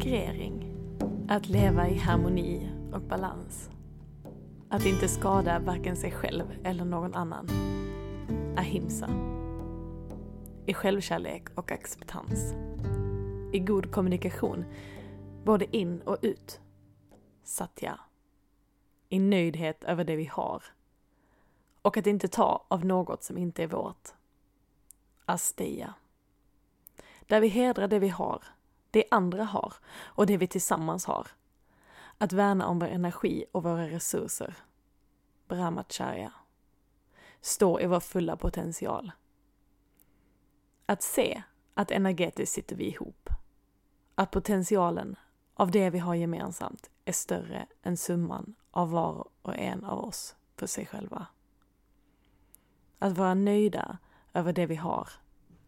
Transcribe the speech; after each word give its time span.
Integrering. 0.00 0.74
Att 1.28 1.48
leva 1.48 1.88
i 1.88 1.98
harmoni 1.98 2.70
och 2.92 3.00
balans. 3.00 3.70
Att 4.68 4.86
inte 4.86 5.08
skada 5.08 5.58
varken 5.58 5.96
sig 5.96 6.12
själv 6.12 6.44
eller 6.64 6.84
någon 6.84 7.14
annan. 7.14 7.48
Ahimsa. 8.56 9.10
I 10.66 10.74
självkärlek 10.74 11.48
och 11.54 11.72
acceptans. 11.72 12.54
I 13.52 13.58
god 13.58 13.92
kommunikation, 13.92 14.64
både 15.44 15.76
in 15.76 16.00
och 16.00 16.18
ut. 16.22 16.60
Satya. 17.44 18.00
I 19.08 19.18
nöjdhet 19.18 19.84
över 19.84 20.04
det 20.04 20.16
vi 20.16 20.26
har. 20.26 20.62
Och 21.82 21.96
att 21.96 22.06
inte 22.06 22.28
ta 22.28 22.64
av 22.68 22.84
något 22.84 23.22
som 23.22 23.38
inte 23.38 23.62
är 23.62 23.68
vårt. 23.68 24.08
Asteya. 25.24 25.94
Där 27.26 27.40
vi 27.40 27.48
hedrar 27.48 27.88
det 27.88 27.98
vi 27.98 28.08
har, 28.08 28.42
det 28.90 29.04
andra 29.10 29.44
har 29.44 29.74
och 29.98 30.26
det 30.26 30.36
vi 30.36 30.46
tillsammans 30.46 31.04
har. 31.04 31.26
Att 32.18 32.32
värna 32.32 32.66
om 32.66 32.78
vår 32.78 32.86
energi 32.86 33.44
och 33.52 33.62
våra 33.62 33.88
resurser. 33.88 34.56
Brahmacharya. 35.48 36.32
Stå 37.40 37.80
i 37.80 37.86
vår 37.86 38.00
fulla 38.00 38.36
potential. 38.36 39.12
Att 40.86 41.02
se 41.02 41.42
att 41.74 41.90
energetiskt 41.90 42.54
sitter 42.54 42.76
vi 42.76 42.84
ihop. 42.84 43.30
Att 44.14 44.30
potentialen 44.30 45.16
av 45.54 45.70
det 45.70 45.90
vi 45.90 45.98
har 45.98 46.14
gemensamt 46.14 46.90
är 47.04 47.12
större 47.12 47.66
än 47.82 47.96
summan 47.96 48.54
av 48.70 48.90
var 48.90 49.28
och 49.42 49.56
en 49.56 49.84
av 49.84 50.04
oss 50.04 50.36
för 50.56 50.66
sig 50.66 50.86
själva. 50.86 51.26
Att 52.98 53.18
vara 53.18 53.34
nöjda 53.34 53.98
över 54.32 54.52
det 54.52 54.66
vi 54.66 54.76
har, 54.76 55.08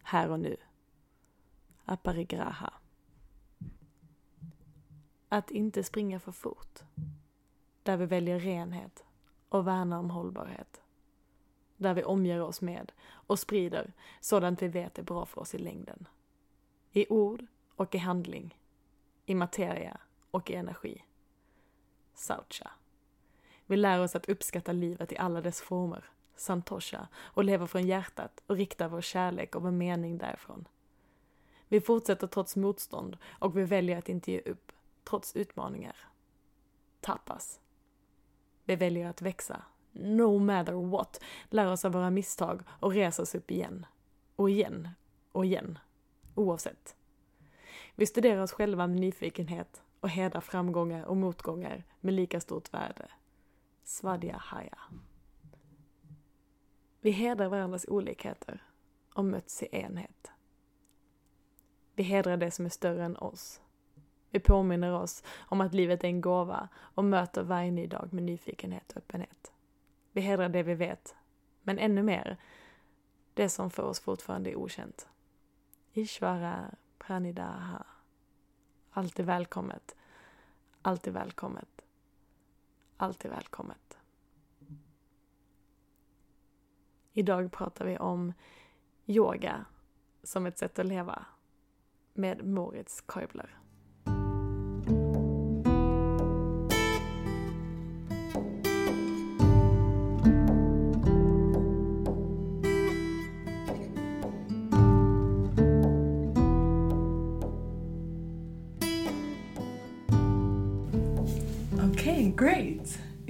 här 0.03 0.31
och 0.31 0.41
nu. 0.41 0.57
Aparigraha. 1.85 2.73
Att 5.33 5.51
inte 5.51 5.85
springa 5.85 6.21
för 6.21 6.33
fort. 6.33 6.79
Där 7.83 7.97
vi 7.97 8.07
väljer 8.07 8.39
renhet 8.39 9.05
och 9.49 9.67
värnar 9.67 9.99
om 9.99 10.11
hållbarhet. 10.11 10.81
Där 11.77 11.95
vi 11.95 12.05
omger 12.05 12.43
oss 12.43 12.61
med 12.61 12.93
och 13.11 13.39
sprider 13.39 13.93
sådant 14.21 14.63
vi 14.63 14.69
vet 14.69 14.99
är 14.99 15.03
bra 15.03 15.27
för 15.27 15.41
oss 15.41 15.55
i 15.55 15.59
längden. 15.59 16.09
I 16.91 17.07
ord 17.09 17.47
och 17.77 17.95
i 17.95 17.99
handling. 17.99 18.59
I 19.27 19.35
materia 19.35 20.01
och 20.31 20.51
i 20.51 20.55
energi. 20.55 21.05
Saucha. 22.15 22.71
Vi 23.67 23.77
lär 23.77 24.01
oss 24.01 24.17
att 24.17 24.29
uppskatta 24.29 24.73
livet 24.73 25.13
i 25.13 25.17
alla 25.17 25.41
dess 25.41 25.61
former, 25.61 26.05
santosha, 26.37 27.09
och 27.17 27.45
leva 27.45 27.67
från 27.67 27.87
hjärtat 27.87 28.43
och 28.47 28.57
rikta 28.57 28.89
vår 28.89 29.01
kärlek 29.01 29.55
och 29.55 29.63
vår 29.63 29.71
mening 29.71 30.19
därifrån. 30.19 30.69
Vi 31.69 31.81
fortsätter 31.81 32.27
trots 32.27 32.57
motstånd 32.57 33.19
och 33.29 33.57
vi 33.57 33.65
väljer 33.65 33.99
att 33.99 34.09
inte 34.09 34.33
ge 34.33 34.41
upp, 34.41 34.73
trots 35.05 35.37
utmaningar. 35.37 35.97
Tapas. 37.01 37.61
Vi 38.65 38.77
väljer 38.77 39.09
att 39.09 39.23
växa, 39.23 39.63
no 39.93 40.39
matter 40.39 40.73
what, 40.73 41.21
lär 41.51 41.73
oss 41.73 41.85
av 41.85 41.93
våra 41.93 42.11
misstag 42.11 42.63
och 42.69 42.93
reser 42.93 43.23
oss 43.23 43.35
upp 43.35 43.51
igen. 43.51 43.87
Och 44.37 44.51
igen, 44.51 44.89
och 45.33 45.45
igen, 45.45 45.79
oavsett. 46.35 46.97
Vi 47.95 48.07
studerar 48.07 48.43
oss 48.43 48.53
själva 48.53 48.87
med 48.87 49.01
nyfikenhet 49.01 49.83
och 50.01 50.09
hedrar 50.09 50.41
framgångar 50.41 51.05
och 51.05 51.17
motgångar 51.17 51.85
med 52.01 52.15
lika 52.15 52.41
stort 52.41 52.75
värde. 52.75 53.09
Svadja 53.85 54.37
Haya. 54.37 54.79
Vi 57.01 57.11
hedrar 57.11 57.49
varandras 57.49 57.85
olikheter 57.89 58.63
och 59.15 59.25
möts 59.25 59.63
i 59.63 59.69
enhet. 59.73 60.31
Vi 61.95 62.03
hedrar 62.03 62.37
det 62.37 62.51
som 62.51 62.65
är 62.65 62.71
större 62.71 63.05
än 63.05 63.17
oss. 63.17 63.61
Vi 64.33 64.41
påminner 64.41 64.93
oss 64.93 65.23
om 65.39 65.61
att 65.61 65.75
livet 65.75 66.05
är 66.05 66.09
en 66.09 66.21
gåva 66.21 66.69
och 66.77 67.05
möter 67.05 67.43
varje 67.43 67.71
ny 67.71 67.87
dag 67.87 68.13
med 68.13 68.25
nyfikenhet 68.25 68.93
och 68.93 68.97
öppenhet. 68.97 69.53
Vi 70.13 70.21
hedrar 70.21 70.49
det 70.49 70.63
vi 70.63 70.75
vet, 70.75 71.15
men 71.63 71.79
ännu 71.79 72.03
mer 72.03 72.37
det 73.35 73.49
som 73.49 73.71
för 73.71 73.83
oss 73.83 74.01
fortfarande 74.01 74.51
är 74.51 74.57
okänt. 74.57 75.09
Ishvara 75.93 76.75
Pranidaha. 76.99 77.87
Alltid 78.91 79.27
välkommet. 79.27 79.97
Alltid 80.83 81.13
välkommet. 81.13 81.85
Alltid 82.97 83.31
välkommet. 83.31 83.99
Idag 87.13 87.53
pratar 87.53 87.85
vi 87.85 87.99
om 87.99 88.33
yoga 89.07 89.65
som 90.23 90.47
ett 90.47 90.59
sätt 90.59 90.79
att 90.79 90.87
leva 90.87 91.27
med 92.15 92.45
Moritz 92.47 93.01
Koibler. 93.01 93.62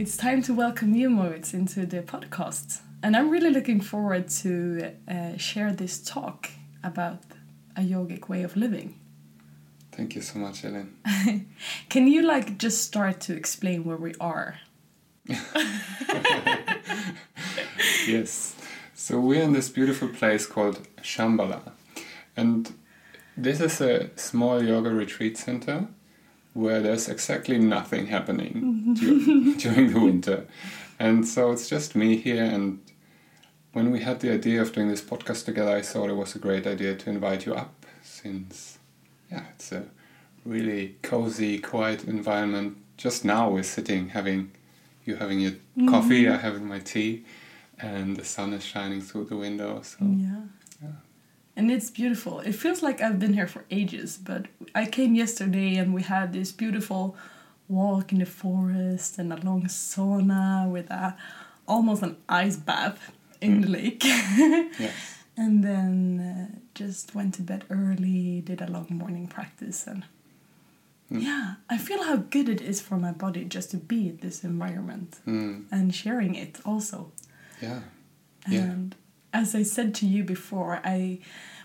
It's 0.02 0.16
time 0.16 0.42
to 0.42 0.52
welcome 0.52 0.96
you, 0.96 1.08
Moritz, 1.08 1.54
into 1.54 1.86
the 1.86 2.02
podcast. 2.02 2.80
And 3.04 3.16
I'm 3.16 3.30
really 3.30 3.50
looking 3.50 3.80
forward 3.80 4.26
to 4.42 4.96
uh, 5.06 5.36
share 5.36 5.72
this 5.72 6.02
talk 6.02 6.50
about 6.82 7.20
a 7.76 7.82
yogic 7.82 8.28
way 8.28 8.42
of 8.42 8.56
living. 8.56 8.98
Thank 9.92 10.16
you 10.16 10.22
so 10.22 10.40
much, 10.40 10.64
Elin. 10.64 10.96
Can 11.88 12.08
you 12.08 12.22
like 12.22 12.58
just 12.58 12.82
start 12.82 13.20
to 13.20 13.36
explain 13.36 13.84
where 13.84 13.96
we 13.96 14.16
are? 14.18 14.58
yes. 18.08 18.56
So 18.94 19.20
we're 19.20 19.44
in 19.44 19.52
this 19.52 19.68
beautiful 19.68 20.08
place 20.08 20.46
called 20.46 20.80
Shambhala. 21.00 21.70
And 22.36 22.74
this 23.36 23.60
is 23.60 23.80
a 23.80 24.10
small 24.16 24.64
yoga 24.64 24.90
retreat 24.90 25.38
center 25.38 25.86
where 26.54 26.80
there's 26.80 27.08
exactly 27.08 27.58
nothing 27.58 28.06
happening 28.06 28.94
dur- 29.00 29.58
during 29.58 29.92
the 29.92 30.00
winter. 30.00 30.46
And 30.98 31.26
so 31.26 31.50
it's 31.50 31.68
just 31.68 31.96
me 31.96 32.16
here. 32.16 32.44
And 32.44 32.80
when 33.72 33.90
we 33.90 34.00
had 34.00 34.20
the 34.20 34.32
idea 34.32 34.60
of 34.60 34.72
doing 34.72 34.88
this 34.88 35.02
podcast 35.02 35.44
together, 35.44 35.74
I 35.74 35.82
thought 35.82 36.10
it 36.10 36.16
was 36.16 36.34
a 36.34 36.38
great 36.38 36.66
idea 36.66 36.94
to 36.94 37.10
invite 37.10 37.46
you 37.46 37.54
up 37.54 37.86
since, 38.02 38.78
yeah, 39.30 39.44
it's 39.54 39.72
a 39.72 39.84
really 40.44 40.96
cozy, 41.02 41.58
quiet 41.58 42.04
environment. 42.04 42.76
Just 42.96 43.24
now 43.24 43.50
we're 43.50 43.62
sitting 43.62 44.10
having, 44.10 44.52
you 45.04 45.16
having 45.16 45.40
your 45.40 45.52
mm-hmm. 45.52 45.88
coffee, 45.88 46.28
I 46.28 46.36
having 46.36 46.66
my 46.66 46.78
tea, 46.78 47.24
and 47.78 48.16
the 48.16 48.24
sun 48.24 48.52
is 48.52 48.64
shining 48.64 49.00
through 49.00 49.24
the 49.24 49.36
window. 49.36 49.80
So 49.82 49.98
Yeah. 50.04 50.42
Yeah. 50.82 50.88
And 51.56 51.70
it's 51.70 51.90
beautiful. 51.90 52.40
It 52.40 52.54
feels 52.54 52.82
like 52.82 53.00
I've 53.02 53.18
been 53.18 53.34
here 53.34 53.46
for 53.46 53.64
ages, 53.70 54.18
but 54.22 54.46
I 54.74 54.86
came 54.86 55.14
yesterday 55.14 55.76
and 55.76 55.92
we 55.92 56.02
had 56.02 56.32
this 56.32 56.50
beautiful 56.52 57.14
walk 57.68 58.12
in 58.12 58.18
the 58.18 58.26
forest 58.26 59.18
and 59.18 59.32
a 59.32 59.36
long 59.36 59.64
sauna 59.64 60.70
with 60.70 60.90
a 60.90 61.16
almost 61.68 62.02
an 62.02 62.16
ice 62.28 62.56
bath 62.56 63.12
in 63.40 63.60
the 63.60 63.68
lake. 63.68 64.02
yes. 64.04 64.92
and 65.36 65.62
then 65.62 66.20
uh, 66.20 66.56
just 66.74 67.14
went 67.14 67.34
to 67.34 67.42
bed 67.42 67.64
early, 67.70 68.40
did 68.40 68.60
a 68.62 68.70
long 68.70 68.86
morning 68.90 69.26
practice 69.26 69.86
and 69.86 70.04
Mm. 71.10 71.22
yeah, 71.24 71.54
I 71.68 71.76
feel 71.76 72.02
how 72.04 72.16
good 72.16 72.48
it 72.48 72.62
is 72.62 72.80
for 72.80 72.96
my 72.96 73.12
body 73.12 73.44
just 73.44 73.70
to 73.72 73.76
be 73.76 74.08
in 74.08 74.16
this 74.22 74.44
environment 74.44 75.18
Mm, 75.26 75.64
and 75.70 75.94
sharing 75.94 76.34
it 76.36 76.58
also. 76.64 77.12
yeah. 77.60 77.80
Yeah. 78.48 78.74
As 79.32 79.54
I 79.54 79.62
said 79.62 79.94
to 79.96 80.06
you 80.06 80.24
before, 80.24 80.80
I 80.84 81.20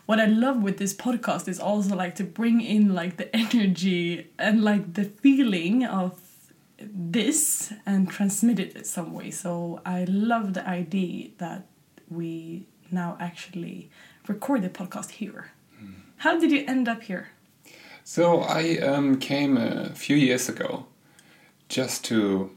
what 0.05 0.19
I 0.19 0.25
love 0.25 0.63
with 0.63 0.77
this 0.77 0.93
podcast 0.93 1.49
is 1.49 1.59
also 1.59 1.95
like 1.95 2.15
to 2.15 2.23
bring 2.23 2.61
in 2.61 2.95
like 2.95 3.17
the 3.17 3.35
energy 3.35 4.31
and 4.39 4.63
like 4.63 4.93
the 4.93 5.03
feeling 5.03 5.83
of 5.83 6.21
this 6.79 7.73
and 7.85 8.09
transmit 8.09 8.59
it 8.59 8.75
in 8.75 8.83
some 8.83 9.13
way. 9.13 9.31
So 9.31 9.81
I 9.85 10.05
love 10.05 10.53
the 10.53 10.67
idea 10.67 11.29
that 11.39 11.67
we 12.09 12.67
now 12.89 13.17
actually 13.19 13.89
record 14.27 14.61
the 14.61 14.69
podcast 14.69 15.11
here. 15.11 15.51
How 16.17 16.39
did 16.39 16.51
you 16.51 16.63
end 16.67 16.87
up 16.87 17.03
here? 17.03 17.29
So 18.03 18.41
I 18.41 18.77
um, 18.77 19.19
came 19.19 19.57
a 19.57 19.89
few 19.89 20.15
years 20.15 20.49
ago 20.49 20.85
just 21.69 22.05
to 22.05 22.51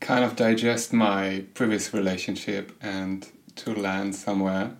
kind 0.00 0.24
of 0.24 0.36
digest 0.36 0.92
my 0.92 1.44
previous 1.54 1.94
relationship 1.94 2.72
and 2.82 3.28
to 3.64 3.74
land 3.74 4.14
somewhere. 4.14 4.72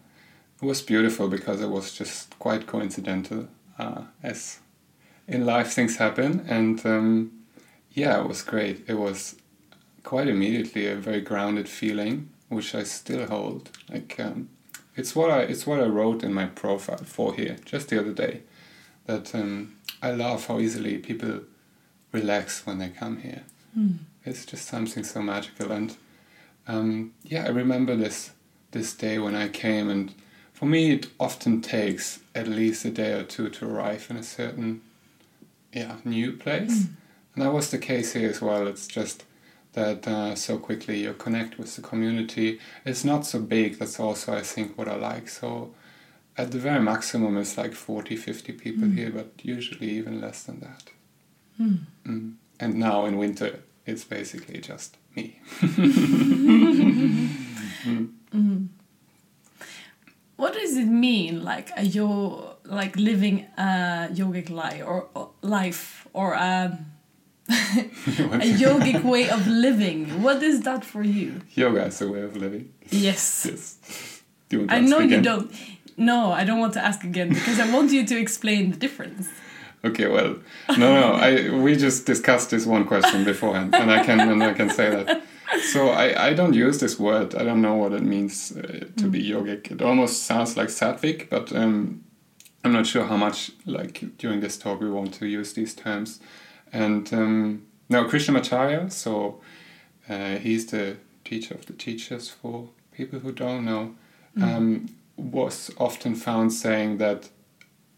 It 0.63 0.67
was 0.67 0.83
beautiful 0.83 1.29
because 1.29 1.61
it 1.61 1.69
was 1.69 1.93
just 1.93 2.39
quite 2.39 2.67
coincidental, 2.67 3.49
uh, 3.79 4.03
as 4.23 4.61
in 5.27 5.47
life 5.47 5.73
things 5.73 5.97
happen. 5.97 6.45
And 6.49 6.85
um, 6.85 7.33
yeah, 7.93 8.21
it 8.21 8.29
was 8.29 8.43
great. 8.43 8.85
It 8.87 8.95
was 8.95 9.37
quite 10.03 10.29
immediately 10.29 10.87
a 10.87 10.97
very 10.97 11.21
grounded 11.21 11.69
feeling, 11.69 12.31
which 12.49 12.75
I 12.75 12.83
still 12.85 13.27
hold. 13.27 13.71
Like 13.89 14.19
um, 14.19 14.49
it's 14.97 15.15
what 15.17 15.31
I 15.31 15.41
it's 15.41 15.67
what 15.67 15.81
I 15.81 15.87
wrote 15.87 16.23
in 16.23 16.33
my 16.33 16.47
profile 16.47 17.05
for 17.05 17.35
here 17.35 17.57
just 17.65 17.89
the 17.89 17.99
other 17.99 18.13
day 18.13 18.43
that 19.07 19.35
um, 19.35 19.77
I 20.03 20.13
love 20.13 20.47
how 20.47 20.61
easily 20.61 20.99
people 20.99 21.41
relax 22.13 22.67
when 22.67 22.79
they 22.79 22.89
come 22.89 23.19
here. 23.19 23.43
Mm. 23.77 23.99
It's 24.25 24.45
just 24.45 24.67
something 24.67 25.05
so 25.05 25.23
magical, 25.23 25.73
and 25.73 25.97
um, 26.69 27.15
yeah, 27.23 27.45
I 27.45 27.49
remember 27.49 27.97
this 27.97 28.33
this 28.73 28.95
day 28.95 29.19
when 29.19 29.35
I 29.35 29.49
came, 29.49 29.89
and 29.91 30.15
for 30.53 30.67
me, 30.67 30.93
it 30.93 31.09
often 31.19 31.61
takes 31.61 32.21
at 32.35 32.49
least 32.49 32.85
a 32.85 32.91
day 32.91 33.13
or 33.13 33.25
two 33.25 33.49
to 33.51 33.69
arrive 33.69 34.07
in 34.11 34.17
a 34.17 34.23
certain 34.23 34.81
yeah 35.73 35.97
new 36.05 36.33
place, 36.33 36.85
Mm. 36.85 36.89
and 37.35 37.45
that 37.45 37.53
was 37.53 37.71
the 37.71 37.79
case 37.79 38.13
here 38.13 38.29
as 38.31 38.41
well. 38.43 38.67
It's 38.67 38.87
just 38.89 39.25
that 39.73 40.07
uh, 40.09 40.35
so 40.35 40.59
quickly 40.59 41.01
you 41.03 41.13
connect 41.15 41.59
with 41.59 41.77
the 41.77 41.83
community. 41.83 42.59
It's 42.85 43.05
not 43.05 43.25
so 43.27 43.39
big. 43.41 43.79
That's 43.79 44.01
also 44.01 44.33
I 44.35 44.43
think 44.43 44.77
what 44.77 44.89
I 44.89 44.97
like. 44.97 45.29
So 45.29 45.73
at 46.37 46.51
the 46.51 46.59
very 46.59 46.81
maximum, 46.81 47.37
it's 47.37 47.57
like 47.57 47.75
40, 47.75 48.17
50 48.17 48.53
people 48.53 48.89
Mm. 48.89 48.97
here, 48.97 49.11
but 49.11 49.33
usually 49.43 49.91
even 49.91 50.21
less 50.21 50.43
than 50.43 50.61
that. 50.61 50.91
Mm. 51.61 51.79
Mm. 52.07 52.33
And 52.59 52.75
now 52.75 53.07
in 53.07 53.17
winter, 53.17 53.61
it's 53.87 54.05
basically 54.05 54.61
just 54.61 54.97
me. 55.17 55.41
Mm. 58.35 58.69
What 60.37 60.55
does 60.55 60.77
it 60.77 60.87
mean, 60.87 61.45
like 61.45 61.71
a 61.77 61.85
yo, 61.85 62.57
like 62.65 62.97
living 62.97 63.47
a 63.59 64.09
yogic 64.11 64.49
life 64.49 64.83
or, 64.87 65.09
or 65.15 65.31
life 65.43 66.09
or 66.15 66.33
a, 66.35 66.79
a 67.49 68.47
yogic 68.65 69.05
way 69.05 69.29
of 69.29 69.47
living? 69.47 70.23
What 70.23 70.43
is 70.43 70.63
that 70.63 70.85
for 70.85 71.03
you? 71.03 71.43
Yoga 71.55 71.87
is 71.87 72.01
a 72.01 72.09
way 72.09 72.23
of 72.23 72.37
living. 72.37 72.73
Yes, 72.91 73.47
Yes. 73.51 74.23
Do 74.49 74.57
you 74.57 74.61
want 74.61 74.71
to 74.71 74.77
I 74.77 74.81
know 74.81 74.99
you 75.01 75.21
don't. 75.21 75.53
No, 75.97 76.33
I 76.33 76.45
don't 76.45 76.59
want 76.59 76.73
to 76.75 76.85
ask 76.85 77.05
again 77.05 77.29
because 77.29 77.61
I 77.61 77.71
want 77.73 77.93
you 77.93 78.07
to 78.07 78.19
explain 78.19 78.71
the 78.71 78.77
difference. 78.77 79.29
Okay, 79.85 80.09
well, 80.09 80.37
no, 80.77 81.01
no. 81.01 81.13
I 81.13 81.51
we 81.51 81.77
just 81.77 82.05
discussed 82.07 82.51
this 82.51 82.67
one 82.67 82.85
question 82.85 83.25
beforehand, 83.25 83.75
and 83.75 83.91
I 83.91 84.05
can 84.05 84.21
and 84.21 84.43
I 84.43 84.53
can 84.53 84.71
say 84.71 84.91
that. 84.91 85.23
So 85.59 85.89
I, 85.89 86.29
I 86.29 86.35
don't 86.35 86.55
use 86.55 86.79
this 86.79 86.99
word. 86.99 87.35
I 87.35 87.43
don't 87.43 87.61
know 87.61 87.75
what 87.75 87.93
it 87.93 88.03
means 88.03 88.53
uh, 88.57 88.87
to 88.97 89.09
be 89.09 89.23
yogic. 89.23 89.71
It 89.71 89.83
almost 89.83 90.23
sounds 90.23 90.57
like 90.57 90.69
sattvic, 90.69 91.29
but 91.29 91.53
um, 91.55 92.05
I'm 92.65 92.73
not 92.73 92.87
sure 92.87 93.05
how 93.05 93.17
much 93.17 93.51
like 93.67 94.17
during 94.17 94.41
this 94.41 94.57
talk 94.57 94.81
we 94.81 94.91
want 94.91 95.15
to 95.15 95.27
use 95.27 95.53
these 95.55 95.75
terms. 95.75 96.21
And 96.73 97.13
um, 97.13 97.67
now 97.89 98.05
Krishnamacharya, 98.05 98.93
so 98.93 99.41
uh, 100.09 100.37
he's 100.37 100.67
the 100.67 100.97
teacher 101.25 101.55
of 101.55 101.67
the 101.67 101.73
teachers 101.73 102.29
for 102.29 102.69
people 102.93 103.19
who 103.19 103.33
don't 103.33 103.65
know, 103.65 103.95
um, 104.41 104.89
was 105.17 105.71
often 105.79 106.15
found 106.15 106.53
saying 106.53 106.99
that 106.99 107.29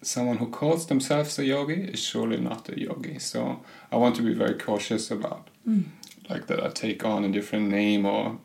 someone 0.00 0.38
who 0.38 0.48
calls 0.48 0.86
themselves 0.86 1.38
a 1.38 1.44
yogi 1.44 1.84
is 1.84 2.00
surely 2.00 2.38
not 2.38 2.68
a 2.68 2.80
yogi. 2.80 3.18
So 3.18 3.60
I 3.92 3.96
want 3.96 4.16
to 4.16 4.22
be 4.22 4.32
very 4.32 4.54
cautious 4.54 5.10
about 5.10 5.48
Mm. 5.68 5.84
Like 6.28 6.46
that 6.46 6.62
I 6.62 6.68
take 6.68 7.04
on 7.04 7.24
a 7.24 7.28
different 7.28 7.68
name 7.68 8.06
or 8.06 8.38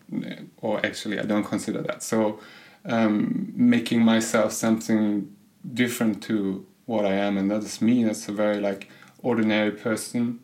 or 0.57 0.85
actually 0.85 1.19
I 1.19 1.23
don't 1.23 1.43
consider 1.43 1.81
that. 1.81 2.03
So 2.03 2.39
um, 2.85 3.51
making 3.55 4.01
myself 4.01 4.53
something 4.53 5.35
different 5.73 6.23
to 6.23 6.65
what 6.85 7.05
I 7.05 7.13
am, 7.13 7.37
and 7.37 7.51
that 7.51 7.63
is 7.63 7.81
me. 7.81 8.03
That's 8.03 8.27
a 8.29 8.31
very 8.31 8.59
like 8.59 8.89
ordinary 9.21 9.71
person 9.71 10.39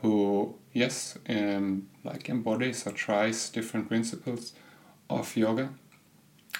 who 0.00 0.54
yes, 0.72 1.18
um, 1.28 1.88
like 2.04 2.28
embodies 2.28 2.86
or 2.86 2.92
tries 2.92 3.50
different 3.50 3.88
principles 3.88 4.52
of 5.10 5.36
yoga. 5.36 5.70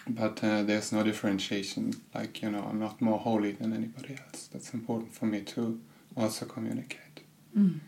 But 0.07 0.43
uh, 0.43 0.63
there's 0.63 0.93
no 0.93 1.03
differentiation. 1.03 1.93
Like 2.15 2.43
you 2.43 2.51
know, 2.51 2.67
I'm 2.69 2.79
not 2.79 3.01
more 3.01 3.19
holy 3.19 3.53
than 3.53 3.73
anybody 3.73 4.17
else. 4.27 4.49
That's 4.53 4.75
important 4.75 5.15
for 5.15 5.27
me 5.27 5.43
to 5.43 5.81
also 6.17 6.47
communicate. 6.47 7.21
Mm. 7.57 7.81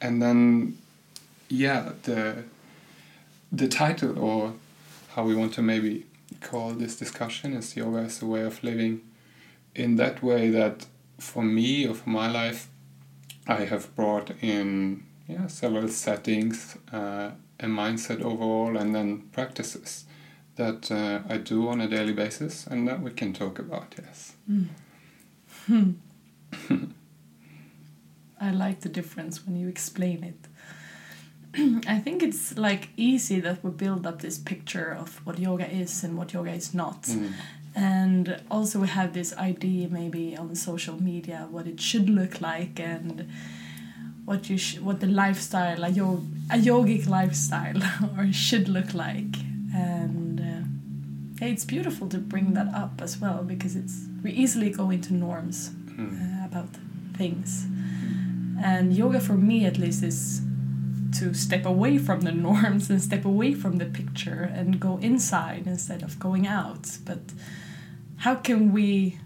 And 0.00 0.22
then, 0.22 0.78
yeah, 1.48 1.92
the 2.02 2.44
the 3.52 3.68
title 3.68 4.18
or 4.18 4.54
how 5.14 5.22
we 5.24 5.34
want 5.34 5.54
to 5.54 5.62
maybe 5.62 6.06
call 6.40 6.70
this 6.72 6.96
discussion 6.96 7.54
is 7.54 7.76
yoga 7.76 7.98
as 7.98 8.20
a 8.22 8.26
way 8.26 8.42
of 8.42 8.62
living. 8.64 9.00
In 9.74 9.96
that 9.96 10.22
way, 10.22 10.50
that 10.50 10.86
for 11.18 11.42
me 11.42 11.86
or 11.86 11.94
for 11.94 12.10
my 12.10 12.30
life, 12.30 12.68
I 13.46 13.64
have 13.64 13.94
brought 13.94 14.30
in 14.42 15.04
yeah 15.28 15.46
several 15.46 15.88
settings, 15.88 16.76
uh, 16.92 17.30
a 17.60 17.66
mindset 17.66 18.22
overall, 18.22 18.76
and 18.76 18.94
then 18.94 19.28
practices 19.32 20.04
that 20.56 20.90
uh, 20.90 21.20
I 21.28 21.38
do 21.38 21.68
on 21.68 21.80
a 21.80 21.88
daily 21.88 22.12
basis, 22.12 22.66
and 22.66 22.86
that 22.88 23.00
we 23.00 23.10
can 23.10 23.32
talk 23.32 23.58
about. 23.58 23.94
Yes. 23.98 24.34
Mm. 24.50 24.68
I 28.40 28.50
like 28.50 28.80
the 28.80 28.88
difference 28.88 29.44
when 29.46 29.56
you 29.56 29.68
explain 29.68 30.22
it. 30.22 30.48
I 31.86 31.98
think 32.00 32.22
it's 32.22 32.56
like 32.58 32.88
easy 32.96 33.40
that 33.40 33.62
we 33.64 33.70
build 33.70 34.06
up 34.06 34.20
this 34.20 34.38
picture 34.38 34.96
of 34.98 35.20
what 35.26 35.38
yoga 35.38 35.70
is 35.70 36.04
and 36.04 36.16
what 36.18 36.32
yoga 36.32 36.52
is 36.52 36.74
not. 36.74 37.02
Mm. 37.02 37.32
And 37.76 38.40
also 38.50 38.80
we 38.80 38.88
have 38.88 39.12
this 39.14 39.34
idea 39.36 39.88
maybe 39.88 40.36
on 40.36 40.54
social 40.54 41.00
media 41.02 41.46
what 41.50 41.66
it 41.66 41.80
should 41.80 42.08
look 42.08 42.40
like 42.40 42.78
and 42.80 43.28
what 44.24 44.48
you 44.48 44.56
sh- 44.58 44.78
what 44.78 45.00
the 45.00 45.06
lifestyle 45.06 45.82
a, 45.84 45.88
yog- 45.88 46.24
a 46.50 46.56
yogic 46.56 47.06
lifestyle 47.08 47.80
or 48.16 48.32
should 48.32 48.68
look 48.68 48.94
like 48.94 49.36
and 49.74 50.40
uh, 50.40 50.44
yeah, 51.40 51.48
it's 51.52 51.64
beautiful 51.64 52.08
to 52.08 52.18
bring 52.18 52.54
that 52.54 52.68
up 52.74 53.00
as 53.02 53.18
well 53.20 53.42
because 53.42 53.74
it's 53.76 54.06
we 54.22 54.30
easily 54.30 54.70
go 54.70 54.90
into 54.90 55.12
norms 55.12 55.70
Mm. 55.94 56.42
uh, 56.42 56.46
about 56.46 56.70
things 57.16 57.66
and 58.64 58.92
yoga 58.96 59.20
for 59.20 59.34
me 59.34 59.64
at 59.64 59.78
least 59.78 60.02
is 60.02 60.40
to 61.14 61.34
step 61.34 61.64
away 61.66 61.98
from 61.98 62.20
the 62.22 62.32
norms 62.48 62.90
and 62.90 63.00
step 63.02 63.24
away 63.24 63.54
from 63.54 63.78
the 63.78 63.86
picture 63.86 64.42
and 64.58 64.78
go 64.80 64.98
inside 64.98 65.66
instead 65.66 66.02
of 66.02 66.18
going 66.18 66.46
out 66.46 66.98
but 67.04 67.20
how 68.24 68.34
can 68.34 68.72
we 68.72 69.18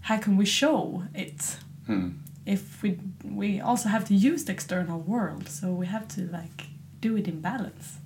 how 0.00 0.18
can 0.18 0.36
we 0.36 0.44
show 0.46 1.02
it 1.14 1.58
Mm. 1.88 2.14
if 2.44 2.82
we 2.82 2.98
we 3.40 3.60
also 3.60 3.88
have 3.88 4.04
to 4.06 4.14
use 4.14 4.44
the 4.44 4.52
external 4.52 4.98
world 4.98 5.48
so 5.48 5.64
we 5.72 5.86
have 5.86 6.06
to 6.16 6.22
like 6.38 6.64
do 7.00 7.16
it 7.16 7.28
in 7.28 7.40
balance 7.40 7.98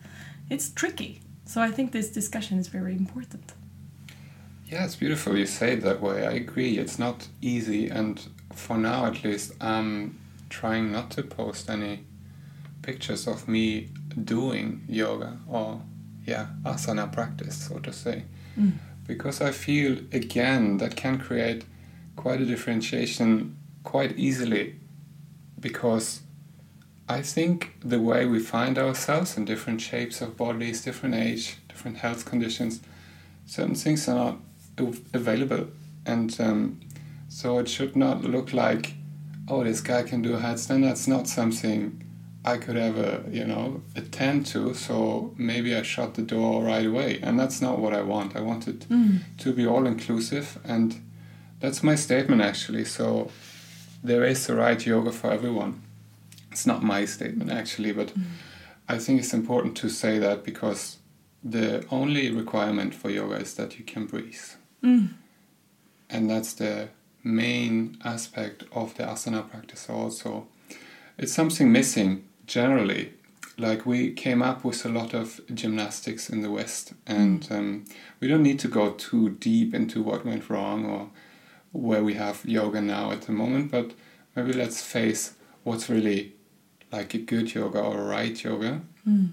it's 0.51 0.69
tricky 0.71 1.13
so 1.47 1.63
i 1.63 1.71
think 1.71 1.93
this 1.93 2.11
discussion 2.11 2.59
is 2.59 2.69
very 2.69 2.95
important 2.95 3.55
Yeah, 4.73 4.85
it's 4.85 4.97
beautiful 4.97 5.37
you 5.37 5.47
say 5.47 5.73
it 5.73 5.81
that 5.83 6.01
way. 6.01 6.19
I 6.33 6.33
agree. 6.45 6.73
It's 6.83 6.99
not 6.99 7.29
easy, 7.41 7.91
and 7.91 8.15
for 8.55 8.77
now 8.79 9.01
at 9.11 9.25
least, 9.25 9.49
I'm 9.61 9.93
trying 10.49 10.93
not 10.93 11.11
to 11.17 11.23
post 11.23 11.69
any 11.71 11.95
pictures 12.83 13.27
of 13.27 13.49
me 13.49 13.91
doing 14.25 14.85
yoga 14.89 15.39
or, 15.49 15.83
yeah, 16.27 16.47
asana 16.65 17.13
practice, 17.13 17.69
so 17.69 17.79
to 17.79 17.93
say. 17.93 18.25
Mm. 18.59 18.73
Because 19.07 19.41
I 19.41 19.51
feel, 19.51 19.99
again, 20.13 20.79
that 20.79 20.97
can 20.97 21.19
create 21.19 21.65
quite 22.17 22.41
a 22.41 22.47
differentiation 22.47 23.57
quite 23.83 24.19
easily. 24.19 24.77
Because 25.59 26.21
I 27.09 27.23
think 27.23 27.75
the 27.85 28.01
way 28.01 28.27
we 28.27 28.39
find 28.39 28.79
ourselves 28.79 29.37
in 29.37 29.45
different 29.45 29.81
shapes 29.81 30.21
of 30.21 30.37
bodies, 30.37 30.83
different 30.83 31.15
age, 31.15 31.57
different 31.69 31.99
health 31.99 32.25
conditions, 32.25 32.81
certain 33.47 33.75
things 33.75 34.09
are 34.09 34.37
not 34.79 34.95
available 35.13 35.67
and 36.07 36.41
um, 36.41 36.81
so 37.29 37.59
it 37.59 37.69
should 37.69 37.97
not 37.97 38.23
look 38.23 38.53
like 38.53 38.95
oh 39.49 39.65
this 39.65 39.81
guy 39.81 40.03
can 40.03 40.23
do 40.23 40.35
a 40.35 40.39
headstand 40.39 40.85
that's 40.85 41.07
not 41.07 41.27
something 41.27 42.00
i 42.45 42.57
could 42.57 42.77
ever 42.77 43.23
you 43.31 43.45
know 43.45 43.83
attend 43.97 44.47
to 44.47 44.75
so 44.75 45.33
maybe 45.37 45.75
i 45.75 45.83
shut 45.83 46.15
the 46.15 46.23
door 46.23 46.63
right 46.65 46.87
away. 46.87 47.19
And 47.23 47.39
that's 47.39 47.61
not 47.61 47.79
what 47.79 47.93
i 47.93 48.03
want. 48.03 48.37
I 48.37 48.41
want 48.41 48.67
it 48.69 48.89
Mm. 48.89 49.19
to 49.39 49.53
be 49.53 49.67
all 49.67 49.87
inclusive 49.87 50.59
and 50.65 50.95
that's 51.61 51.83
my 51.83 51.97
statement 51.97 52.41
actually. 52.43 52.85
So 52.87 53.31
there 54.03 54.25
is 54.25 54.47
the 54.47 54.55
right 54.55 54.87
yoga 54.87 55.13
for 55.13 55.31
everyone. 55.31 55.83
It's 56.53 56.67
not 56.67 56.83
my 56.83 57.05
statement 57.07 57.51
actually 57.51 57.93
but 57.93 58.13
i 58.89 58.99
think 58.99 59.21
it's 59.21 59.35
important 59.35 59.77
to 59.77 59.89
say 59.89 60.19
that 60.19 60.43
because 60.45 60.97
the 61.45 61.85
only 61.91 62.31
requirement 62.31 62.95
for 62.95 63.09
yoga 63.11 63.37
is 63.37 63.55
that 63.55 63.79
you 63.79 63.85
can 63.85 64.07
breathe. 64.07 64.47
Mm. 64.83 65.09
and 66.11 66.29
that's 66.31 66.55
the 66.55 66.89
main 67.23 67.97
aspect 68.05 68.65
of 68.73 68.95
the 68.97 69.05
asana 69.05 69.43
practice 69.51 69.89
also. 69.91 70.47
It's 71.19 71.33
something 71.35 71.71
missing 71.71 72.25
generally 72.51 73.13
like 73.67 73.85
we 73.93 74.01
came 74.25 74.43
up 74.51 74.65
with 74.65 74.85
a 74.87 74.89
lot 74.89 75.15
of 75.15 75.41
gymnastics 75.61 76.31
in 76.31 76.41
the 76.43 76.51
west 76.51 76.93
and 77.07 77.47
um, 77.51 77.85
we 78.21 78.27
don't 78.29 78.43
need 78.43 78.59
to 78.59 78.69
go 78.69 78.91
too 79.09 79.31
deep 79.49 79.75
into 79.75 80.03
what 80.03 80.25
went 80.31 80.49
wrong 80.51 80.85
or 80.87 81.03
where 81.73 82.03
we 82.09 82.15
have 82.15 82.45
yoga 82.45 82.81
now 82.81 83.11
at 83.13 83.23
the 83.23 83.33
moment 83.33 83.71
but 83.71 83.89
maybe 84.35 84.53
let's 84.53 84.83
face 84.83 85.35
what's 85.65 85.89
really 85.91 86.21
like 86.91 87.15
a 87.15 87.19
good 87.19 87.55
yoga 87.55 87.79
or 87.81 87.99
a 88.01 88.05
right 88.17 88.43
yoga 88.45 88.81
Mm. 89.09 89.29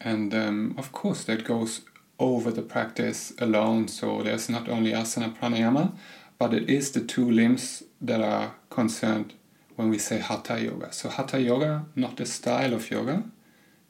and 0.00 0.32
um, 0.32 0.74
of 0.78 0.92
course, 0.92 1.24
that 1.24 1.42
goes 1.44 1.80
over 2.20 2.52
the 2.52 2.62
practice 2.62 3.32
alone. 3.40 3.88
So 3.88 4.22
there's 4.22 4.48
not 4.48 4.68
only 4.68 4.92
asana 4.92 5.36
pranayama, 5.36 5.90
but 6.38 6.54
it 6.54 6.70
is 6.70 6.92
the 6.92 7.00
two 7.00 7.28
limbs 7.28 7.82
that 8.00 8.20
are 8.20 8.54
concerned 8.70 9.34
when 9.78 9.90
we 9.90 9.98
say 9.98 10.18
hatha 10.18 10.60
yoga. 10.60 10.92
So 10.92 11.08
hatha 11.08 11.40
yoga, 11.40 11.86
not 11.94 12.16
the 12.16 12.26
style 12.26 12.74
of 12.74 12.90
yoga, 12.90 13.22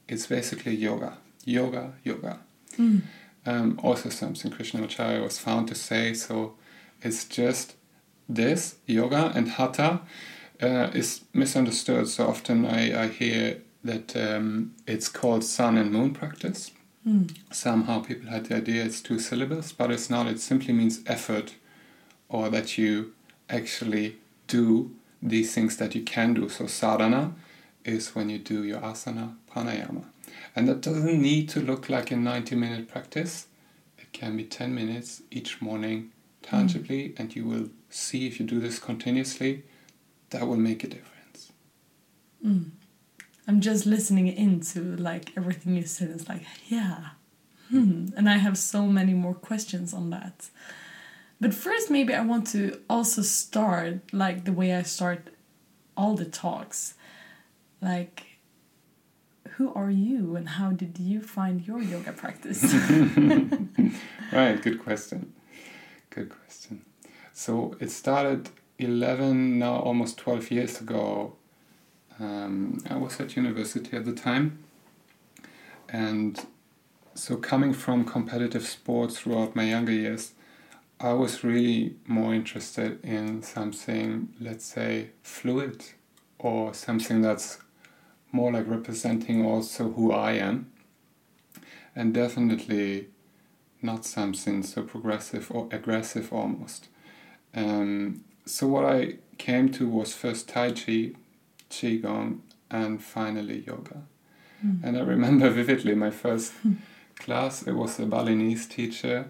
it's 0.07 0.27
basically 0.27 0.75
yoga, 0.75 1.17
yoga, 1.45 1.93
yoga. 2.03 2.41
Mm. 2.77 3.01
Um, 3.47 3.79
also 3.81 4.09
something 4.09 4.51
Krishnamacharya 4.51 5.23
was 5.23 5.39
found 5.39 5.67
to 5.69 5.73
say. 5.73 6.13
So 6.13 6.53
it's 7.01 7.25
just 7.25 7.73
this 8.27 8.75
yoga 8.85 9.31
and 9.33 9.49
hatha 9.49 10.01
uh, 10.61 10.91
is 10.93 11.21
misunderstood. 11.33 12.07
So 12.07 12.27
often 12.27 12.67
I, 12.67 13.05
I 13.05 13.07
hear 13.07 13.57
that 13.83 14.15
um, 14.15 14.75
it's 14.85 15.09
called 15.09 15.43
sun 15.43 15.75
and 15.75 15.91
moon 15.91 16.13
practice. 16.13 16.69
Mm. 17.07 17.35
Somehow 17.51 18.01
people 18.01 18.29
had 18.29 18.45
the 18.45 18.57
idea 18.57 18.83
it's 18.83 19.01
two 19.01 19.17
syllables, 19.17 19.71
but 19.71 19.89
it's 19.89 20.07
not. 20.07 20.27
It 20.27 20.39
simply 20.39 20.71
means 20.71 20.99
effort 21.07 21.55
or 22.27 22.49
that 22.49 22.77
you 22.77 23.13
actually 23.49 24.17
do 24.45 24.91
these 25.21 25.53
things 25.53 25.77
that 25.77 25.95
you 25.95 26.03
can 26.03 26.33
do. 26.33 26.49
So 26.49 26.67
sadhana 26.67 27.33
is 27.83 28.15
when 28.15 28.29
you 28.29 28.39
do 28.39 28.63
your 28.63 28.79
asana, 28.79 29.35
pranayama. 29.51 30.05
And 30.55 30.67
that 30.67 30.81
doesn't 30.81 31.21
need 31.21 31.49
to 31.49 31.61
look 31.61 31.89
like 31.89 32.11
a 32.11 32.15
90 32.15 32.55
minute 32.55 32.87
practice. 32.87 33.47
It 33.97 34.11
can 34.11 34.37
be 34.37 34.43
10 34.43 34.73
minutes 34.73 35.21
each 35.31 35.61
morning 35.61 36.11
tangibly, 36.41 37.09
mm. 37.09 37.19
and 37.19 37.35
you 37.35 37.45
will 37.45 37.69
see 37.89 38.27
if 38.27 38.39
you 38.39 38.45
do 38.45 38.59
this 38.59 38.79
continuously, 38.79 39.63
that 40.29 40.47
will 40.47 40.57
make 40.57 40.83
a 40.83 40.87
difference. 40.87 41.51
Mm. 42.45 42.71
I'm 43.47 43.61
just 43.61 43.85
listening 43.85 44.27
into 44.27 44.95
like 44.97 45.31
everything 45.35 45.75
you 45.75 45.83
said. 45.83 46.11
It's 46.11 46.29
like, 46.29 46.45
yeah. 46.67 47.09
Hmm. 47.69 48.07
And 48.15 48.29
I 48.29 48.37
have 48.37 48.57
so 48.57 48.85
many 48.85 49.13
more 49.13 49.33
questions 49.33 49.93
on 49.93 50.11
that. 50.11 50.49
But 51.41 51.53
first, 51.53 51.89
maybe 51.89 52.13
I 52.13 52.21
want 52.21 52.47
to 52.47 52.81
also 52.89 53.21
start 53.21 54.13
like 54.13 54.45
the 54.45 54.53
way 54.53 54.75
I 54.75 54.83
start 54.83 55.29
all 55.95 56.15
the 56.15 56.25
talks. 56.25 56.95
Like, 57.81 58.25
who 59.51 59.73
are 59.73 59.89
you 59.89 60.35
and 60.35 60.49
how 60.49 60.71
did 60.71 60.99
you 60.99 61.21
find 61.21 61.65
your 61.65 61.81
yoga 61.81 62.11
practice? 62.11 62.63
right, 64.33 64.61
good 64.61 64.83
question. 64.83 65.33
Good 66.09 66.29
question. 66.29 66.85
So 67.33 67.75
it 67.79 67.91
started 67.91 68.49
11, 68.77 69.59
now 69.59 69.75
almost 69.79 70.17
12 70.17 70.51
years 70.51 70.81
ago. 70.81 71.35
Um, 72.19 72.83
I 72.89 72.97
was 72.97 73.19
at 73.19 73.35
university 73.37 73.95
at 73.95 74.03
the 74.05 74.13
time. 74.13 74.59
And 75.87 76.45
so, 77.15 77.35
coming 77.37 77.73
from 77.73 78.05
competitive 78.05 78.65
sports 78.65 79.19
throughout 79.19 79.55
my 79.55 79.63
younger 79.63 79.91
years, 79.91 80.33
I 81.01 81.13
was 81.13 81.43
really 81.45 81.95
more 82.05 82.33
interested 82.33 83.03
in 83.05 83.41
something, 83.41 84.33
let's 84.41 84.65
say, 84.65 85.11
fluid 85.23 85.85
or 86.37 86.73
something 86.73 87.21
that's 87.21 87.59
more 88.33 88.51
like 88.51 88.67
representing 88.67 89.45
also 89.45 89.91
who 89.91 90.11
I 90.11 90.33
am. 90.33 90.71
And 91.95 92.13
definitely 92.13 93.07
not 93.81 94.05
something 94.05 94.61
so 94.63 94.83
progressive 94.83 95.49
or 95.49 95.69
aggressive 95.71 96.33
almost. 96.33 96.89
Um, 97.55 98.25
so, 98.45 98.67
what 98.67 98.85
I 98.85 99.15
came 99.37 99.71
to 99.73 99.87
was 99.87 100.13
first 100.13 100.49
Tai 100.49 100.71
Chi, 100.71 101.11
Qigong, 101.69 102.39
and 102.69 103.01
finally 103.01 103.63
yoga. 103.65 104.03
Mm. 104.65 104.83
And 104.83 104.97
I 104.97 105.01
remember 105.01 105.49
vividly 105.61 105.95
my 105.95 106.11
first 106.11 106.53
class, 107.17 107.63
it 107.63 107.71
was 107.71 107.99
a 107.99 108.05
Balinese 108.05 108.67
teacher 108.67 109.29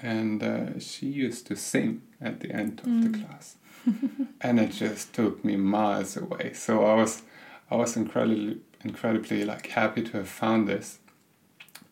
and 0.00 0.42
uh, 0.42 0.78
she 0.78 1.06
used 1.06 1.46
to 1.46 1.56
sing 1.56 2.02
at 2.20 2.40
the 2.40 2.50
end 2.52 2.80
of 2.80 2.86
mm. 2.86 3.12
the 3.12 3.18
class. 3.18 3.56
And 4.40 4.60
it 4.60 4.70
just 4.70 5.12
took 5.14 5.44
me 5.44 5.56
miles 5.56 6.16
away. 6.16 6.52
So 6.52 6.84
i 6.84 6.94
was 6.94 7.22
i 7.70 7.76
was 7.76 7.96
incredibly 7.96 8.58
incredibly 8.84 9.44
like 9.44 9.66
happy 9.68 10.02
to 10.02 10.18
have 10.18 10.28
found 10.28 10.68
this. 10.68 10.98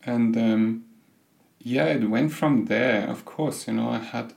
And 0.05 0.37
um, 0.37 0.85
yeah 1.59 1.87
it 1.87 2.09
went 2.09 2.33
from 2.33 2.67
there. 2.67 3.09
Of 3.09 3.25
course 3.25 3.67
you 3.67 3.75
know 3.75 3.89
i 3.91 3.99
had 3.99 4.35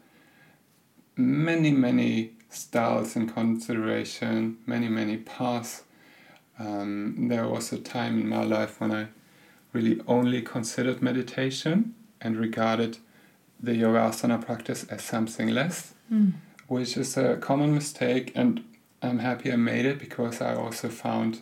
many 1.16 1.72
many 1.72 2.32
styles 2.50 3.16
in 3.16 3.28
consideration 3.28 4.58
many 4.66 4.88
many 4.88 5.18
paths. 5.18 5.84
Um, 6.58 7.30
there 7.30 7.48
was 7.48 7.72
a 7.72 7.80
time 7.80 8.20
in 8.20 8.28
my 8.28 8.44
life 8.44 8.82
when 8.82 8.92
i 8.92 9.08
really 9.72 10.02
only 10.08 10.42
considered 10.42 11.02
meditation 11.02 11.94
and 12.20 12.36
regarded 12.38 12.98
the 13.62 13.72
yogasana 13.72 14.44
practice 14.44 14.84
as 14.86 15.04
something 15.04 15.50
less, 15.50 15.94
mm. 16.12 16.34
which 16.68 16.96
is 16.98 17.18
a 17.18 17.38
common 17.38 17.74
mistake. 17.74 18.32
And 18.36 18.64
I'm 19.02 19.20
happy 19.20 19.52
I 19.52 19.56
made 19.56 19.86
it 19.86 20.00
because 20.00 20.42
I 20.42 20.56
also 20.56 20.90
found 20.90 21.42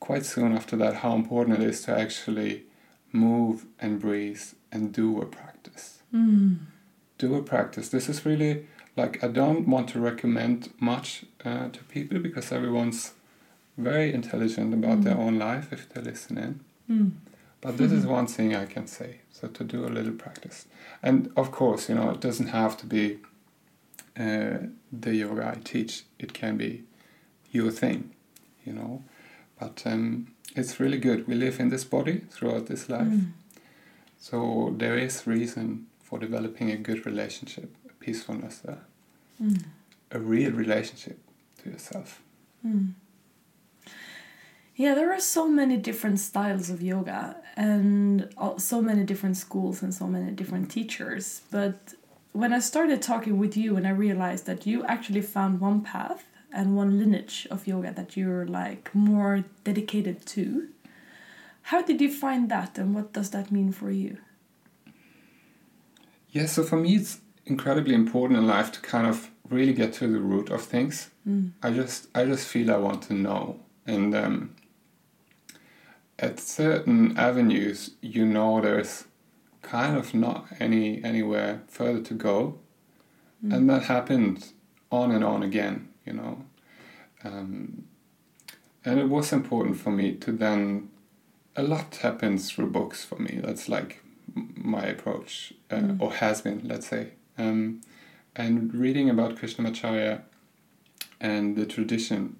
quite 0.00 0.24
soon 0.24 0.54
after 0.54 0.76
that 0.76 0.96
how 0.96 1.14
important 1.14 1.60
it 1.60 1.68
is 1.68 1.82
to 1.82 1.98
actually 1.98 2.64
move 3.12 3.66
and 3.80 3.98
breathe 4.00 4.42
and 4.70 4.92
do 4.92 5.20
a 5.20 5.26
practice. 5.26 6.02
Mm. 6.14 6.58
Do 7.18 7.34
a 7.34 7.42
practice. 7.42 7.88
This 7.88 8.08
is 8.08 8.24
really 8.24 8.66
like 8.96 9.22
I 9.24 9.28
don't 9.28 9.66
want 9.68 9.88
to 9.90 10.00
recommend 10.00 10.72
much 10.78 11.24
uh, 11.44 11.68
to 11.68 11.84
people 11.84 12.18
because 12.18 12.52
everyone's 12.52 13.12
very 13.76 14.12
intelligent 14.12 14.74
about 14.74 15.00
mm. 15.00 15.04
their 15.04 15.16
own 15.16 15.38
life 15.38 15.72
if 15.72 15.88
they 15.88 16.00
listen 16.00 16.38
in. 16.38 16.60
Mm. 16.90 17.10
But 17.60 17.76
this 17.76 17.92
is 17.92 18.06
one 18.06 18.26
thing 18.26 18.54
I 18.54 18.66
can 18.66 18.86
say. 18.86 19.18
So 19.40 19.48
to 19.48 19.64
do 19.64 19.86
a 19.86 19.88
little 19.88 20.12
practice, 20.12 20.66
and 21.02 21.30
of 21.36 21.52
course, 21.52 21.88
you 21.88 21.94
know, 21.94 22.10
it 22.10 22.20
doesn't 22.20 22.48
have 22.48 22.76
to 22.78 22.86
be 22.86 23.18
uh, 24.18 24.58
the 24.90 25.14
yoga 25.14 25.54
I 25.54 25.60
teach. 25.62 26.04
It 26.18 26.32
can 26.32 26.56
be 26.56 26.82
your 27.52 27.70
thing, 27.70 28.14
you 28.64 28.72
know. 28.72 29.04
But 29.60 29.82
um, 29.86 30.34
it's 30.56 30.80
really 30.80 30.98
good. 30.98 31.28
We 31.28 31.34
live 31.34 31.60
in 31.60 31.68
this 31.68 31.84
body 31.84 32.22
throughout 32.30 32.66
this 32.66 32.88
life, 32.88 33.06
mm. 33.06 33.30
so 34.18 34.74
there 34.76 34.98
is 34.98 35.26
reason 35.26 35.86
for 36.02 36.18
developing 36.18 36.70
a 36.70 36.76
good 36.76 37.06
relationship, 37.06 37.72
a 37.88 37.92
peacefulness 38.04 38.58
there, 38.58 38.84
mm. 39.40 39.62
a 40.10 40.18
real 40.18 40.52
relationship 40.52 41.18
to 41.62 41.70
yourself. 41.70 42.22
Mm. 42.66 42.94
Yeah, 44.78 44.94
there 44.94 45.12
are 45.12 45.18
so 45.18 45.48
many 45.48 45.76
different 45.76 46.20
styles 46.20 46.70
of 46.70 46.80
yoga 46.80 47.34
and 47.56 48.32
so 48.58 48.80
many 48.80 49.02
different 49.02 49.36
schools 49.36 49.82
and 49.82 49.92
so 49.92 50.06
many 50.06 50.30
different 50.30 50.70
teachers. 50.70 51.42
But 51.50 51.94
when 52.30 52.52
I 52.52 52.60
started 52.60 53.02
talking 53.02 53.38
with 53.38 53.56
you 53.56 53.76
and 53.76 53.88
I 53.88 53.90
realized 53.90 54.46
that 54.46 54.68
you 54.68 54.84
actually 54.84 55.22
found 55.22 55.58
one 55.58 55.80
path 55.82 56.24
and 56.52 56.76
one 56.76 56.96
lineage 56.96 57.48
of 57.50 57.66
yoga 57.66 57.92
that 57.94 58.16
you're 58.16 58.46
like 58.46 58.94
more 58.94 59.44
dedicated 59.64 60.24
to, 60.26 60.68
how 61.62 61.82
did 61.82 62.00
you 62.00 62.08
find 62.08 62.48
that 62.48 62.78
and 62.78 62.94
what 62.94 63.12
does 63.12 63.30
that 63.30 63.50
mean 63.50 63.72
for 63.72 63.90
you? 63.90 64.18
Yeah, 66.30 66.46
so 66.46 66.62
for 66.62 66.76
me 66.76 66.94
it's 66.94 67.18
incredibly 67.46 67.96
important 67.96 68.38
in 68.38 68.46
life 68.46 68.70
to 68.70 68.80
kind 68.80 69.08
of 69.08 69.28
really 69.50 69.72
get 69.72 69.92
to 69.94 70.06
the 70.06 70.20
root 70.20 70.50
of 70.50 70.62
things. 70.62 71.10
Mm. 71.28 71.50
I 71.64 71.72
just 71.72 72.06
I 72.14 72.24
just 72.26 72.46
feel 72.46 72.70
I 72.70 72.76
want 72.76 73.02
to 73.08 73.14
know 73.14 73.58
and 73.84 74.14
um, 74.14 74.54
at 76.18 76.40
certain 76.40 77.16
avenues, 77.16 77.92
you 78.00 78.26
know 78.26 78.60
there's 78.60 79.04
kind 79.62 79.96
of 79.96 80.14
not 80.14 80.46
any 80.58 81.02
anywhere 81.04 81.62
further 81.68 82.00
to 82.02 82.14
go, 82.14 82.58
mm. 83.44 83.54
and 83.54 83.70
that 83.70 83.84
happened 83.84 84.52
on 84.90 85.10
and 85.12 85.24
on 85.24 85.42
again, 85.42 85.88
you 86.04 86.12
know. 86.12 86.44
Um, 87.24 87.84
and 88.84 88.98
it 88.98 89.08
was 89.08 89.32
important 89.32 89.78
for 89.78 89.90
me 89.90 90.14
to 90.14 90.32
then. 90.32 90.90
A 91.56 91.62
lot 91.62 91.96
happens 91.96 92.50
through 92.50 92.70
books 92.70 93.04
for 93.04 93.16
me. 93.16 93.40
That's 93.42 93.68
like 93.68 94.00
my 94.34 94.84
approach, 94.86 95.52
uh, 95.70 95.76
mm. 95.76 96.00
or 96.00 96.12
has 96.14 96.42
been, 96.42 96.62
let's 96.64 96.86
say. 96.86 97.12
Um, 97.36 97.80
and 98.36 98.72
reading 98.72 99.10
about 99.10 99.36
Krishnamacharya 99.36 100.22
and 101.20 101.56
the 101.56 101.66
tradition, 101.66 102.36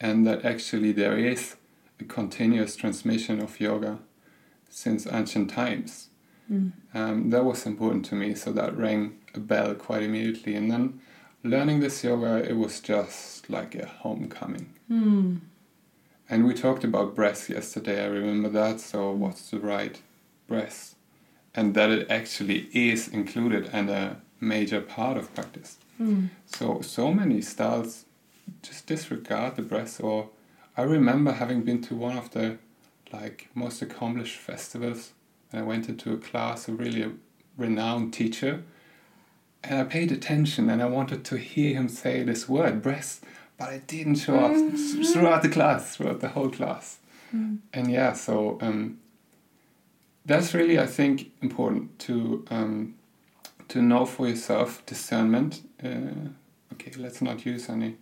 and 0.00 0.24
that 0.26 0.44
actually 0.44 0.92
there 0.92 1.18
is 1.18 1.56
a 2.00 2.04
continuous 2.04 2.76
transmission 2.76 3.40
of 3.40 3.60
yoga 3.60 3.98
since 4.68 5.06
ancient 5.06 5.50
times. 5.50 6.08
Mm. 6.50 6.72
Um, 6.94 7.30
that 7.30 7.44
was 7.44 7.66
important 7.66 8.04
to 8.06 8.14
me, 8.14 8.34
so 8.34 8.52
that 8.52 8.76
rang 8.76 9.18
a 9.34 9.40
bell 9.40 9.74
quite 9.74 10.02
immediately. 10.02 10.54
And 10.54 10.70
then 10.70 11.00
learning 11.44 11.80
this 11.80 12.02
yoga, 12.02 12.48
it 12.48 12.56
was 12.56 12.80
just 12.80 13.48
like 13.48 13.74
a 13.74 13.86
homecoming. 13.86 14.74
Mm. 14.90 15.40
And 16.28 16.46
we 16.46 16.54
talked 16.54 16.84
about 16.84 17.14
breath 17.14 17.50
yesterday, 17.50 18.04
I 18.04 18.06
remember 18.06 18.48
that. 18.50 18.80
So, 18.80 19.10
what's 19.10 19.50
the 19.50 19.58
right 19.58 20.00
breath? 20.46 20.94
And 21.54 21.74
that 21.74 21.90
it 21.90 22.10
actually 22.10 22.68
is 22.72 23.08
included 23.08 23.68
and 23.72 23.90
a 23.90 24.20
major 24.40 24.80
part 24.80 25.16
of 25.16 25.34
practice. 25.34 25.78
Mm. 26.00 26.30
So, 26.46 26.80
so 26.82 27.12
many 27.12 27.42
styles 27.42 28.04
just 28.62 28.86
disregard 28.86 29.56
the 29.56 29.62
breath 29.62 30.00
or 30.02 30.30
I 30.80 30.84
remember 30.84 31.32
having 31.32 31.60
been 31.62 31.82
to 31.82 31.94
one 31.94 32.16
of 32.16 32.30
the 32.30 32.56
like 33.12 33.48
most 33.54 33.82
accomplished 33.82 34.38
festivals 34.38 35.12
and 35.52 35.60
I 35.60 35.64
went 35.64 35.88
into 35.88 36.12
a 36.12 36.16
class, 36.16 36.68
a 36.68 36.72
really 36.72 37.02
a 37.02 37.12
renowned 37.58 38.14
teacher 38.14 38.62
and 39.62 39.78
I 39.78 39.84
paid 39.84 40.10
attention 40.10 40.70
and 40.70 40.80
I 40.82 40.86
wanted 40.86 41.24
to 41.26 41.36
hear 41.36 41.74
him 41.74 41.88
say 41.88 42.22
this 42.22 42.48
word, 42.48 42.80
breast, 42.82 43.24
but 43.58 43.72
it 43.74 43.86
didn't 43.86 44.16
show 44.16 44.36
up 44.38 44.52
Mm. 44.52 45.12
throughout 45.12 45.42
the 45.42 45.50
class, 45.50 45.96
throughout 45.96 46.20
the 46.20 46.28
whole 46.28 46.48
class. 46.50 46.98
Mm. 47.34 47.58
And 47.74 47.90
yeah, 47.90 48.14
so 48.14 48.56
um, 48.62 48.98
that's 50.24 50.54
really, 50.54 50.78
I 50.78 50.86
think, 50.86 51.30
important 51.42 51.98
to 52.06 52.44
um, 52.50 52.94
to 53.68 53.82
know 53.82 54.06
for 54.06 54.26
yourself 54.28 54.82
discernment. 54.86 55.60
Uh, 55.84 56.30
okay, 56.72 56.92
let's 56.96 57.20
not 57.20 57.44
use 57.44 57.68
any 57.68 57.96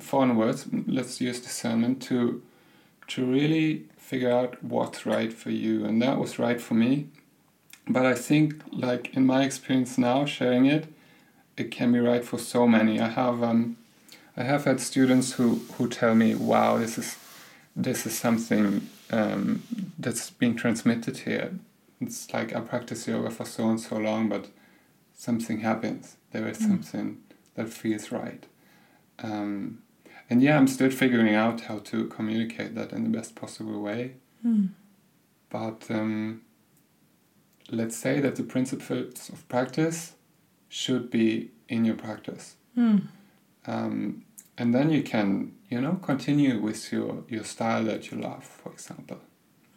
foreign 0.00 0.36
words. 0.36 0.66
Let's 0.86 1.20
use 1.20 1.40
discernment 1.40 2.02
to 2.04 2.42
to 3.08 3.24
really 3.24 3.84
figure 3.96 4.30
out 4.30 4.62
what's 4.62 5.06
right 5.06 5.32
for 5.32 5.50
you, 5.50 5.84
and 5.84 6.02
that 6.02 6.18
was 6.18 6.38
right 6.38 6.60
for 6.60 6.74
me. 6.74 7.06
But 7.88 8.04
I 8.04 8.14
think, 8.14 8.62
like 8.72 9.14
in 9.16 9.24
my 9.26 9.44
experience 9.44 9.96
now, 9.96 10.24
sharing 10.26 10.66
it, 10.66 10.86
it 11.56 11.70
can 11.70 11.92
be 11.92 12.00
right 12.00 12.24
for 12.24 12.38
so 12.38 12.66
many. 12.66 13.00
I 13.00 13.08
have 13.08 13.42
um, 13.42 13.76
I 14.36 14.42
have 14.42 14.64
had 14.64 14.80
students 14.80 15.32
who 15.32 15.60
who 15.78 15.88
tell 15.88 16.14
me, 16.14 16.34
"Wow, 16.34 16.78
this 16.78 16.98
is 16.98 17.16
this 17.76 18.06
is 18.06 18.18
something 18.18 18.88
um, 19.10 19.62
that's 19.98 20.30
being 20.30 20.56
transmitted 20.56 21.18
here. 21.18 21.52
It's 22.00 22.32
like 22.32 22.54
I 22.54 22.60
practice 22.60 23.06
yoga 23.06 23.30
for 23.30 23.44
so 23.46 23.68
and 23.70 23.80
so 23.80 23.96
long, 23.96 24.28
but 24.28 24.48
something 25.14 25.60
happens. 25.60 26.16
There 26.32 26.48
is 26.48 26.58
Mm. 26.58 26.66
something 26.68 27.16
that 27.54 27.68
feels 27.68 28.10
right." 28.12 28.44
Um, 29.22 29.78
and 30.28 30.42
yeah, 30.42 30.56
I'm 30.56 30.66
still 30.66 30.90
figuring 30.90 31.34
out 31.34 31.62
how 31.62 31.78
to 31.78 32.06
communicate 32.06 32.74
that 32.74 32.92
in 32.92 33.04
the 33.04 33.18
best 33.18 33.34
possible 33.34 33.80
way. 33.80 34.14
Mm. 34.44 34.70
But 35.50 35.86
um, 35.90 36.42
let's 37.70 37.96
say 37.96 38.20
that 38.20 38.36
the 38.36 38.42
principles 38.42 39.28
of 39.28 39.48
practice 39.48 40.14
should 40.68 41.10
be 41.10 41.50
in 41.68 41.84
your 41.84 41.96
practice. 41.96 42.56
Mm. 42.76 43.06
Um, 43.66 44.24
and 44.58 44.74
then 44.74 44.90
you 44.90 45.02
can, 45.02 45.52
you 45.70 45.80
know, 45.80 45.94
continue 46.02 46.60
with 46.60 46.92
your, 46.92 47.24
your 47.28 47.44
style 47.44 47.84
that 47.84 48.10
you 48.10 48.18
love, 48.18 48.44
for 48.44 48.72
example. 48.72 49.18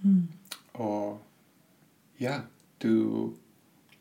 Mm. 0.06 0.27
Or, 0.74 1.20
yeah, 2.18 2.41
do 2.79 3.38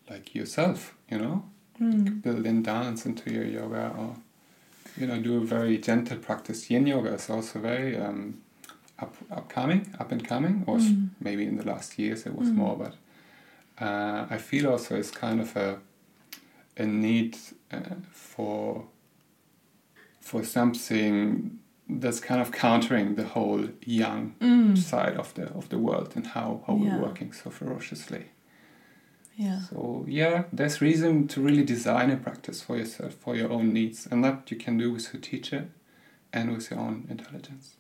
like 0.09 0.35
yourself, 0.35 0.95
you 1.11 1.19
know, 1.19 1.45
Mm. 1.81 2.23
build 2.23 2.45
in 2.45 2.65
dance 2.65 3.07
into 3.07 3.33
your 3.33 3.45
yoga 3.45 3.95
or, 3.97 4.17
you 5.01 5.07
know, 5.07 5.19
do 5.21 5.37
a 5.37 5.45
very 5.45 5.79
gentle 5.79 6.19
practice. 6.19 6.71
Yin 6.71 6.87
yoga 6.87 7.15
is 7.15 7.31
also 7.31 7.59
very 7.61 7.97
um, 7.97 8.39
up, 8.99 9.15
upcoming, 9.31 9.95
up 10.01 10.13
and 10.13 10.27
coming, 10.27 10.65
or 10.67 10.79
Mm. 10.79 11.11
maybe 11.21 11.45
in 11.45 11.57
the 11.57 11.65
last 11.65 11.99
years 11.99 12.27
it 12.27 12.35
was 12.35 12.49
Mm. 12.49 12.57
more, 12.57 12.77
but 12.77 12.95
uh, 13.85 14.27
I 14.35 14.39
feel 14.39 14.67
also 14.69 14.97
it's 14.97 15.11
kind 15.11 15.41
of 15.41 15.57
a, 15.57 15.79
a 16.77 16.87
need 16.87 17.37
uh, 17.73 17.95
for 18.13 18.85
for 20.21 20.45
something 20.45 21.59
that's 21.89 22.21
kind 22.21 22.41
of 22.41 22.51
countering 22.53 23.15
the 23.15 23.25
whole 23.25 23.69
yang 23.87 24.35
Mm. 24.41 24.77
side 24.77 25.17
of 25.19 25.33
the 25.35 25.45
of 25.55 25.69
the 25.69 25.79
world 25.79 26.17
and 26.17 26.27
how, 26.27 26.61
how 26.67 26.75
Yeah. 26.77 26.97
we're 26.97 27.03
working 27.09 27.33
so 27.33 27.51
ferociously. 27.51 28.25
Yeah. 29.39 29.61
So 29.71 30.05
yeah, 30.09 30.45
there's 30.53 30.81
reason 30.81 31.29
to 31.29 31.41
really 31.41 31.65
design 31.65 32.11
a 32.11 32.17
practice 32.17 32.61
for 32.61 32.77
yourself, 32.77 33.15
for 33.15 33.37
your 33.37 33.51
own 33.53 33.73
needs, 33.73 34.07
and 34.11 34.25
that 34.25 34.51
you 34.51 34.57
can 34.57 34.77
do 34.79 34.93
with 34.93 35.13
your 35.13 35.23
teacher 35.23 35.69
and 36.33 36.51
with 36.53 36.71
your 36.71 36.81
own 36.81 37.07
intelligence. 37.09 37.77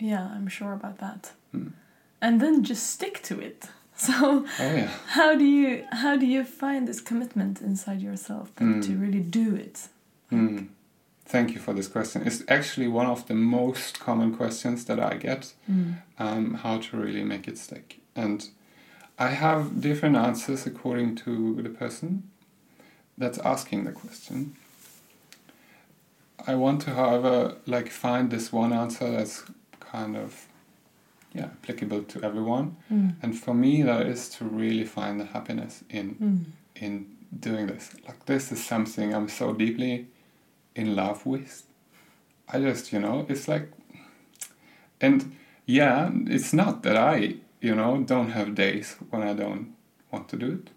Yeah, 0.00 0.26
I'm 0.36 0.48
sure 0.48 0.72
about 0.72 0.98
that. 0.98 1.32
Mm. 1.54 1.72
And 2.20 2.40
then 2.40 2.64
just 2.64 2.90
stick 2.90 3.22
to 3.24 3.40
it. 3.40 3.68
So 4.00 4.44
Oh 4.60 4.74
yeah. 4.76 4.90
how 5.08 5.34
do 5.36 5.44
you 5.44 5.84
how 5.90 6.16
do 6.16 6.24
you 6.26 6.44
find 6.44 6.86
this 6.86 7.00
commitment 7.00 7.60
inside 7.60 8.00
yourself 8.00 8.54
Mm. 8.56 8.82
to 8.86 8.96
really 8.96 9.20
do 9.20 9.56
it? 9.56 9.88
Mm. 10.30 10.68
Thank 11.26 11.50
you 11.54 11.60
for 11.60 11.74
this 11.74 11.88
question. 11.88 12.22
It's 12.26 12.42
actually 12.48 12.88
one 12.88 13.06
of 13.10 13.26
the 13.26 13.34
most 13.34 13.98
common 14.00 14.36
questions 14.36 14.84
that 14.84 14.98
I 15.00 15.16
get. 15.16 15.52
Mm. 15.70 15.94
um, 16.18 16.54
how 16.62 16.78
to 16.78 16.96
really 16.96 17.24
make 17.24 17.48
it 17.48 17.58
stick. 17.58 17.98
And 18.14 18.48
I 19.18 19.28
have 19.30 19.80
different 19.80 20.16
answers 20.16 20.66
according 20.66 21.16
to 21.16 21.60
the 21.62 21.68
person 21.70 22.30
that's 23.16 23.38
asking 23.38 23.84
the 23.84 23.92
question. 23.92 24.54
I 26.46 26.54
want 26.54 26.82
to, 26.82 26.94
however, 26.94 27.56
like 27.66 27.90
find 27.90 28.30
this 28.30 28.52
one 28.52 28.72
answer 28.72 29.10
that's 29.10 29.44
kind 29.80 30.16
of 30.16 30.46
yeah 31.34 31.48
applicable 31.62 32.02
to 32.04 32.22
everyone. 32.22 32.76
Mm. 32.92 33.16
And 33.22 33.38
for 33.38 33.54
me, 33.54 33.82
that 33.82 34.06
is 34.06 34.28
to 34.30 34.44
really 34.44 34.84
find 34.84 35.20
the 35.20 35.24
happiness 35.26 35.82
in 35.90 36.14
Mm. 36.14 36.44
in 36.76 37.06
doing 37.40 37.66
this. 37.66 37.90
Like 38.06 38.24
this 38.26 38.52
is 38.52 38.64
something 38.64 39.14
I'm 39.14 39.28
so 39.28 39.52
deeply 39.52 40.06
in 40.74 40.94
love 40.94 41.26
with. 41.26 41.64
I 42.48 42.60
just, 42.60 42.92
you 42.92 43.00
know, 43.00 43.26
it's 43.28 43.46
like, 43.48 43.68
and 45.00 45.36
yeah, 45.66 46.10
it's 46.26 46.52
not 46.54 46.82
that 46.84 46.96
I, 46.96 47.34
you 47.60 47.74
know, 47.74 47.98
don't 48.02 48.30
have 48.30 48.54
days 48.54 48.96
when 49.10 49.22
I 49.22 49.34
don't 49.34 49.74
want 50.10 50.28
to 50.30 50.36
do 50.36 50.52
it. 50.52 50.70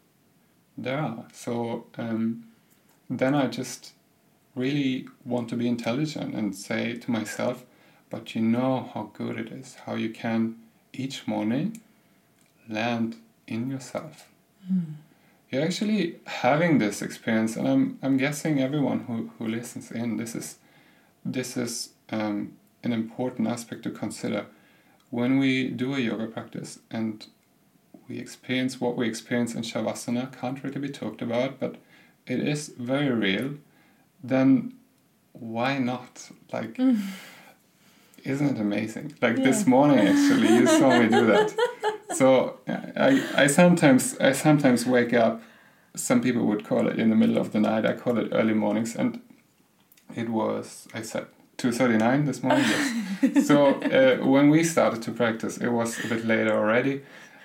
There 0.78 1.00
are. 1.00 1.26
So 1.34 1.86
um, 1.98 2.46
then 3.10 3.36
I 3.36 3.48
just 3.48 3.94
really 4.56 5.08
want 5.26 5.50
to 5.50 5.56
be 5.56 5.68
intelligent 5.68 6.34
and 6.36 6.56
say 6.56 6.96
to 6.98 7.12
myself, 7.12 7.64
but 8.10 8.36
you 8.36 8.42
know 8.42 8.90
how 8.94 9.12
good 9.14 9.38
it 9.40 9.52
is, 9.52 9.76
how 9.86 9.96
you 9.96 10.10
can 10.10 10.56
each 10.94 11.28
morning 11.28 11.82
land 12.70 13.16
in 13.48 13.70
yourself 13.70 14.28
Mm. 14.72 14.94
you're 15.50 15.64
actually 15.64 16.20
having 16.28 16.78
this 16.78 17.02
experience 17.02 17.56
and 17.58 17.68
i'm 17.68 17.98
i'm 18.04 18.16
guessing 18.18 18.60
everyone 18.62 19.00
who 19.08 19.32
who 19.40 19.48
listens 19.48 19.90
in 19.92 20.18
this 20.18 20.36
is 20.36 20.58
this 21.26 21.58
is 21.58 21.90
um, 22.12 22.54
an 22.84 22.94
important 22.94 23.48
aspect 23.48 23.82
to 23.84 23.90
consider 23.90 24.46
when 25.12 25.38
we 25.38 25.70
do 25.70 25.94
a 25.94 26.00
yoga 26.00 26.26
practice 26.26 26.80
and 26.90 27.28
we 28.08 28.18
experience 28.18 28.82
what 28.82 28.98
we 28.98 29.08
experience 29.08 29.54
in 29.54 29.62
Shavasana, 29.62 30.38
can't 30.40 30.64
really 30.64 30.80
be 30.80 30.90
talked 30.90 31.22
about, 31.22 31.60
but 31.60 31.76
it 32.26 32.40
is 32.40 32.70
very 32.70 33.10
real, 33.10 33.56
then 34.24 34.74
why 35.34 35.78
not? 35.78 36.30
Like, 36.52 36.76
mm. 36.76 37.00
isn't 38.24 38.56
it 38.56 38.60
amazing? 38.60 39.16
Like 39.22 39.38
yeah. 39.38 39.44
this 39.44 39.68
morning, 39.68 40.00
actually, 40.00 40.48
you 40.56 40.68
saw 40.68 40.98
me 41.00 41.08
do 41.08 41.26
that. 41.28 41.54
So 42.14 42.60
I, 42.68 43.24
I 43.36 43.48
sometimes 43.48 44.18
I 44.20 44.34
sometimes 44.34 44.86
wake 44.86 45.14
up. 45.14 45.42
Some 45.96 46.22
people 46.22 46.46
would 46.46 46.66
call 46.66 46.90
it 46.90 47.00
in 47.00 47.10
the 47.10 47.16
middle 47.16 47.38
of 47.38 47.54
the 47.54 47.60
night. 47.62 47.86
I 47.86 47.94
call 47.94 48.18
it 48.18 48.28
early 48.34 48.54
mornings, 48.54 48.98
and 48.98 49.22
it 50.14 50.28
was 50.28 50.90
I 50.94 51.04
said. 51.04 51.28
2.39 51.62 52.26
this 52.26 52.44
morning 52.44 52.66
yes. 52.66 53.46
So 53.48 53.56
uh, 53.76 54.26
when 54.26 54.50
we 54.50 54.64
started 54.64 55.02
to 55.04 55.12
practice 55.12 55.58
it 55.58 55.70
was 55.70 56.04
a 56.04 56.08
bit 56.08 56.26
later 56.26 56.54
already. 56.54 57.02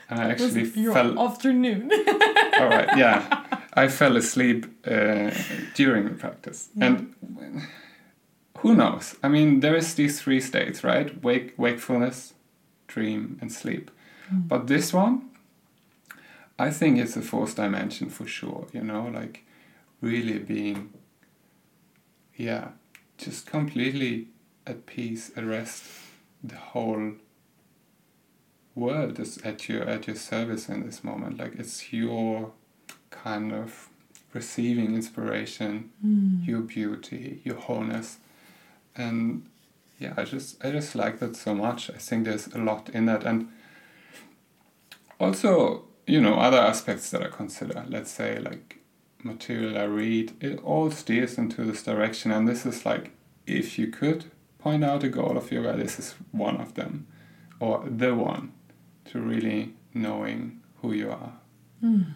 And 0.09 0.21
i 0.21 0.31
actually 0.31 0.65
fell 0.65 1.19
afternoon. 1.19 1.91
All 2.61 2.69
right 2.69 2.97
yeah. 2.97 3.45
I 3.75 3.89
fell 3.89 4.17
asleep 4.17 4.67
uh, 4.87 5.31
during 5.75 6.05
the 6.05 6.15
practice. 6.15 6.69
Yeah. 6.75 6.87
and 6.87 7.15
who 8.59 8.75
knows? 8.75 9.17
I 9.23 9.29
mean 9.29 9.61
there 9.61 9.77
is 9.77 9.95
these 9.95 10.21
three 10.23 10.41
states 10.41 10.83
right? 10.85 11.23
Wake 11.23 11.55
wakefulness 11.59 12.35
dream 12.87 13.39
and 13.41 13.53
sleep. 13.53 13.91
Mm. 14.33 14.49
but 14.49 14.67
this 14.67 14.93
one 14.93 15.31
i 16.59 16.71
think 16.71 16.99
it's 16.99 17.17
a 17.17 17.23
fourth 17.23 17.55
dimension 17.55 18.09
for 18.09 18.27
sure 18.27 18.67
you 18.73 18.83
know 18.83 19.09
like 19.15 19.45
really 20.01 20.39
being 20.39 20.93
yeah 22.37 22.69
just 23.19 23.47
completely 23.47 24.29
at 24.67 24.87
peace, 24.87 25.31
at 25.37 25.45
rest. 25.45 25.85
The 26.45 26.57
whole 26.57 27.13
world 28.75 29.19
is 29.19 29.39
at 29.39 29.69
your 29.69 29.83
at 29.85 30.07
your 30.07 30.17
service 30.17 30.69
in 30.69 30.85
this 30.85 31.03
moment. 31.03 31.39
Like 31.39 31.55
it's 31.59 31.93
your 31.93 32.53
kind 33.11 33.53
of 33.53 33.89
receiving 34.33 34.95
inspiration, 34.95 35.91
Mm. 36.05 36.47
your 36.47 36.61
beauty, 36.61 37.41
your 37.45 37.57
wholeness, 37.57 38.19
and 38.95 39.47
yeah, 39.99 40.13
I 40.17 40.25
just 40.25 40.63
I 40.65 40.71
just 40.73 40.95
like 40.95 41.19
that 41.21 41.37
so 41.37 41.55
much. 41.55 41.89
I 41.91 41.99
think 41.99 42.25
there's 42.27 42.49
a 42.49 42.59
lot 42.59 42.91
in 42.91 43.07
that, 43.07 43.25
and 43.25 43.49
also 45.19 45.85
you 46.07 46.21
know 46.21 46.35
other 46.35 46.59
aspects 46.59 47.11
that 47.11 47.23
I 47.23 47.29
consider. 47.29 47.85
Let's 47.89 48.11
say 48.11 48.39
like 48.39 48.79
material 49.23 49.79
I 49.79 49.85
read, 49.85 50.33
it 50.41 50.59
all 50.63 50.91
steers 50.91 51.39
into 51.39 51.65
this 51.65 51.83
direction, 51.83 52.31
and 52.31 52.49
this 52.49 52.67
is 52.67 52.87
like 52.87 53.13
if 53.47 53.79
you 53.79 53.89
could 53.89 54.27
point 54.59 54.85
out 54.85 55.05
a 55.05 55.09
goal 55.09 55.37
of 55.37 55.53
yoga, 55.53 55.77
this 55.77 55.99
is 55.99 56.15
one 56.33 56.57
of 56.57 56.75
them, 56.75 57.07
or 57.61 57.85
the 57.89 58.15
one, 58.15 58.53
to 59.07 59.21
really 59.21 59.75
knowing 59.95 60.61
who 60.83 60.93
you 60.93 61.11
are. 61.11 61.33
Mm. 61.83 62.15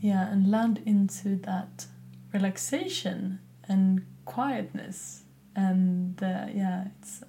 Yeah, 0.00 0.30
and 0.30 0.50
land 0.50 0.82
into 0.84 1.36
that 1.36 1.86
relaxation 2.32 3.40
and 3.68 4.04
quietness, 4.24 5.22
and 5.56 6.22
uh, 6.22 6.46
yeah, 6.52 6.88
it's 6.98 7.22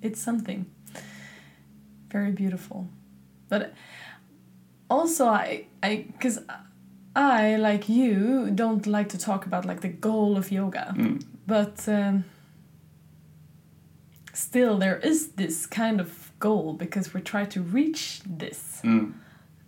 it's 0.00 0.20
something 0.20 0.66
very 2.10 2.30
beautiful. 2.30 2.88
But 3.48 3.74
also, 4.88 5.26
I 5.26 5.66
I 5.82 6.06
because 6.12 6.38
I, 7.14 7.56
like 7.56 7.88
you, 7.88 8.50
don't 8.54 8.86
like 8.86 9.08
to 9.10 9.18
talk 9.18 9.44
about 9.46 9.64
like 9.64 9.80
the 9.80 9.88
goal 9.88 10.36
of 10.38 10.50
yoga, 10.50 10.94
Mm. 10.96 11.22
but 11.46 11.86
um, 11.88 12.24
still 14.32 14.78
there 14.78 14.98
is 14.98 15.32
this 15.32 15.66
kind 15.66 16.00
of 16.00 16.30
goal 16.38 16.72
because 16.74 17.12
we 17.14 17.20
try 17.20 17.44
to 17.44 17.60
reach 17.60 18.22
this. 18.26 18.80
Mm. 18.84 19.12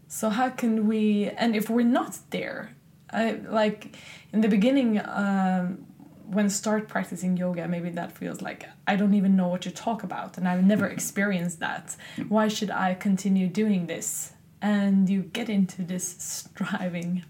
So 0.09 0.31
how 0.31 0.49
can 0.51 0.87
we? 0.87 1.29
And 1.37 1.55
if 1.57 1.69
we're 1.69 1.85
not 1.87 2.19
there, 2.31 2.71
I 3.11 3.41
like 3.49 3.97
in 4.33 4.41
the 4.41 4.49
beginning 4.49 5.01
um, 5.05 5.85
when 6.27 6.49
start 6.49 6.89
practicing 6.89 7.37
yoga, 7.37 7.69
maybe 7.69 7.91
that 7.91 8.13
feels 8.13 8.41
like 8.41 8.67
I 8.87 8.97
don't 8.97 9.15
even 9.15 9.37
know 9.37 9.49
what 9.49 9.65
you 9.67 9.71
talk 9.73 10.03
about, 10.05 10.39
and 10.39 10.49
I've 10.49 10.65
never 10.65 10.87
experienced 10.87 11.61
that. 11.61 11.97
Why 12.29 12.49
should 12.49 12.71
I 12.71 12.95
continue 12.95 13.49
doing 13.49 13.87
this? 13.87 14.34
And 14.65 15.11
you 15.11 15.23
get 15.23 15.49
into 15.51 15.83
this 15.83 16.17
striving. 16.19 17.23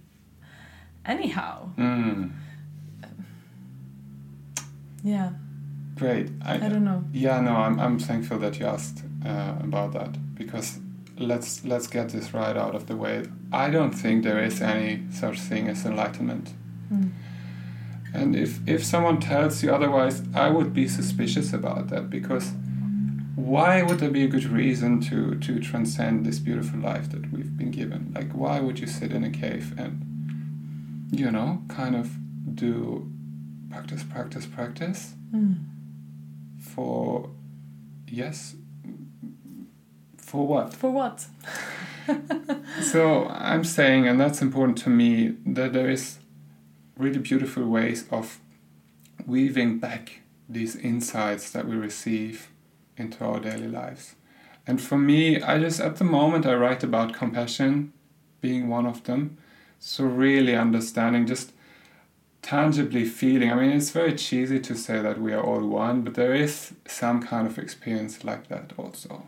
Anyhow, 1.05 1.71
Mm. 1.77 2.31
yeah, 5.03 5.31
Great. 5.97 6.31
I 6.45 6.57
don't 6.57 6.85
know. 6.85 7.05
Yeah, 7.13 7.41
no, 7.41 7.55
I'm, 7.57 7.79
I'm 7.79 7.99
thankful 7.99 8.39
that 8.39 8.59
you 8.59 8.67
asked 8.67 9.03
uh, 9.25 9.55
about 9.61 9.93
that 9.93 10.35
because 10.35 10.79
let's 11.19 11.65
let's 11.65 11.87
get 11.87 12.09
this 12.09 12.35
right 12.35 12.57
out 12.57 12.75
of 12.75 12.87
the 12.87 12.97
way. 12.97 13.25
I 13.53 13.71
don't 13.71 13.93
think 13.93 14.25
there 14.25 14.43
is 14.43 14.61
any 14.61 15.03
such 15.13 15.39
thing 15.41 15.69
as 15.69 15.85
enlightenment. 15.85 16.53
Mm. 16.93 17.11
And 18.13 18.35
if 18.37 18.61
if 18.67 18.85
someone 18.85 19.19
tells 19.21 19.63
you 19.63 19.73
otherwise, 19.75 20.23
I 20.35 20.49
would 20.51 20.73
be 20.73 20.89
suspicious 20.89 21.53
about 21.53 21.89
that 21.91 22.11
because 22.11 22.53
why 23.37 23.83
would 23.83 23.99
there 23.99 24.11
be 24.11 24.25
a 24.25 24.29
good 24.29 24.45
reason 24.45 25.01
to 25.03 25.35
to 25.41 25.59
transcend 25.61 26.25
this 26.25 26.39
beautiful 26.39 26.79
life 26.81 27.11
that 27.11 27.33
we've 27.33 27.57
been 27.57 27.71
given? 27.71 28.13
Like 28.15 28.31
why 28.33 28.61
would 28.61 28.79
you 28.79 28.87
sit 28.87 29.13
in 29.13 29.25
a 29.25 29.31
cave 29.31 29.75
and 29.79 31.09
you 31.11 31.31
know, 31.31 31.63
kind 31.69 31.95
of 31.97 32.11
do 32.55 33.11
practice 33.71 34.03
practice 34.05 34.47
practice 34.47 35.15
Mm. 35.35 35.57
for 36.61 37.29
yes 38.09 38.55
for 40.17 40.47
what 40.47 40.73
For 40.73 40.91
what? 40.93 41.27
so 42.83 43.27
i'm 43.31 43.65
saying 43.65 44.07
and 44.07 44.21
that's 44.21 44.41
important 44.43 44.77
to 44.79 44.91
me 44.91 45.35
that 45.47 45.73
there 45.73 45.89
is 45.91 46.19
really 46.97 47.19
beautiful 47.19 47.65
ways 47.67 48.05
of 48.11 48.39
weaving 49.27 49.79
back 49.79 50.21
these 50.49 50.77
insights 50.77 51.51
that 51.51 51.67
we 51.67 51.75
receive 51.75 52.49
into 52.97 53.25
our 53.25 53.41
daily 53.41 53.69
lives. 53.69 54.15
And 54.67 54.81
for 54.81 54.97
me 54.99 55.43
i 55.43 55.59
just 55.59 55.81
at 55.81 55.97
the 55.97 56.05
moment 56.05 56.47
i 56.47 56.55
write 56.55 56.83
about 56.85 57.13
compassion 57.13 57.93
being 58.41 58.69
one 58.69 58.87
of 58.87 59.03
them. 59.05 59.37
So 59.79 60.05
really 60.05 60.55
understanding 60.57 61.27
just 61.27 61.53
tangibly 62.43 63.05
feeling. 63.05 63.51
I 63.51 63.55
mean 63.55 63.71
it's 63.71 63.91
very 63.91 64.15
cheesy 64.15 64.61
to 64.61 64.75
say 64.75 65.01
that 65.03 65.21
we 65.21 65.33
are 65.33 65.43
all 65.43 65.67
one 65.67 66.03
but 66.03 66.15
there 66.15 66.35
is 66.35 66.75
some 66.87 67.23
kind 67.23 67.47
of 67.47 67.59
experience 67.59 68.25
like 68.25 68.49
that 68.49 68.73
also 68.77 69.27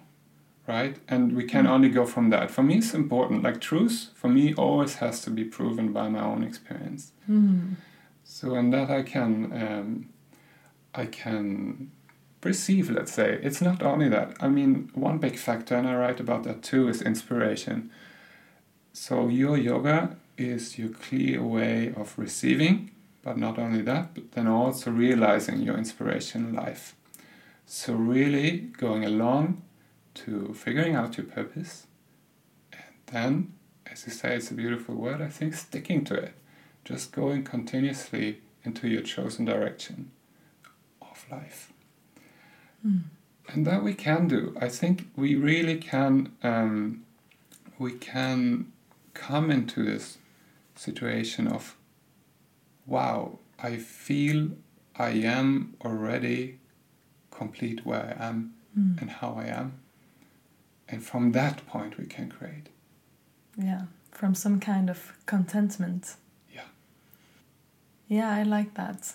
right? 0.68 0.96
And 1.08 1.36
we 1.36 1.44
can 1.44 1.64
Mm. 1.64 1.70
only 1.70 1.88
go 1.88 2.04
from 2.06 2.30
that. 2.30 2.50
For 2.50 2.62
me 2.64 2.78
it's 2.78 2.92
important. 2.92 3.44
Like 3.44 3.60
truth 3.60 4.10
for 4.14 4.28
me 4.28 4.52
always 4.54 4.96
has 4.96 5.20
to 5.22 5.30
be 5.30 5.44
proven 5.44 5.92
by 5.92 6.08
my 6.08 6.20
own 6.20 6.42
experience. 6.42 7.12
Mm. 7.30 7.76
so 8.24 8.54
in 8.56 8.70
that 8.70 8.90
i 8.90 9.02
can 9.02 9.32
um, 9.62 9.88
i 10.94 11.06
can 11.06 11.90
perceive 12.46 12.90
let's 12.90 13.12
say. 13.12 13.38
It's 13.42 13.60
not 13.60 13.82
only 13.82 14.08
that. 14.08 14.36
I 14.40 14.48
mean 14.48 14.90
one 14.94 15.18
big 15.18 15.36
factor 15.36 15.74
and 15.74 15.88
i 15.88 15.94
write 15.96 16.20
about 16.20 16.44
that 16.44 16.62
too 16.62 16.88
is 16.88 17.02
inspiration. 17.02 17.90
So 18.92 19.28
your 19.28 19.56
yoga 19.58 20.16
is 20.38 20.78
your 20.78 20.90
clear 20.90 21.42
way 21.42 21.92
of 21.96 22.16
receiving 22.16 22.90
but 23.24 23.36
not 23.36 23.58
only 23.58 23.82
that 23.82 24.14
but 24.14 24.32
then 24.32 24.46
also 24.46 24.90
realizing 24.90 25.60
your 25.60 25.76
inspiration 25.76 26.46
in 26.48 26.54
life. 26.54 26.94
So 27.66 27.94
really 27.94 28.50
going 28.84 29.04
along 29.04 29.62
to 30.22 30.54
figuring 30.54 30.94
out 30.94 31.16
your 31.18 31.26
purpose 31.26 31.86
and 32.72 32.94
then 33.06 33.52
as 33.90 34.06
you 34.06 34.12
say 34.12 34.36
it's 34.36 34.50
a 34.50 34.54
beautiful 34.54 34.94
word 34.94 35.20
i 35.20 35.28
think 35.28 35.54
sticking 35.54 36.04
to 36.04 36.14
it. 36.14 36.34
Just 36.84 37.10
going 37.10 37.42
continuously 37.42 38.40
into 38.64 38.86
your 38.86 39.02
chosen 39.02 39.44
direction 39.44 40.12
of 41.02 41.26
life 41.28 41.72
Mm. 42.86 43.00
and 43.54 43.66
that 43.66 43.82
we 43.82 43.94
can 43.94 44.28
do 44.28 44.40
i 44.60 44.68
think 44.68 44.96
we 45.16 45.34
really 45.34 45.76
can 45.78 46.12
um, 46.42 47.02
we 47.78 47.92
can 47.92 48.72
come 49.14 49.50
into 49.50 49.82
this 49.84 50.18
situation 50.74 51.48
of 51.48 51.74
wow 52.86 53.38
i 53.70 53.76
feel 53.76 54.50
i 54.96 55.10
am 55.38 55.74
already 55.84 56.58
complete 57.30 57.80
where 57.86 58.16
i 58.20 58.28
am 58.28 58.52
Mm. 58.78 59.00
and 59.00 59.10
how 59.10 59.30
i 59.44 59.46
am 59.60 59.72
and 60.88 61.02
from 61.02 61.32
that 61.32 61.66
point 61.66 61.96
we 61.98 62.04
can 62.06 62.28
create 62.30 62.68
Yeah, 63.58 63.82
from 64.12 64.34
some 64.34 64.60
kind 64.60 64.90
of 64.90 65.12
contentment. 65.26 66.16
Yeah. 66.54 66.68
Yeah, 68.08 68.28
I 68.40 68.42
like 68.44 68.74
that. 68.74 69.14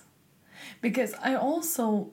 Because 0.82 1.14
I 1.24 1.36
also, 1.36 2.10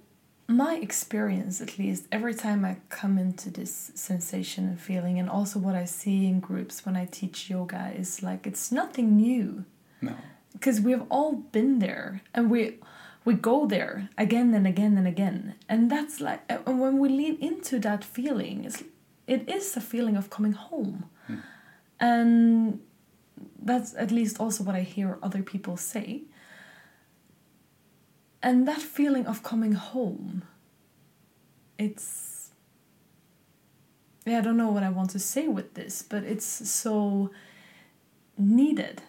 my 0.48 0.76
experience 0.76 1.60
at 1.60 1.78
least, 1.78 2.06
every 2.10 2.34
time 2.34 2.64
I 2.64 2.78
come 2.88 3.18
into 3.18 3.50
this 3.50 3.92
sensation 3.94 4.64
and 4.64 4.80
feeling, 4.80 5.18
and 5.18 5.28
also 5.28 5.58
what 5.58 5.74
I 5.74 5.84
see 5.84 6.26
in 6.26 6.40
groups 6.40 6.84
when 6.86 6.96
I 6.96 7.04
teach 7.04 7.50
yoga, 7.50 7.92
is 7.94 8.22
like 8.22 8.46
it's 8.46 8.72
nothing 8.72 9.16
new. 9.16 9.64
no 10.00 10.14
Because 10.52 10.80
we've 10.80 11.04
all 11.10 11.32
been 11.52 11.78
there 11.78 12.22
and 12.34 12.50
we. 12.50 12.78
We 13.24 13.34
go 13.34 13.66
there 13.66 14.08
again 14.16 14.54
and 14.54 14.66
again 14.66 14.96
and 14.96 15.06
again, 15.06 15.54
and 15.68 15.90
that's 15.90 16.18
like, 16.18 16.40
and 16.48 16.80
when 16.80 16.98
we 16.98 17.10
lean 17.10 17.36
into 17.42 17.78
that 17.80 18.02
feeling, 18.02 18.64
it's, 18.64 18.82
it 19.26 19.46
is 19.46 19.76
a 19.76 19.82
feeling 19.82 20.16
of 20.16 20.30
coming 20.30 20.52
home 20.52 21.04
Mm. 21.28 21.42
and 22.00 22.80
that's 23.62 23.94
at 23.96 24.10
least 24.10 24.40
also 24.40 24.64
what 24.64 24.74
I 24.74 24.80
hear 24.80 25.18
other 25.22 25.42
people 25.42 25.76
say. 25.76 26.22
And 28.42 28.68
that 28.68 28.80
feeling 28.80 29.26
of 29.26 29.42
coming 29.42 29.72
home, 29.72 30.42
it's. 31.78 32.50
Yeah, 34.24 34.38
I 34.38 34.40
don't 34.42 34.56
know 34.56 34.70
what 34.70 34.82
I 34.82 34.90
want 34.90 35.10
to 35.10 35.18
say 35.18 35.48
with 35.48 35.74
this, 35.74 36.02
but 36.02 36.22
it's 36.22 36.44
so 36.44 37.30
needed. 38.36 39.02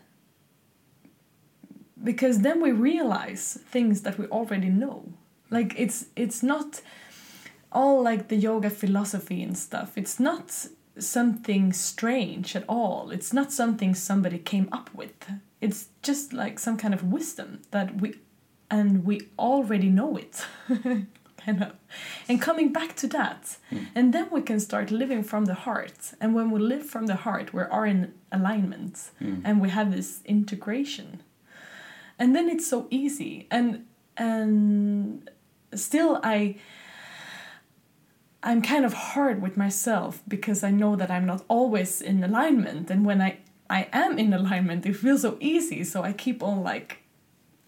Because 2.02 2.40
then 2.40 2.62
we 2.62 2.72
realize 2.72 3.60
things 3.70 4.02
that 4.04 4.18
we 4.18 4.26
already 4.28 4.70
know. 4.70 5.14
Like 5.50 5.74
it's 5.78 6.06
it's 6.16 6.42
not 6.42 6.82
all 7.72 8.02
like 8.02 8.30
the 8.30 8.36
yoga 8.36 8.70
philosophy 8.70 9.44
and 9.44 9.58
stuff. 9.58 9.98
It's 9.98 10.20
not 10.20 10.68
something 10.98 11.74
strange 11.74 12.56
at 12.56 12.64
all. 12.68 13.12
It's 13.12 13.34
not 13.34 13.52
something 13.52 13.94
somebody 13.96 14.38
came 14.38 14.70
up 14.72 14.90
with. 14.94 15.32
It's 15.62 15.88
just 16.02 16.34
like 16.34 16.60
some 16.60 16.78
kind 16.78 16.94
of 16.94 17.04
wisdom 17.04 17.62
that 17.72 18.00
we 18.02 18.16
and 18.70 19.04
we 19.06 19.22
already 19.38 19.90
know 19.90 20.18
it. 20.18 20.46
kind 21.46 21.64
of. 21.64 21.72
And 22.28 22.42
coming 22.42 22.72
back 22.74 22.96
to 22.98 23.08
that, 23.08 23.58
Mm. 23.72 23.88
and 23.96 24.14
then 24.14 24.28
we 24.32 24.42
can 24.42 24.60
start 24.60 24.92
living 24.92 25.24
from 25.24 25.46
the 25.46 25.54
heart. 25.54 26.14
And 26.22 26.36
when 26.36 26.52
we 26.52 26.60
live 26.60 26.86
from 26.86 27.08
the 27.08 27.16
heart, 27.16 27.54
we 27.54 27.62
are 27.64 27.86
in 27.88 28.14
alignment 28.32 29.12
Mm. 29.22 29.42
and 29.46 29.62
we 29.62 29.70
have 29.70 29.92
this 29.92 30.22
integration. 30.26 31.24
And 32.20 32.36
then 32.36 32.50
it's 32.50 32.68
so 32.68 32.88
easy. 32.90 33.48
And 33.50 33.86
and 34.18 35.30
still 35.74 36.20
I 36.24 36.56
I'm 38.42 38.62
kind 38.62 38.86
of 38.86 38.94
hard 38.94 39.42
with 39.42 39.58
myself 39.58 40.22
because 40.28 40.64
I 40.64 40.72
know 40.72 40.96
that 40.96 41.12
I'm 41.12 41.26
not 41.26 41.44
always 41.48 42.02
in 42.02 42.24
alignment 42.24 42.90
and 42.90 43.06
when 43.06 43.22
I 43.22 43.38
I 43.70 43.88
am 43.94 44.18
in 44.18 44.34
alignment 44.34 44.86
it 44.86 44.96
feels 44.96 45.22
so 45.22 45.38
easy 45.40 45.84
so 45.84 46.04
I 46.04 46.14
keep 46.14 46.42
on 46.44 46.64
like 46.64 46.98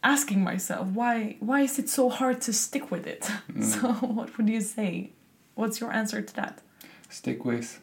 asking 0.04 0.44
myself 0.44 0.88
why 0.88 1.36
why 1.40 1.62
is 1.62 1.78
it 1.80 1.90
so 1.90 2.10
hard 2.10 2.42
to 2.42 2.54
stick 2.54 2.92
with 2.92 3.06
it? 3.08 3.30
Mm. 3.52 3.64
so 3.64 3.88
what 4.08 4.38
would 4.38 4.50
you 4.50 4.62
say? 4.62 5.12
What's 5.56 5.80
your 5.82 5.92
answer 5.94 6.22
to 6.22 6.34
that? 6.36 6.62
Stick 7.10 7.46
with? 7.46 7.80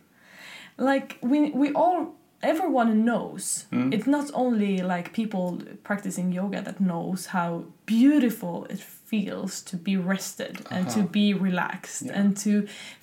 Like 0.77 1.19
we 1.23 1.51
we 1.51 1.73
all 1.73 2.15
everyone 2.43 3.05
knows. 3.05 3.67
Mm. 3.73 3.93
it's 3.95 4.07
not 4.07 4.31
only 4.35 4.79
like 4.83 5.13
people 5.13 5.59
practicing 5.85 6.33
yoga 6.33 6.63
that 6.63 6.81
knows 6.81 7.27
how 7.27 7.65
beautiful 7.87 8.67
it 8.71 8.81
feels 9.11 9.62
to 9.71 9.77
be 9.77 9.97
rested 10.12 10.55
and 10.75 10.85
to 10.94 11.01
Uh-huh. 11.01 11.12
be 11.21 11.27
relaxed 11.49 12.03
Yeah. 12.07 12.18
and 12.21 12.37
to 12.44 12.53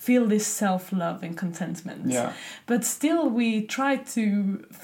feel 0.07 0.23
this 0.27 0.47
self-love 0.63 1.17
and 1.25 1.33
contentment 1.43 2.01
yeah 2.17 2.31
but 2.71 2.81
still 2.85 3.23
we 3.39 3.49
try 3.77 3.93
to 4.15 4.21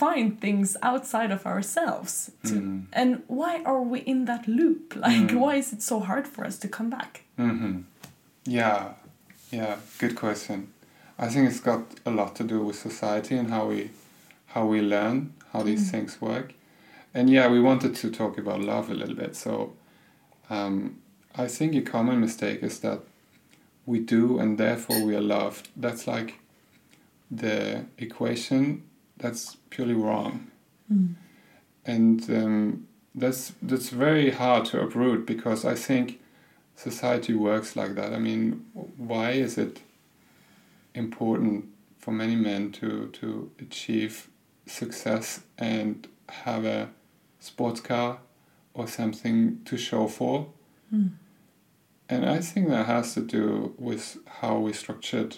find 0.02 0.28
things 0.46 0.78
outside 0.82 1.32
of 1.38 1.46
ourselves 1.46 2.12
to 2.50 2.54
Mm. 2.56 2.82
and 3.00 3.10
why 3.40 3.54
are 3.72 3.84
we 3.94 4.00
in 4.14 4.26
that 4.26 4.44
loop 4.48 4.96
like 5.08 5.32
Mm. 5.32 5.40
why 5.44 5.54
is 5.62 5.74
it 5.76 5.82
so 5.82 6.00
hard 6.00 6.26
for 6.34 6.42
us 6.48 6.58
to 6.60 6.68
come 6.78 6.90
back 6.90 7.12
hmm 7.38 7.76
Yeah, 8.46 8.82
yeah, 9.52 9.76
good 10.00 10.16
question. 10.16 10.58
I 11.20 11.28
think 11.32 11.44
it's 11.50 11.64
got 11.72 11.82
a 12.06 12.12
lot 12.20 12.36
to 12.38 12.44
do 12.44 12.58
with 12.68 12.78
society 12.90 13.36
and 13.42 13.50
how 13.56 13.64
we 13.72 13.90
how 14.54 14.64
we 14.74 14.80
learn 14.82 15.18
how 15.54 15.62
these 15.64 15.84
Mm. 15.88 15.92
things 15.92 16.22
work. 16.22 16.48
and 17.14 17.30
yeah, 17.30 17.52
we 17.52 17.60
wanted 17.70 17.94
to 18.02 18.10
talk 18.10 18.38
about 18.38 18.60
love 18.62 18.90
a 18.90 18.94
little 19.02 19.16
bit. 19.16 19.36
So 19.36 19.52
um, 20.50 20.76
I 21.36 21.48
think 21.48 21.76
a 21.76 21.82
common 21.82 22.20
mistake 22.20 22.62
is 22.62 22.80
that 22.80 23.02
we 23.86 24.00
do 24.00 24.40
and 24.40 24.58
therefore 24.58 25.02
we 25.04 25.16
are 25.16 25.22
loved. 25.22 25.70
That's 25.76 26.08
like 26.08 26.40
the 27.30 27.86
equation 27.98 28.84
that's 29.18 29.56
purely 29.70 29.94
wrong. 29.94 30.52
Mm. 30.92 31.16
And 31.86 32.30
um, 32.30 32.88
that's 33.16 33.54
that's 33.62 33.90
very 33.90 34.32
hard 34.32 34.66
to 34.66 34.82
uproot 34.82 35.26
because 35.26 35.66
I 35.66 35.76
think 35.76 36.20
society 36.76 37.34
works 37.34 37.76
like 37.76 37.96
that. 37.96 38.14
I 38.14 38.20
mean, 38.20 38.66
why 38.98 39.32
is 39.32 39.58
it 39.58 39.82
important 40.94 41.66
for 41.98 42.12
many 42.12 42.36
men 42.36 42.72
to 42.74 43.08
to 43.08 43.52
achieve 43.60 44.30
success 44.66 45.42
and 45.58 46.08
have 46.30 46.66
a 46.66 46.90
sports 47.40 47.82
car 47.82 48.20
or 48.74 48.88
something 48.88 49.62
to 49.66 49.78
show 49.78 50.08
for? 50.08 50.48
Mm. 50.94 51.12
And 52.12 52.26
I 52.30 52.40
think 52.40 52.68
that 52.70 52.86
has 52.88 53.14
to 53.14 53.22
do 53.22 53.74
with 53.78 54.18
how 54.40 54.58
we 54.60 54.74
structured, 54.74 55.38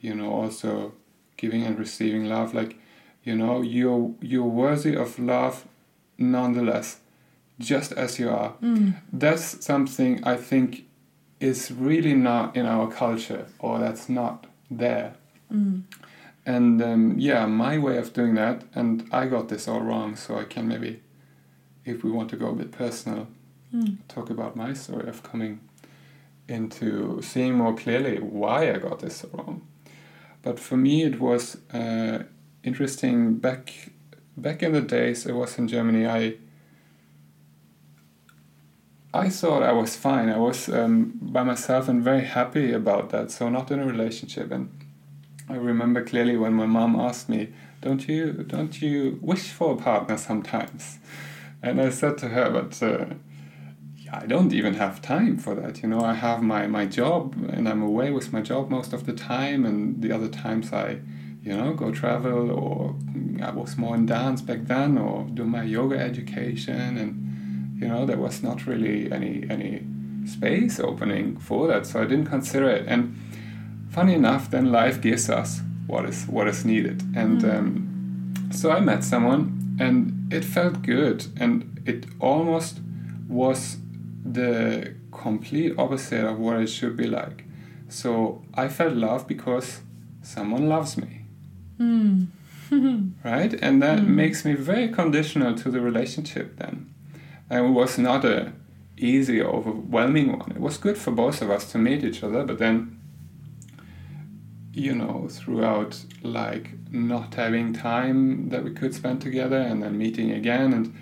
you 0.00 0.14
know, 0.14 0.32
also 0.32 0.92
giving 1.36 1.62
and 1.62 1.78
receiving 1.78 2.24
love. 2.28 2.52
Like, 2.52 2.76
you 3.22 3.36
know, 3.36 3.62
you're 3.62 4.14
you're 4.20 4.52
worthy 4.64 4.96
of 4.96 5.18
love 5.18 5.64
nonetheless, 6.18 6.98
just 7.60 7.92
as 7.92 8.18
you 8.18 8.28
are. 8.28 8.54
Mm. 8.60 8.94
That's 9.12 9.64
something 9.64 10.12
I 10.24 10.36
think 10.36 10.84
is 11.38 11.70
really 11.70 12.14
not 12.14 12.56
in 12.56 12.66
our 12.66 12.90
culture, 12.90 13.46
or 13.58 13.78
that's 13.78 14.08
not 14.08 14.46
there. 14.70 15.14
Mm. 15.52 15.82
And 16.44 16.82
um, 16.82 17.18
yeah, 17.18 17.46
my 17.46 17.78
way 17.78 17.98
of 17.98 18.12
doing 18.12 18.34
that, 18.34 18.64
and 18.74 19.08
I 19.12 19.26
got 19.26 19.48
this 19.48 19.68
all 19.68 19.80
wrong, 19.80 20.16
so 20.16 20.38
I 20.38 20.44
can 20.44 20.66
maybe, 20.66 21.00
if 21.84 22.02
we 22.02 22.10
want 22.10 22.30
to 22.30 22.36
go 22.36 22.48
a 22.48 22.54
bit 22.54 22.72
personal, 22.72 23.28
Mm. 23.72 23.98
talk 24.08 24.30
about 24.30 24.56
my 24.56 24.74
story 24.74 25.08
of 25.08 25.22
coming 25.22 25.60
into 26.50 27.22
seeing 27.22 27.54
more 27.54 27.74
clearly 27.74 28.18
why 28.18 28.70
I 28.70 28.78
got 28.78 28.98
this 28.98 29.24
wrong. 29.32 29.62
But 30.42 30.58
for 30.58 30.76
me, 30.76 31.04
it 31.04 31.20
was 31.20 31.56
uh, 31.72 32.24
interesting. 32.64 33.36
Back 33.36 33.92
back 34.36 34.62
in 34.62 34.72
the 34.72 34.80
days, 34.80 35.26
I 35.26 35.32
was 35.32 35.58
in 35.58 35.68
Germany. 35.68 36.06
I 36.06 36.34
I 39.12 39.28
thought 39.28 39.62
I 39.62 39.72
was 39.72 39.96
fine. 39.96 40.28
I 40.28 40.38
was 40.38 40.68
um, 40.68 41.12
by 41.20 41.42
myself 41.44 41.88
and 41.88 42.02
very 42.02 42.24
happy 42.24 42.72
about 42.72 43.10
that. 43.10 43.30
So 43.30 43.48
not 43.48 43.70
in 43.70 43.80
a 43.80 43.86
relationship. 43.86 44.50
And 44.50 44.70
I 45.48 45.56
remember 45.56 46.02
clearly 46.02 46.36
when 46.36 46.54
my 46.54 46.66
mom 46.66 46.96
asked 46.96 47.28
me, 47.28 47.52
"Don't 47.80 48.08
you 48.08 48.32
don't 48.32 48.82
you 48.82 49.18
wish 49.22 49.50
for 49.50 49.74
a 49.74 49.76
partner 49.76 50.16
sometimes?" 50.16 50.98
And 51.62 51.80
I 51.80 51.90
said 51.90 52.18
to 52.18 52.28
her, 52.28 52.50
"But." 52.50 52.82
Uh, 52.82 53.14
I 54.12 54.26
don't 54.26 54.52
even 54.52 54.74
have 54.74 55.00
time 55.00 55.38
for 55.38 55.54
that. 55.54 55.82
You 55.82 55.88
know, 55.88 56.00
I 56.00 56.14
have 56.14 56.42
my, 56.42 56.66
my 56.66 56.86
job 56.86 57.34
and 57.52 57.68
I'm 57.68 57.82
away 57.82 58.10
with 58.10 58.32
my 58.32 58.40
job 58.40 58.68
most 58.68 58.92
of 58.92 59.06
the 59.06 59.12
time, 59.12 59.64
and 59.64 60.02
the 60.02 60.12
other 60.12 60.28
times 60.28 60.72
I, 60.72 60.98
you 61.42 61.56
know, 61.56 61.72
go 61.74 61.92
travel 61.92 62.50
or 62.50 62.96
I 63.42 63.50
was 63.50 63.76
more 63.76 63.94
in 63.94 64.06
dance 64.06 64.42
back 64.42 64.64
then 64.64 64.98
or 64.98 65.24
do 65.32 65.44
my 65.44 65.62
yoga 65.62 65.98
education, 65.98 66.96
and 66.96 67.80
you 67.80 67.88
know, 67.88 68.04
there 68.04 68.18
was 68.18 68.42
not 68.42 68.66
really 68.66 69.10
any 69.12 69.46
any 69.48 69.84
space 70.26 70.78
opening 70.80 71.38
for 71.38 71.66
that, 71.68 71.86
so 71.86 72.02
I 72.02 72.04
didn't 72.04 72.26
consider 72.26 72.68
it. 72.68 72.86
And 72.86 73.16
funny 73.90 74.14
enough, 74.14 74.50
then 74.50 74.70
life 74.70 75.00
gives 75.00 75.30
us 75.30 75.60
what 75.86 76.04
is 76.04 76.26
what 76.26 76.48
is 76.48 76.64
needed, 76.64 77.02
and 77.16 77.44
um, 77.44 78.34
so 78.50 78.70
I 78.70 78.80
met 78.80 79.04
someone, 79.04 79.76
and 79.80 80.32
it 80.32 80.44
felt 80.44 80.82
good, 80.82 81.26
and 81.38 81.80
it 81.86 82.06
almost 82.20 82.80
was 83.28 83.78
the 84.24 84.94
complete 85.10 85.74
opposite 85.78 86.24
of 86.24 86.38
what 86.38 86.56
it 86.60 86.68
should 86.68 86.96
be 86.96 87.06
like. 87.06 87.44
So 87.88 88.42
I 88.54 88.68
felt 88.68 88.94
love 88.94 89.26
because 89.26 89.80
someone 90.22 90.68
loves 90.68 90.96
me, 90.96 91.22
Mm. 91.78 92.26
right? 93.24 93.52
And 93.62 93.82
that 93.82 93.98
Mm. 94.00 94.06
makes 94.08 94.44
me 94.44 94.54
very 94.54 94.88
conditional 94.88 95.54
to 95.56 95.70
the 95.70 95.80
relationship 95.80 96.56
then. 96.58 96.86
And 97.48 97.66
it 97.66 97.70
was 97.70 97.98
not 97.98 98.24
a 98.24 98.52
easy 98.96 99.42
overwhelming 99.42 100.38
one. 100.38 100.52
It 100.52 100.60
was 100.60 100.76
good 100.78 100.96
for 100.98 101.10
both 101.10 101.42
of 101.42 101.50
us 101.50 101.72
to 101.72 101.78
meet 101.78 102.04
each 102.04 102.22
other, 102.22 102.44
but 102.44 102.58
then 102.58 102.96
you 104.72 104.94
know, 104.94 105.26
throughout 105.28 106.04
like 106.22 106.70
not 106.92 107.34
having 107.34 107.72
time 107.72 108.50
that 108.50 108.62
we 108.62 108.70
could 108.70 108.94
spend 108.94 109.20
together 109.20 109.58
and 109.58 109.82
then 109.82 109.98
meeting 109.98 110.30
again 110.30 110.72
and 110.72 110.94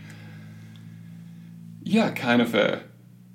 yeah, 1.83 2.11
kind 2.11 2.41
of 2.41 2.55
a 2.55 2.83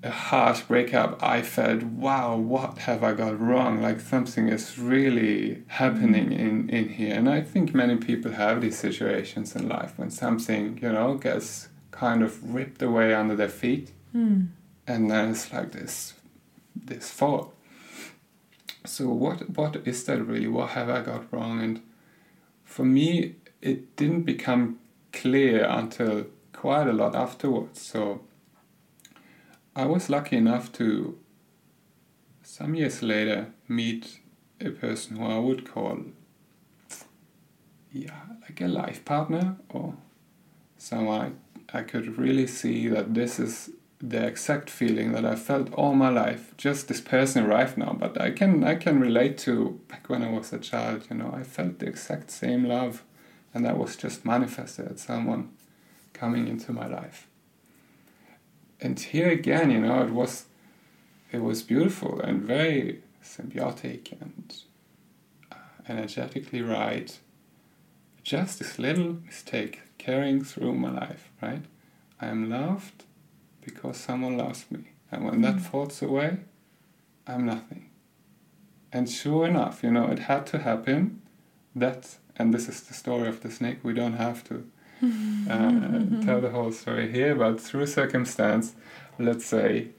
a 0.04 0.12
harsh 0.12 0.62
breakup, 0.62 1.24
I 1.24 1.42
felt, 1.42 1.82
wow, 1.82 2.36
what 2.36 2.80
have 2.80 3.04
I 3.04 3.14
got 3.14 3.40
wrong? 3.40 3.82
Like 3.82 4.02
something 4.02 4.50
is 4.50 4.78
really 4.78 5.64
happening 5.68 6.34
in, 6.34 6.70
in 6.70 6.90
here. 6.90 7.16
And 7.16 7.30
I 7.30 7.42
think 7.42 7.74
many 7.74 7.96
people 7.96 8.34
have 8.34 8.62
these 8.62 8.78
situations 8.78 9.56
in 9.56 9.70
life 9.70 9.94
when 9.96 10.12
something, 10.12 10.78
you 10.82 10.92
know, 10.92 11.16
gets 11.16 11.70
kind 11.92 12.22
of 12.22 12.54
ripped 12.54 12.82
away 12.82 13.14
under 13.14 13.36
their 13.36 13.48
feet. 13.48 13.92
Mm. 14.14 14.50
And 14.86 15.10
then 15.10 15.30
it's 15.30 15.54
like 15.54 15.72
this 15.72 16.14
this 16.76 17.10
fall. 17.10 17.54
So 18.86 19.08
what 19.08 19.50
what 19.52 19.78
is 19.86 20.04
that 20.06 20.22
really? 20.22 20.48
What 20.48 20.72
have 20.72 20.90
I 20.90 21.02
got 21.02 21.32
wrong? 21.32 21.62
And 21.62 21.82
for 22.66 22.84
me 22.84 23.36
it 23.62 23.96
didn't 23.96 24.24
become 24.24 24.80
clear 25.14 25.64
until 25.64 26.26
quite 26.52 26.88
a 26.88 26.94
lot 26.94 27.16
afterwards. 27.16 27.82
So 27.82 28.22
I 29.76 29.86
was 29.86 30.08
lucky 30.10 30.38
enough 30.38 30.72
to, 30.74 31.18
some 32.44 32.76
years 32.76 33.02
later, 33.02 33.48
meet 33.68 34.20
a 34.62 34.70
person 34.70 35.18
who 35.18 35.26
I 35.26 35.40
would 35.40 35.68
call, 35.68 35.98
yeah, 37.92 38.22
like 38.42 38.62
a 38.62 38.68
life 38.68 39.04
partner 39.04 39.58
or 39.70 39.96
someone 40.78 41.40
I, 41.72 41.80
I 41.80 41.82
could 41.82 42.20
really 42.20 42.46
see 42.46 42.88
that 42.90 43.16
this 43.16 43.40
is 43.40 43.72
the 44.00 44.28
exact 44.28 44.70
feeling 44.70 45.14
that 45.14 45.26
I 45.26 45.36
felt 45.36 45.74
all 45.74 45.96
my 45.96 46.10
life. 46.10 46.54
Just 46.56 46.88
this 46.88 47.02
person 47.02 47.46
arrived 47.46 47.78
now, 47.78 47.96
but 47.98 48.22
I 48.22 48.30
can 48.30 48.64
I 48.64 48.76
can 48.76 49.00
relate 49.00 49.40
to 49.40 49.80
back 49.88 50.08
when 50.08 50.22
I 50.22 50.30
was 50.30 50.54
a 50.54 50.60
child. 50.60 51.08
You 51.10 51.18
know, 51.18 51.34
I 51.34 51.42
felt 51.44 51.80
the 51.80 51.88
exact 51.88 52.30
same 52.30 52.66
love, 52.66 53.04
and 53.54 53.66
that 53.66 53.78
was 53.78 53.96
just 53.96 54.26
manifested 54.26 54.88
at 54.88 55.00
someone 55.00 55.50
coming 56.14 56.48
into 56.48 56.74
my 56.74 56.86
life 56.86 57.28
and 58.84 59.00
here 59.00 59.30
again, 59.30 59.72
you 59.72 59.80
know, 59.80 60.04
it 60.04 60.12
was 60.12 60.46
it 61.32 61.42
was 61.42 61.64
beautiful 61.64 62.20
and 62.20 62.42
very 62.44 63.02
symbiotic 63.24 64.12
and 64.22 64.56
uh, 65.52 65.56
energetically 65.88 66.62
right. 66.62 67.18
Just 68.24 68.60
this 68.60 68.78
little 68.78 69.18
mistake 69.26 69.82
carrying 69.98 70.44
through 70.44 70.74
my 70.74 70.92
life, 70.92 71.32
right? 71.42 71.64
I 72.22 72.28
am 72.28 72.50
loved 72.50 73.06
because 73.66 73.98
someone 73.98 74.38
loves 74.38 74.66
me, 74.70 74.92
and 75.12 75.26
when 75.26 75.42
that 75.42 75.62
falls 75.62 76.02
away, 76.02 76.40
I'm 77.26 77.46
nothing. 77.46 77.90
And 78.92 79.10
sure 79.10 79.48
enough, 79.48 79.82
you 79.82 79.92
know, 79.92 80.08
it 80.08 80.20
had 80.20 80.46
to 80.48 80.60
happen. 80.60 81.22
That 81.76 82.18
and 82.36 82.54
this 82.54 82.68
is 82.68 82.82
the 82.82 82.94
story 82.94 83.28
of 83.30 83.42
the 83.42 83.50
snake. 83.50 83.80
We 83.82 83.94
don't 83.94 84.18
have 84.18 84.44
to 84.50 84.70
uh, 85.50 86.24
tell 86.26 86.42
the 86.42 86.50
whole 86.52 86.72
story 86.72 87.12
here, 87.12 87.36
but 87.36 87.60
through 87.60 87.88
circumstance, 87.88 88.74
let's 89.20 89.46
say 89.46 89.90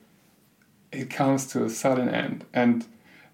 it 0.93 1.11
comes 1.11 1.47
to 1.49 1.65
a 1.65 1.69
sudden 1.71 2.09
end, 2.09 2.45
and 2.53 2.87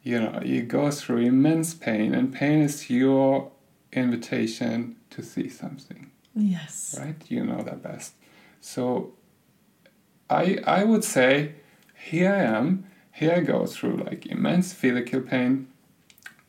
you 0.02 0.18
know 0.20 0.40
you 0.44 0.62
go 0.62 0.90
through 0.90 1.18
immense 1.18 1.74
pain, 1.74 2.14
and 2.14 2.32
pain 2.32 2.62
is 2.62 2.90
your 2.90 3.50
invitation 3.92 4.96
to 5.10 5.22
see 5.22 5.48
something, 5.48 6.10
Yes. 6.34 6.96
right? 6.98 7.16
You 7.28 7.44
know 7.44 7.62
that 7.62 7.82
best. 7.82 8.14
So, 8.60 9.12
I 10.28 10.58
I 10.66 10.84
would 10.84 11.04
say, 11.04 11.54
here 12.10 12.32
I 12.32 12.42
am, 12.58 12.84
here 13.12 13.34
I 13.36 13.40
go 13.40 13.66
through 13.66 13.98
like 13.98 14.26
immense 14.26 14.72
physical 14.72 15.20
pain, 15.20 15.68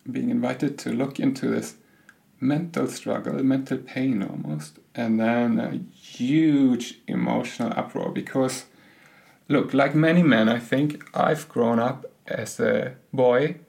being 0.10 0.30
invited 0.30 0.78
to 0.80 0.92
look 0.92 1.20
into 1.20 1.48
this 1.48 1.76
mental 2.40 2.88
struggle, 2.88 3.44
mental 3.44 3.78
pain 3.78 4.24
almost, 4.24 4.80
and 4.96 5.20
then 5.20 5.60
a 5.60 5.96
huge 5.96 7.00
emotional 7.08 7.72
uproar 7.76 8.12
because, 8.12 8.66
look, 9.48 9.74
like 9.74 9.96
many 9.96 10.24
men, 10.24 10.50
I 10.50 10.60
think 10.60 11.04
I've 11.14 11.48
grown 11.48 11.80
up 11.80 12.06
as 12.28 12.60
a 12.60 12.96
boy 13.14 13.60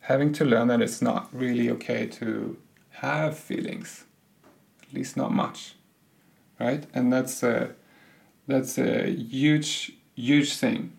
having 0.00 0.32
to 0.32 0.44
learn 0.44 0.68
that 0.68 0.80
it's 0.80 1.02
not 1.02 1.28
really 1.32 1.70
okay 1.70 2.06
to 2.06 2.56
have 2.90 3.36
feelings, 3.36 4.04
at 4.82 4.92
least 4.92 5.16
not 5.16 5.32
much, 5.32 5.74
right? 6.60 6.86
And 6.94 7.12
that's 7.12 7.42
a 7.42 7.74
that's 8.46 8.78
a 8.78 9.10
huge 9.10 9.92
huge 10.14 10.56
thing 10.56 10.92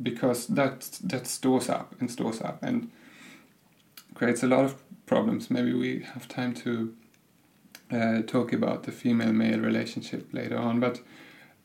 because 0.00 0.46
that 0.46 0.98
that 1.02 1.26
stores 1.26 1.68
up 1.68 1.94
and 2.00 2.10
stores 2.10 2.40
up 2.40 2.62
and 2.62 2.90
creates 4.14 4.42
a 4.42 4.46
lot 4.46 4.64
of 4.64 4.76
problems. 5.06 5.50
Maybe 5.50 5.72
we 5.72 6.04
have 6.14 6.28
time 6.28 6.54
to 6.54 6.94
uh, 7.92 8.22
talk 8.22 8.52
about 8.52 8.82
the 8.82 8.92
female-male 8.92 9.60
relationship 9.60 10.28
later 10.32 10.58
on, 10.58 10.80
but 10.80 11.00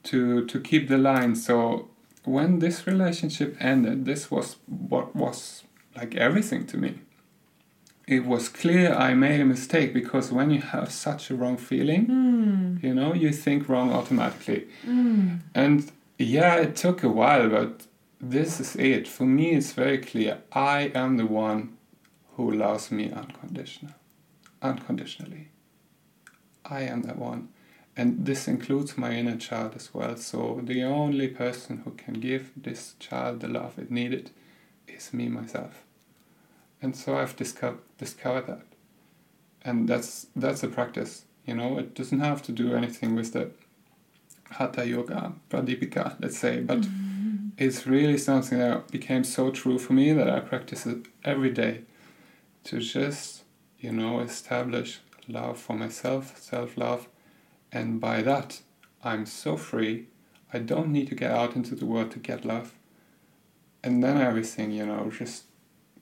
to 0.04 0.46
to 0.46 0.60
keep 0.60 0.88
the 0.88 0.98
line. 0.98 1.36
So 1.36 1.90
when 2.26 2.60
this 2.60 2.86
relationship 2.88 3.56
ended, 3.60 4.06
this 4.06 4.30
was 4.32 4.58
what 4.90 5.16
was 5.16 5.64
like 5.96 6.16
everything 6.16 6.66
to 6.68 6.78
me. 6.78 6.92
It 8.08 8.26
was 8.26 8.50
clear 8.50 8.94
I 8.94 9.14
made 9.14 9.42
a 9.42 9.46
mistake 9.46 9.94
because 9.94 10.32
when 10.32 10.50
you 10.52 10.62
have 10.62 10.92
such 10.92 11.32
a 11.32 11.36
wrong 11.36 11.58
feeling, 11.58 12.08
Mm. 12.08 12.84
you 12.84 12.94
know, 12.94 13.14
you 13.14 13.32
think 13.34 13.68
wrong 13.70 13.92
automatically. 13.92 14.68
Mm. 14.86 15.40
And 15.54 15.92
yeah, 16.18 16.56
it 16.56 16.76
took 16.76 17.04
a 17.04 17.10
while, 17.10 17.50
but 17.50 17.88
this 18.22 18.60
is 18.60 18.76
it. 18.76 19.08
For 19.08 19.26
me, 19.26 19.46
it's 19.58 19.74
very 19.74 19.98
clear. 19.98 20.38
I 20.54 20.92
am 20.96 21.18
the 21.18 21.26
one 21.26 21.62
who 22.36 22.50
loves 22.52 22.92
me 22.92 23.12
unconditional, 23.12 23.94
unconditionally. 24.62 25.48
I 26.68 26.82
am 26.82 27.04
that 27.04 27.18
one. 27.18 27.50
And 27.96 28.26
this 28.26 28.48
includes 28.48 28.98
my 28.98 29.14
inner 29.14 29.38
child 29.38 29.74
as 29.76 29.94
well. 29.94 30.16
So 30.18 30.62
the 30.64 30.84
only 30.84 31.28
person 31.28 31.82
who 31.84 31.92
can 31.92 32.16
give 32.16 32.52
this 32.56 32.94
child 33.00 33.40
the 33.40 33.48
love 33.48 33.80
it 33.80 33.90
needed 33.90 34.30
is 34.88 35.14
me, 35.14 35.28
myself. 35.30 35.84
And 36.80 36.96
so 36.96 37.18
I've 37.18 37.36
discovered, 37.36 37.80
discovered 37.98 38.46
that. 38.48 38.66
And 39.64 39.90
that's, 39.90 40.28
that's 40.36 40.62
a 40.62 40.68
practice. 40.68 41.26
You 41.46 41.56
know, 41.56 41.80
it 41.80 41.96
doesn't 41.96 42.20
have 42.20 42.44
to 42.44 42.52
do 42.52 42.76
anything 42.76 43.16
with 43.16 43.34
the 43.34 43.50
Hatha 44.52 44.86
Yoga, 44.86 45.34
Pradipika, 45.50 46.16
let's 46.20 46.38
say, 46.38 46.62
but 46.62 46.82
mm-hmm. 46.82 47.50
it's 47.58 47.88
really 47.88 48.18
something 48.18 48.60
that 48.60 48.92
became 48.92 49.24
so 49.24 49.50
true 49.50 49.80
for 49.80 49.94
me 49.94 50.14
that 50.14 50.30
I 50.30 50.40
practice 50.40 50.86
it 50.86 51.08
every 51.24 51.50
day 51.50 51.82
to 52.66 52.80
just, 52.80 53.44
you 53.80 53.92
know, 53.92 54.20
establish 54.20 55.00
love 55.28 55.58
for 55.58 55.76
myself, 55.76 56.38
self 56.38 56.78
love, 56.78 57.08
and 57.72 58.00
by 58.00 58.22
that, 58.22 58.62
I'm 59.04 59.26
so 59.26 59.58
free. 59.58 60.08
I 60.54 60.60
don't 60.60 60.90
need 60.90 61.08
to 61.10 61.16
get 61.16 61.32
out 61.32 61.56
into 61.56 61.76
the 61.76 61.86
world 61.86 62.12
to 62.12 62.20
get 62.20 62.46
love. 62.46 62.74
And 63.84 64.04
then 64.04 64.18
everything, 64.18 64.72
you 64.72 64.86
know, 64.86 65.12
just 65.12 65.44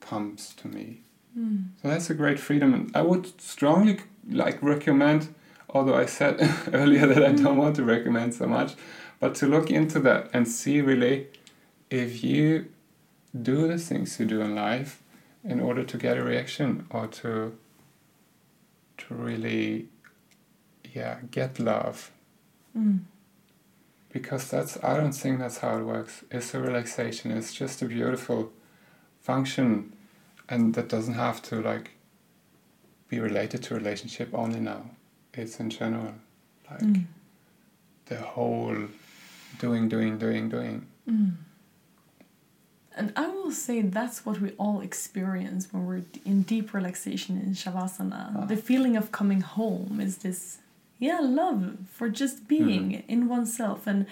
comes 0.00 0.54
to 0.54 0.68
me. 0.68 1.02
Mm. 1.38 1.68
So 1.82 1.88
that's 1.88 2.10
a 2.10 2.14
great 2.14 2.38
freedom, 2.38 2.72
and 2.72 2.90
I 2.94 3.02
would 3.02 3.40
strongly 3.40 4.00
like 4.28 4.62
recommend. 4.62 5.34
Although 5.68 5.96
I 5.96 6.06
said 6.06 6.36
earlier 6.72 7.06
that 7.06 7.24
I 7.24 7.32
don't 7.32 7.56
want 7.56 7.76
to 7.76 7.84
recommend 7.84 8.34
so 8.34 8.46
much, 8.46 8.74
but 9.20 9.34
to 9.36 9.46
look 9.46 9.70
into 9.70 9.98
that 10.00 10.30
and 10.32 10.48
see 10.48 10.80
really 10.80 11.26
if 11.90 12.22
you 12.24 12.66
do 13.42 13.68
the 13.68 13.78
things 13.78 14.18
you 14.18 14.26
do 14.26 14.40
in 14.40 14.54
life 14.54 15.02
in 15.44 15.60
order 15.60 15.84
to 15.84 15.98
get 15.98 16.16
a 16.16 16.22
reaction 16.22 16.86
or 16.90 17.06
to 17.06 17.56
to 18.98 19.14
really 19.14 19.88
yeah 20.94 21.18
get 21.30 21.58
love 21.58 22.10
Mm. 22.76 23.00
because 24.12 24.50
that's 24.50 24.76
I 24.84 24.96
don't 24.98 25.12
think 25.14 25.38
that's 25.38 25.58
how 25.58 25.78
it 25.78 25.84
works. 25.84 26.24
It's 26.30 26.52
a 26.54 26.60
relaxation. 26.60 27.30
It's 27.30 27.54
just 27.54 27.80
a 27.82 27.86
beautiful 27.86 28.52
function, 29.20 29.92
and 30.48 30.74
that 30.74 30.88
doesn't 30.88 31.14
have 31.14 31.40
to 31.42 31.60
like 31.62 31.92
be 33.08 33.18
related 33.20 33.62
to 33.64 33.74
relationship 33.74 34.28
only 34.34 34.60
now. 34.60 34.90
It's 35.32 35.58
in 35.60 35.70
general, 35.70 36.14
like 36.70 36.80
Mm. 36.80 37.04
the 38.06 38.16
whole 38.20 38.76
doing, 39.58 39.88
doing, 39.88 40.18
doing, 40.18 40.48
doing. 40.50 40.86
Mm. 41.08 41.36
And 42.96 43.12
I 43.14 43.26
will 43.28 43.52
say 43.52 43.82
that's 43.82 44.24
what 44.24 44.40
we 44.40 44.52
all 44.52 44.80
experience 44.80 45.68
when 45.70 45.86
we're 45.86 46.02
in 46.24 46.42
deep 46.42 46.72
relaxation 46.72 47.36
in 47.38 47.52
Shavasana. 47.52 48.32
Ah. 48.34 48.44
The 48.46 48.56
feeling 48.56 48.96
of 48.96 49.12
coming 49.12 49.42
home 49.42 50.00
is 50.00 50.18
this, 50.18 50.58
yeah, 50.98 51.20
love 51.20 51.76
for 51.92 52.08
just 52.08 52.48
being 52.48 53.04
in 53.06 53.28
oneself 53.28 53.86
and 53.86 54.06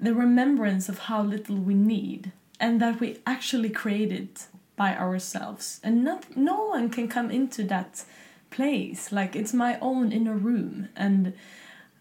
the 0.00 0.14
remembrance 0.14 0.88
of 0.88 0.98
how 1.00 1.22
little 1.22 1.56
we 1.56 1.74
need 1.74 2.32
and 2.58 2.80
that 2.80 2.98
we 2.98 3.18
actually 3.24 3.70
created 3.70 4.28
by 4.76 4.96
ourselves. 4.96 5.80
And 5.84 6.02
not, 6.02 6.36
no 6.36 6.66
one 6.66 6.90
can 6.90 7.06
come 7.06 7.30
into 7.30 7.62
that 7.64 8.04
place. 8.50 9.12
Like 9.12 9.36
it's 9.36 9.54
my 9.54 9.78
own 9.80 10.10
inner 10.10 10.34
room. 10.34 10.88
And 10.96 11.34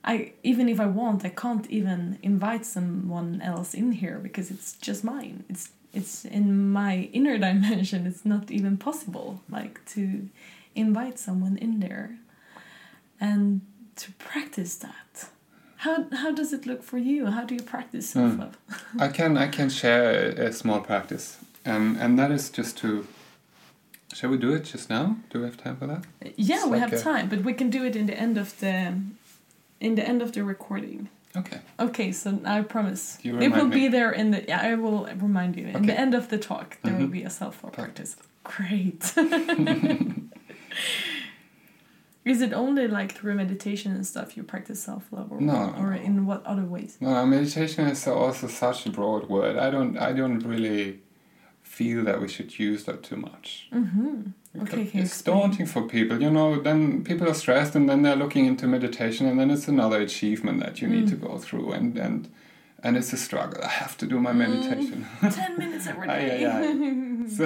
I 0.03 0.33
even 0.43 0.67
if 0.67 0.79
I 0.79 0.85
want, 0.85 1.23
I 1.23 1.29
can't 1.29 1.69
even 1.69 2.19
invite 2.21 2.65
someone 2.65 3.41
else 3.41 3.73
in 3.73 3.93
here 3.93 4.19
because 4.21 4.51
it's 4.51 4.73
just 4.73 5.03
mine. 5.03 5.43
It's 5.47 5.69
it's 5.93 6.25
in 6.25 6.71
my 6.71 7.09
inner 7.13 7.37
dimension. 7.47 8.05
It's 8.07 8.25
not 8.25 8.51
even 8.51 8.77
possible 8.77 9.41
like 9.49 9.83
to 9.93 10.27
invite 10.75 11.19
someone 11.19 11.57
in 11.57 11.79
there 11.79 12.17
and 13.19 13.61
to 13.97 14.11
practice 14.13 14.75
that. 14.77 15.29
How 15.77 16.05
how 16.11 16.31
does 16.31 16.53
it 16.53 16.65
look 16.65 16.81
for 16.83 16.97
you? 16.97 17.27
How 17.27 17.43
do 17.43 17.53
you 17.55 17.61
practice 17.61 18.09
self 18.09 18.37
love? 18.39 18.57
I 18.99 19.09
can 19.09 19.37
I 19.37 19.47
can 19.47 19.69
share 19.69 20.31
a, 20.39 20.47
a 20.47 20.53
small 20.53 20.79
practice, 20.79 21.37
um, 21.65 21.97
and 21.99 22.17
that 22.19 22.31
is 22.31 22.49
just 22.49 22.77
to. 22.79 23.05
Shall 24.13 24.29
we 24.29 24.37
do 24.37 24.53
it 24.53 24.63
just 24.63 24.89
now? 24.89 25.17
Do 25.31 25.39
we 25.39 25.45
have 25.45 25.57
time 25.57 25.75
for 25.75 25.87
that? 25.87 26.03
Yeah, 26.37 26.55
It's 26.57 26.65
we 26.65 26.71
like 26.71 26.79
have 26.81 26.93
a- 26.93 27.01
time, 27.03 27.29
but 27.29 27.39
we 27.43 27.53
can 27.53 27.69
do 27.69 27.83
it 27.83 27.95
in 27.95 28.05
the 28.05 28.17
end 28.17 28.37
of 28.37 28.57
the 28.59 28.93
in 29.81 29.95
the 29.95 30.07
end 30.07 30.21
of 30.21 30.31
the 30.31 30.43
recording. 30.43 31.09
Okay. 31.35 31.59
Okay, 31.79 32.11
so 32.11 32.39
I 32.45 32.61
promise 32.61 33.17
You 33.23 33.39
it 33.39 33.51
will 33.51 33.67
me. 33.67 33.75
be 33.75 33.87
there 33.87 34.11
in 34.11 34.31
the. 34.31 34.43
Yeah, 34.47 34.61
I 34.61 34.75
will 34.75 35.05
remind 35.17 35.55
you 35.55 35.65
in 35.67 35.85
the 35.87 35.99
end 35.99 36.13
of 36.13 36.29
the 36.29 36.37
talk. 36.37 36.77
There 36.83 36.93
will 36.93 37.07
Mhm. 37.07 37.11
be 37.11 37.23
a 37.23 37.29
self 37.29 37.63
love 37.63 37.73
practice. 37.73 38.15
Great. 38.43 39.13
Is 42.25 42.41
it 42.41 42.53
only 42.53 42.87
like 42.87 43.11
through 43.11 43.35
meditation 43.35 43.91
and 43.91 44.07
stuff 44.07 44.37
you 44.37 44.43
practice 44.43 44.81
self 44.81 45.03
love, 45.11 45.29
or 45.31 45.41
No, 45.41 45.71
no, 45.71 45.77
or 45.81 45.93
in 45.93 46.25
what 46.25 46.45
other 46.45 46.63
ways? 46.63 46.97
No, 47.01 47.25
meditation 47.25 47.85
is 47.87 48.07
also 48.07 48.47
such 48.47 48.85
a 48.85 48.89
broad 48.91 49.27
word. 49.27 49.57
I 49.57 49.69
don't 49.69 49.97
I 49.97 50.13
don't 50.13 50.39
really 50.39 51.01
feel 51.77 52.03
that 52.03 52.21
we 52.21 52.27
should 52.27 52.51
use 52.59 52.83
that 52.85 53.01
too 53.03 53.15
much. 53.17 53.67
Mm-hmm. 53.73 54.61
Okay, 54.61 54.83
it's 54.93 55.11
explain? 55.13 55.39
daunting 55.39 55.65
for 55.65 55.81
people, 55.87 56.21
you 56.21 56.29
know. 56.29 56.61
Then 56.61 57.03
people 57.03 57.27
are 57.27 57.33
stressed, 57.33 57.75
and 57.75 57.89
then 57.89 58.03
they're 58.03 58.15
looking 58.23 58.45
into 58.45 58.67
meditation, 58.67 59.25
and 59.29 59.39
then 59.39 59.49
it's 59.49 59.67
another 59.67 59.99
achievement 60.01 60.59
that 60.63 60.75
you 60.81 60.87
need 60.87 61.05
Mm. 61.05 61.09
to 61.09 61.15
go 61.27 61.37
through, 61.39 61.71
and 61.77 61.97
and 61.97 62.29
and 62.85 62.97
it's 62.97 63.13
a 63.13 63.17
struggle. 63.17 63.59
I 63.63 63.69
have 63.83 63.95
to 63.97 64.05
do 64.05 64.19
my 64.19 64.33
Mm. 64.33 64.37
meditation. 64.45 64.99
Ten 65.41 65.57
minutes 65.57 65.87
every 65.87 66.07
day. 66.07 66.13
Aye, 66.13 66.37
day. 66.37 66.45
aye, 66.45 67.29
So 67.37 67.45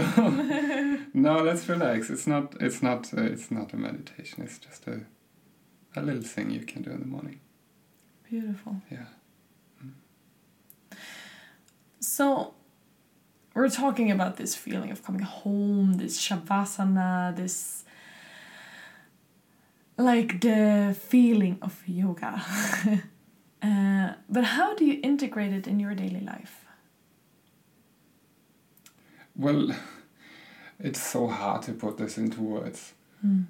no, 1.13 1.33
let's 1.49 1.69
relax. 1.69 2.09
It's 2.09 2.27
not. 2.27 2.45
It's 2.65 2.81
not. 2.87 3.13
Uh, 3.17 3.33
it's 3.33 3.49
not 3.51 3.73
a 3.73 3.77
meditation. 3.77 4.43
It's 4.45 4.59
just 4.67 4.87
a 4.87 4.95
a 5.99 6.01
little 6.01 6.27
thing 6.33 6.51
you 6.51 6.65
can 6.71 6.81
do 6.87 6.91
in 6.91 6.99
the 6.99 7.11
morning. 7.15 7.39
Beautiful. 8.29 8.73
Yeah. 8.91 9.07
So, 11.99 12.53
we're 13.57 13.69
talking 13.69 14.11
about 14.11 14.37
this 14.37 14.53
feeling 14.55 14.91
of 14.91 15.03
coming 15.03 15.23
home, 15.23 15.93
this 15.93 16.21
shavasana, 16.21 17.35
this 17.35 17.83
like 19.97 20.41
the 20.41 20.95
feeling 20.97 21.57
of 21.63 21.81
yoga. 21.87 22.39
uh, 23.63 24.13
but 24.29 24.43
how 24.43 24.75
do 24.75 24.85
you 24.85 24.99
integrate 25.01 25.53
it 25.53 25.65
in 25.65 25.79
your 25.79 25.95
daily 25.95 26.19
life? 26.19 26.65
Well, 29.35 29.71
it's 30.79 31.01
so 31.01 31.25
hard 31.27 31.63
to 31.63 31.73
put 31.73 31.97
this 31.97 32.19
into 32.19 32.41
words. 32.41 32.93
Hmm. 33.21 33.41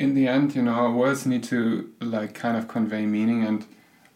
In 0.00 0.14
the 0.14 0.26
end, 0.26 0.56
you 0.56 0.62
know, 0.62 0.90
words 0.90 1.24
need 1.24 1.44
to 1.44 1.88
like 2.00 2.34
kind 2.34 2.56
of 2.56 2.66
convey 2.66 3.06
meaning, 3.06 3.44
and 3.44 3.64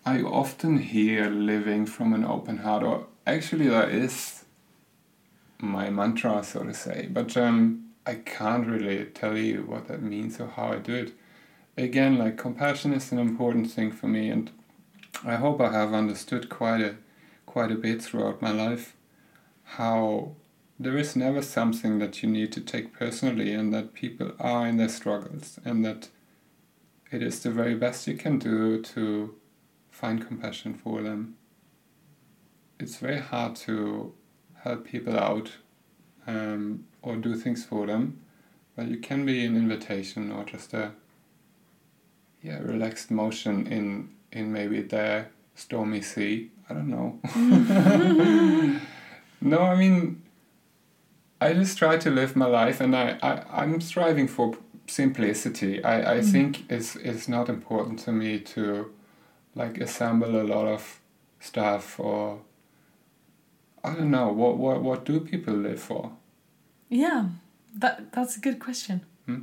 I 0.05 0.23
often 0.23 0.79
hear 0.79 1.31
living 1.31 1.87
from 1.87 2.13
an 2.13 2.25
open 2.25 2.59
heart, 2.59 2.83
or 2.83 3.07
actually, 3.35 3.69
that 3.69 3.91
is 3.91 4.45
my 5.59 5.91
mantra, 5.91 6.43
so 6.45 6.63
to 6.63 6.75
say. 6.75 7.09
But 7.11 7.37
um, 7.37 7.91
I 8.07 8.17
can't 8.17 8.67
really 8.67 9.05
tell 9.07 9.37
you 9.37 9.63
what 9.63 9.89
that 9.89 10.03
means 10.03 10.41
or 10.41 10.49
how 10.49 10.73
I 10.73 10.77
do 10.77 10.95
it. 10.95 11.13
Again, 11.77 12.19
like 12.19 12.37
compassion 12.37 12.93
is 12.93 13.13
an 13.13 13.19
important 13.19 13.71
thing 13.71 13.93
for 13.93 14.09
me, 14.09 14.31
and 14.31 14.51
I 15.25 15.37
hope 15.37 15.61
I 15.61 15.73
have 15.73 15.93
understood 15.95 16.49
quite 16.49 16.81
a 16.81 16.97
quite 17.47 17.73
a 17.73 17.77
bit 17.77 18.03
throughout 18.03 18.43
my 18.43 18.51
life 18.51 18.95
how 19.77 20.33
there 20.79 20.97
is 20.97 21.17
never 21.17 21.43
something 21.43 21.99
that 21.99 22.23
you 22.23 22.29
need 22.29 22.53
to 22.53 22.61
take 22.61 22.93
personally 22.93 23.53
and 23.53 23.75
that 23.75 23.93
people 23.93 24.33
are 24.39 24.67
in 24.67 24.77
their 24.77 24.89
struggles 24.89 25.59
and 25.65 25.85
that 25.85 26.09
it 27.11 27.23
is 27.23 27.41
the 27.41 27.51
very 27.51 27.75
best 27.75 28.07
you 28.07 28.15
can 28.15 28.39
do 28.39 28.81
to 28.81 29.35
find 29.91 30.27
compassion 30.27 30.75
for 30.75 31.03
them. 31.03 31.37
It's 32.81 32.97
very 32.97 33.19
hard 33.21 33.57
to 33.67 34.13
help 34.63 34.85
people 34.87 35.19
out 35.19 35.51
um, 36.27 36.85
or 37.03 37.17
do 37.17 37.35
things 37.37 37.65
for 37.65 37.87
them, 37.87 38.21
but 38.77 38.87
you 38.89 38.99
can 38.99 39.25
be 39.27 39.45
an 39.45 39.57
invitation 39.57 40.31
or 40.33 40.45
just 40.45 40.75
a 40.75 40.93
yeah 42.43 42.59
relaxed 42.61 43.11
motion 43.11 43.67
in 43.67 44.11
in 44.33 44.53
maybe 44.53 44.83
their 44.83 45.31
stormy 45.55 46.01
sea. 46.03 46.51
I 46.71 46.75
don't 46.75 46.89
know. 46.89 47.19
no, 49.41 49.61
I 49.63 49.75
mean, 49.77 50.23
I 51.41 51.55
just 51.55 51.79
try 51.79 51.97
to 51.97 52.11
live 52.11 52.37
my 52.37 52.47
life, 52.47 52.81
and 52.81 52.95
I, 52.95 53.19
I 53.23 53.43
I'm 53.63 53.81
striving 53.81 54.29
for 54.29 54.57
simplicity. 54.87 55.83
I, 55.85 56.15
I 56.17 56.19
Mm. 56.21 56.33
think 56.33 56.71
it's 56.71 56.97
it's 56.97 57.29
not 57.29 57.49
important 57.49 57.99
to 58.01 58.13
me 58.13 58.39
to 58.55 58.93
like 59.55 59.79
assemble 59.81 60.41
a 60.41 60.45
lot 60.45 60.67
of 60.67 61.01
stuff 61.41 61.99
or 62.01 62.41
I 63.85 63.95
don't 63.95 64.11
know 64.11 64.33
what 64.33 64.57
what 64.59 64.83
what 64.83 65.05
do 65.05 65.21
people 65.21 65.55
live 65.55 65.81
for? 65.81 66.13
Yeah, 66.89 67.29
that 67.75 68.13
that's 68.13 68.37
a 68.37 68.41
good 68.41 68.59
question. 68.59 69.05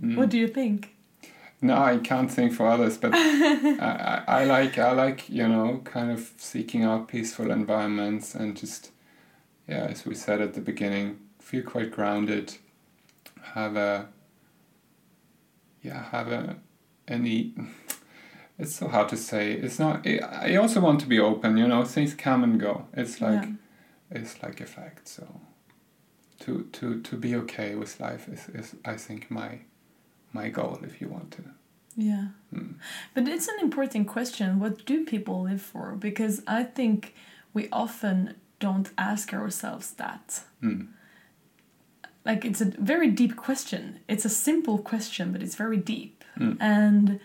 Hmm? 0.00 0.16
What 0.16 0.30
do 0.30 0.38
you 0.38 0.48
think? 0.48 0.94
No, 1.62 1.76
I 1.76 1.98
can't 1.98 2.30
think 2.30 2.52
for 2.54 2.66
others, 2.66 2.96
but 2.96 3.12
I, 3.14 3.76
I, 3.78 4.24
I 4.40 4.44
like 4.44 4.78
I 4.78 4.92
like 4.92 5.28
you 5.28 5.46
know 5.46 5.80
kind 5.84 6.10
of 6.10 6.32
seeking 6.38 6.84
out 6.84 7.08
peaceful 7.08 7.50
environments 7.50 8.34
and 8.34 8.56
just 8.56 8.90
yeah, 9.68 9.86
as 9.90 10.06
we 10.06 10.14
said 10.14 10.40
at 10.40 10.54
the 10.54 10.60
beginning, 10.60 11.18
feel 11.38 11.62
quite 11.62 11.90
grounded, 11.90 12.54
have 13.54 13.76
a 13.76 14.08
yeah 15.82 16.04
have 16.10 16.28
a 16.28 16.56
any. 17.06 17.54
It's 18.60 18.74
so 18.74 18.88
hard 18.88 19.08
to 19.08 19.16
say. 19.16 19.52
It's 19.52 19.78
not. 19.78 20.06
I 20.06 20.56
also 20.56 20.80
want 20.80 21.00
to 21.00 21.06
be 21.06 21.18
open. 21.18 21.56
You 21.56 21.66
know, 21.68 21.84
things 21.84 22.14
come 22.14 22.44
and 22.44 22.60
go. 22.60 22.86
It's 22.92 23.20
like 23.20 23.42
Yeah. 23.44 23.52
it's 24.20 24.42
like 24.42 24.60
a 24.60 24.66
fact. 24.66 25.08
So 25.08 25.24
to 26.40 26.64
to 26.72 27.00
to 27.00 27.16
be 27.16 27.34
okay 27.36 27.74
with 27.74 28.00
life 28.00 28.28
is, 28.28 28.48
is 28.54 28.74
I 28.84 28.96
think 28.96 29.30
my 29.30 29.60
my 30.32 30.48
goal 30.50 30.78
if 30.82 31.00
you 31.00 31.08
want 31.08 31.30
to. 31.32 31.42
Yeah. 31.96 32.28
Mm. 32.54 32.74
But 33.14 33.28
it's 33.28 33.48
an 33.48 33.58
important 33.60 34.06
question. 34.08 34.60
What 34.60 34.84
do 34.86 35.04
people 35.04 35.42
live 35.42 35.62
for? 35.62 35.96
Because 35.98 36.42
I 36.46 36.62
think 36.64 37.14
we 37.54 37.68
often 37.72 38.34
don't 38.58 38.90
ask 38.96 39.32
ourselves 39.34 39.92
that. 39.94 40.44
Mm. 40.62 40.88
Like 42.24 42.44
it's 42.44 42.60
a 42.60 42.66
very 42.66 43.10
deep 43.10 43.36
question. 43.36 44.00
It's 44.06 44.24
a 44.24 44.28
simple 44.30 44.78
question, 44.78 45.32
but 45.32 45.42
it's 45.42 45.56
very 45.56 45.78
deep. 45.78 46.24
Mm. 46.38 46.56
And 46.60 47.20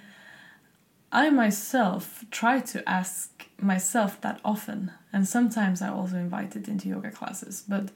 I 1.12 1.30
myself 1.30 2.26
try 2.32 2.60
to 2.60 2.88
ask 2.88 3.48
myself 3.60 4.20
that 4.22 4.40
often. 4.44 4.92
And 5.14 5.28
sometimes 5.28 5.82
I 5.82 5.90
also 5.90 6.18
invite 6.18 6.56
it 6.56 6.68
into 6.68 6.90
yoga 6.90 7.12
classes. 7.12 7.64
But 7.68 7.90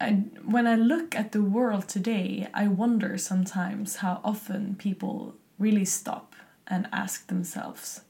I, 0.00 0.24
when 0.44 0.66
I 0.66 0.74
look 0.74 1.14
at 1.14 1.32
the 1.32 1.42
world 1.42 1.88
today, 1.88 2.48
I 2.54 2.68
wonder 2.68 3.18
sometimes 3.18 3.96
how 3.96 4.20
often 4.24 4.76
people 4.76 5.34
really 5.58 5.84
stop 5.84 6.34
and 6.66 6.88
ask 6.92 7.26
themselves. 7.26 8.00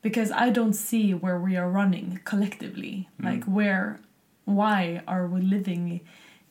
Because 0.00 0.30
I 0.30 0.50
don't 0.50 0.74
see 0.74 1.12
where 1.12 1.38
we 1.38 1.56
are 1.56 1.68
running 1.68 2.20
collectively. 2.24 3.08
Mm. 3.20 3.24
Like, 3.24 3.44
where, 3.44 4.00
why 4.44 5.02
are 5.06 5.26
we 5.26 5.40
living 5.40 6.00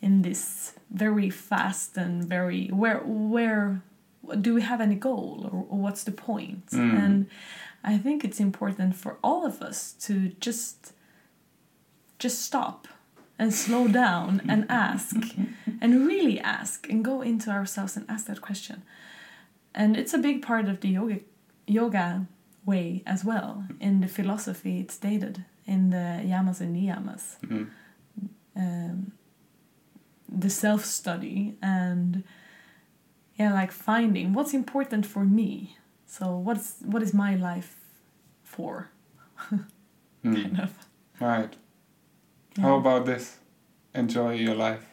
in 0.02 0.22
this 0.22 0.74
very 0.92 1.30
fast 1.30 1.98
and 1.98 2.24
very, 2.24 2.68
where, 2.68 3.00
where, 3.00 3.82
do 4.41 4.53
we 4.53 4.61
have 4.61 4.82
any 4.82 4.95
goal 4.95 5.49
or, 5.51 5.65
or 5.69 5.80
what's 5.80 6.03
the 6.03 6.11
point? 6.11 6.67
Mm. 6.67 7.03
And 7.03 7.28
I 7.84 7.97
think 7.97 8.23
it's 8.23 8.39
important 8.39 8.95
for 8.95 9.17
all 9.23 9.45
of 9.45 9.61
us 9.61 9.93
to 10.05 10.30
just, 10.39 10.93
just 12.19 12.41
stop 12.41 12.88
and 13.39 13.53
slow 13.53 13.88
down 13.88 14.41
and 14.49 14.65
ask 14.69 15.15
and 15.82 16.07
really 16.07 16.39
ask 16.39 16.89
and 16.89 17.05
go 17.05 17.21
into 17.21 17.49
ourselves 17.51 17.95
and 17.95 18.05
ask 18.09 18.25
that 18.28 18.41
question 18.41 18.82
and 19.75 19.95
it's 19.95 20.11
a 20.13 20.17
big 20.17 20.41
part 20.41 20.67
of 20.67 20.80
the 20.82 20.89
yoga 20.89 21.19
yoga 21.67 22.25
way 22.65 23.03
as 23.05 23.23
well 23.23 23.63
in 23.80 24.01
the 24.01 24.07
philosophy 24.07 24.80
it's 24.80 24.95
stated 24.95 25.45
in 25.67 25.91
the 25.91 26.21
yamas 26.25 26.59
and 26.61 26.75
niyamas 26.75 27.38
Mm. 27.45 27.67
um, 28.55 29.11
the 30.28 30.49
self 30.49 30.84
study 30.84 31.55
and 31.61 32.23
yeah 33.38 33.54
like 33.54 33.72
finding 33.72 34.34
what's 34.34 34.54
important 34.54 35.06
for 35.06 35.24
me 35.26 35.78
so 36.06 36.36
what's 36.38 36.76
what 36.86 37.02
is 37.04 37.14
my 37.14 37.36
life 37.36 37.72
for 38.44 38.90
Mm. 40.26 40.34
kind 40.42 40.60
of 40.60 40.72
Right. 41.20 41.56
Yeah. 42.56 42.64
How 42.64 42.76
about 42.78 43.06
this? 43.06 43.38
Enjoy 43.94 44.34
your 44.34 44.56
life. 44.56 44.86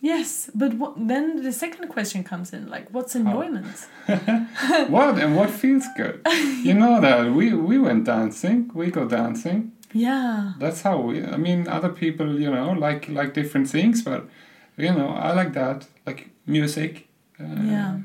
Yes, 0.00 0.50
but 0.54 0.74
what, 0.74 0.94
then 1.08 1.42
the 1.42 1.52
second 1.52 1.88
question 1.88 2.24
comes 2.24 2.52
in, 2.52 2.68
like, 2.68 2.88
what's 2.90 3.14
enjoyment? 3.14 3.86
what 4.88 5.18
and 5.18 5.36
what 5.36 5.50
feels 5.50 5.86
good? 5.96 6.20
You 6.64 6.74
know 6.74 7.00
that 7.00 7.32
we 7.32 7.52
we 7.54 7.78
went 7.78 8.04
dancing. 8.04 8.70
We 8.74 8.90
go 8.90 9.06
dancing. 9.08 9.72
Yeah, 9.94 10.54
That's 10.58 10.82
how 10.82 10.96
we. 10.98 11.22
I 11.24 11.36
mean, 11.36 11.68
other 11.68 11.90
people, 11.90 12.40
you 12.40 12.50
know, 12.50 12.72
like 12.72 13.08
like 13.08 13.32
different 13.34 13.68
things, 13.68 14.02
but 14.02 14.28
you 14.76 14.92
know, 14.92 15.08
I 15.08 15.32
like 15.34 15.52
that. 15.52 15.86
Like 16.06 16.30
music. 16.46 17.08
Yeah. 17.42 17.98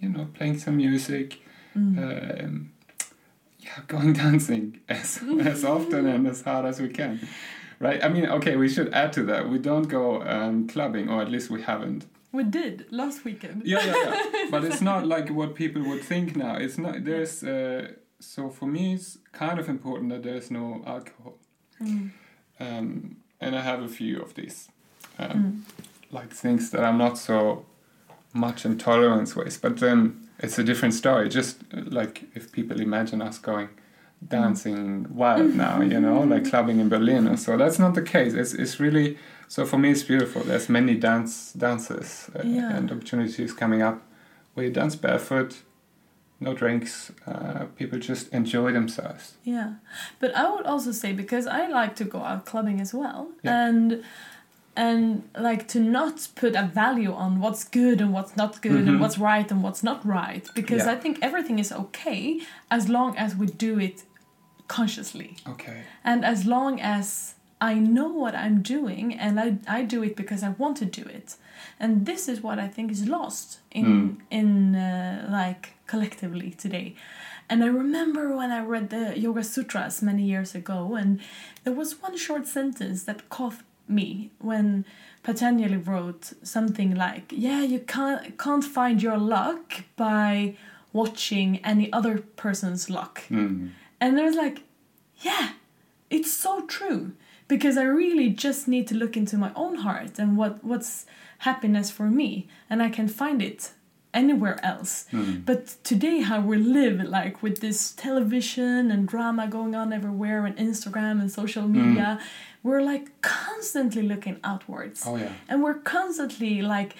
You 0.00 0.08
know, 0.10 0.28
playing 0.34 0.58
some 0.58 0.76
music. 0.76 1.40
Mm. 1.76 2.44
Um, 2.44 2.72
yeah, 3.60 3.80
going 3.86 4.12
dancing 4.12 4.80
as 4.88 5.20
as 5.40 5.64
often 5.64 6.06
and 6.06 6.26
as 6.26 6.42
hard 6.42 6.66
as 6.66 6.80
we 6.80 6.88
can. 6.88 7.20
Right. 7.80 8.02
I 8.04 8.08
mean, 8.08 8.26
okay. 8.26 8.56
We 8.56 8.68
should 8.68 8.92
add 8.92 9.12
to 9.14 9.22
that. 9.24 9.48
We 9.48 9.58
don't 9.58 9.88
go 9.88 10.22
um, 10.22 10.66
clubbing, 10.68 11.08
or 11.08 11.22
at 11.22 11.30
least 11.30 11.50
we 11.50 11.62
haven't. 11.62 12.06
we 12.32 12.44
did 12.44 12.86
last 12.90 13.24
weekend. 13.24 13.62
Yeah, 13.64 13.84
yeah, 13.84 13.94
yeah. 14.04 14.46
but 14.50 14.64
it's 14.64 14.80
not 14.80 15.06
like 15.06 15.30
what 15.30 15.54
people 15.54 15.82
would 15.88 16.02
think 16.02 16.36
now. 16.36 16.56
It's 16.56 16.78
not. 16.78 17.04
There's. 17.04 17.42
Uh, 17.44 17.92
so 18.20 18.50
for 18.50 18.66
me, 18.66 18.94
it's 18.94 19.18
kind 19.32 19.58
of 19.60 19.68
important 19.68 20.10
that 20.10 20.22
there's 20.24 20.50
no 20.50 20.82
alcohol. 20.86 21.34
Mm. 21.80 22.10
Um, 22.60 23.16
and 23.40 23.54
I 23.56 23.60
have 23.60 23.80
a 23.82 23.88
few 23.88 24.20
of 24.20 24.34
these, 24.34 24.68
um, 25.18 25.28
Mm. 25.30 25.62
like 26.10 26.30
things 26.32 26.70
that 26.70 26.82
I'm 26.82 26.98
not 26.98 27.16
so 27.18 27.64
much 28.38 28.64
in 28.64 28.78
tolerance 28.78 29.34
with. 29.36 29.60
But 29.60 29.78
then 29.78 30.28
it's 30.38 30.58
a 30.58 30.64
different 30.64 30.94
story. 30.94 31.28
Just 31.28 31.62
like 31.72 32.24
if 32.34 32.52
people 32.52 32.80
imagine 32.80 33.20
us 33.22 33.38
going 33.38 33.68
dancing 34.26 35.06
wild 35.14 35.54
now, 35.54 35.80
you 35.80 36.00
know, 36.00 36.20
like 36.20 36.48
clubbing 36.50 36.80
in 36.80 36.88
Berlin 36.88 37.28
or 37.28 37.36
so. 37.36 37.56
That's 37.56 37.78
not 37.78 37.94
the 37.94 38.02
case. 38.02 38.34
It's 38.34 38.54
it's 38.54 38.80
really 38.80 39.18
so 39.48 39.64
for 39.64 39.78
me. 39.78 39.90
It's 39.90 40.02
beautiful. 40.02 40.42
There's 40.42 40.68
many 40.68 40.94
dance 40.94 41.52
dances 41.52 42.30
uh, 42.34 42.42
Yeah. 42.44 42.76
and 42.76 42.90
opportunities 42.90 43.52
coming 43.52 43.82
up 43.82 44.02
where 44.54 44.66
you 44.66 44.72
dance 44.72 44.96
barefoot. 44.96 45.62
No 46.40 46.54
drinks. 46.54 47.10
Uh, 47.26 47.64
people 47.76 47.98
just 47.98 48.32
enjoy 48.32 48.72
themselves. 48.72 49.34
Yeah, 49.44 49.70
but 50.20 50.30
I 50.36 50.48
would 50.54 50.66
also 50.66 50.92
say 50.92 51.12
because 51.12 51.46
I 51.48 51.66
like 51.68 51.96
to 51.96 52.04
go 52.04 52.20
out 52.22 52.44
clubbing 52.46 52.80
as 52.80 52.94
well, 52.94 53.28
Yeah. 53.42 53.66
and 53.68 54.04
and 54.84 55.00
like 55.48 55.62
to 55.74 55.78
not 55.98 56.16
put 56.42 56.52
a 56.62 56.66
value 56.84 57.12
on 57.24 57.30
what's 57.42 57.64
good 57.80 57.98
and 58.02 58.10
what's 58.16 58.34
not 58.42 58.52
good 58.66 58.82
Mhm. 58.82 58.88
and 58.88 58.96
what's 59.02 59.18
right 59.32 59.48
and 59.52 59.60
what's 59.64 59.82
not 59.90 59.98
right 60.18 60.44
because 60.60 60.82
Yeah. 60.84 60.94
I 60.94 60.96
think 61.02 61.14
everything 61.28 61.58
is 61.64 61.70
okay 61.84 62.22
as 62.76 62.82
long 62.96 63.10
as 63.24 63.30
we 63.40 63.46
do 63.68 63.72
it 63.86 63.96
consciously 64.76 65.30
Okay. 65.46 65.78
and 66.04 66.24
as 66.24 66.44
long 66.44 66.80
as 66.80 67.34
I 67.60 67.74
know 67.74 68.08
what 68.22 68.34
I'm 68.44 68.62
doing 68.62 69.06
and 69.24 69.40
I, 69.40 69.48
I 69.78 69.82
do 69.94 70.02
it 70.04 70.14
because 70.16 70.42
I 70.44 70.50
want 70.62 70.76
to 70.76 70.84
do 70.84 71.02
it. 71.18 71.28
And 71.80 72.06
this 72.06 72.28
is 72.28 72.40
what 72.40 72.58
I 72.60 72.68
think 72.68 72.92
is 72.92 73.08
lost 73.08 73.58
in 73.72 73.84
Mm. 73.86 74.16
in 74.30 74.48
uh, 74.76 75.26
like 75.40 75.64
collectively 75.92 76.50
today. 76.64 76.94
And 77.50 77.64
I 77.64 77.68
remember 77.82 78.22
when 78.36 78.50
I 78.58 78.60
read 78.74 78.86
the 78.90 79.18
Yoga 79.24 79.42
Sutras 79.42 80.02
many 80.02 80.22
years 80.34 80.54
ago 80.54 80.78
and 81.00 81.10
there 81.64 81.76
was 81.80 81.90
one 82.06 82.16
short 82.16 82.46
sentence 82.46 82.98
that 83.08 83.28
caught 83.36 83.58
me 83.88 84.30
when 84.38 84.84
Patanjali 85.22 85.76
wrote 85.76 86.32
something 86.42 86.94
like, 86.94 87.32
"Yeah, 87.34 87.62
you 87.62 87.80
can't 87.80 88.38
can't 88.38 88.64
find 88.64 89.02
your 89.02 89.18
luck 89.18 89.84
by 89.96 90.56
watching 90.92 91.58
any 91.64 91.92
other 91.92 92.18
person's 92.36 92.88
luck." 92.88 93.22
Mm. 93.30 93.70
And 94.00 94.20
I 94.20 94.24
was 94.24 94.36
like, 94.36 94.62
yeah, 95.20 95.52
it's 96.10 96.32
so 96.32 96.66
true. 96.66 97.12
Because 97.48 97.78
I 97.78 97.82
really 97.82 98.28
just 98.28 98.68
need 98.68 98.86
to 98.88 98.94
look 98.94 99.16
into 99.16 99.36
my 99.36 99.52
own 99.56 99.76
heart 99.76 100.18
and 100.18 100.36
what, 100.36 100.62
what's 100.62 101.06
happiness 101.38 101.90
for 101.90 102.04
me. 102.04 102.46
And 102.68 102.82
I 102.82 102.90
can 102.90 103.08
find 103.08 103.40
it 103.40 103.72
anywhere 104.12 104.62
else. 104.62 105.06
Mm. 105.12 105.46
But 105.46 105.76
today, 105.82 106.20
how 106.20 106.40
we 106.40 106.58
live, 106.58 107.00
like 107.08 107.42
with 107.42 107.60
this 107.60 107.92
television 107.92 108.90
and 108.90 109.08
drama 109.08 109.48
going 109.48 109.74
on 109.74 109.92
everywhere, 109.92 110.44
and 110.44 110.56
Instagram 110.58 111.20
and 111.20 111.32
social 111.32 111.66
media, 111.66 112.20
we're 112.62 112.82
like 112.82 113.06
constantly 113.22 114.02
looking 114.02 114.38
outwards. 114.44 115.04
Oh 115.06 115.16
yeah. 115.16 115.32
And 115.48 115.62
we're 115.62 115.80
constantly 115.96 116.62
like 116.62 116.94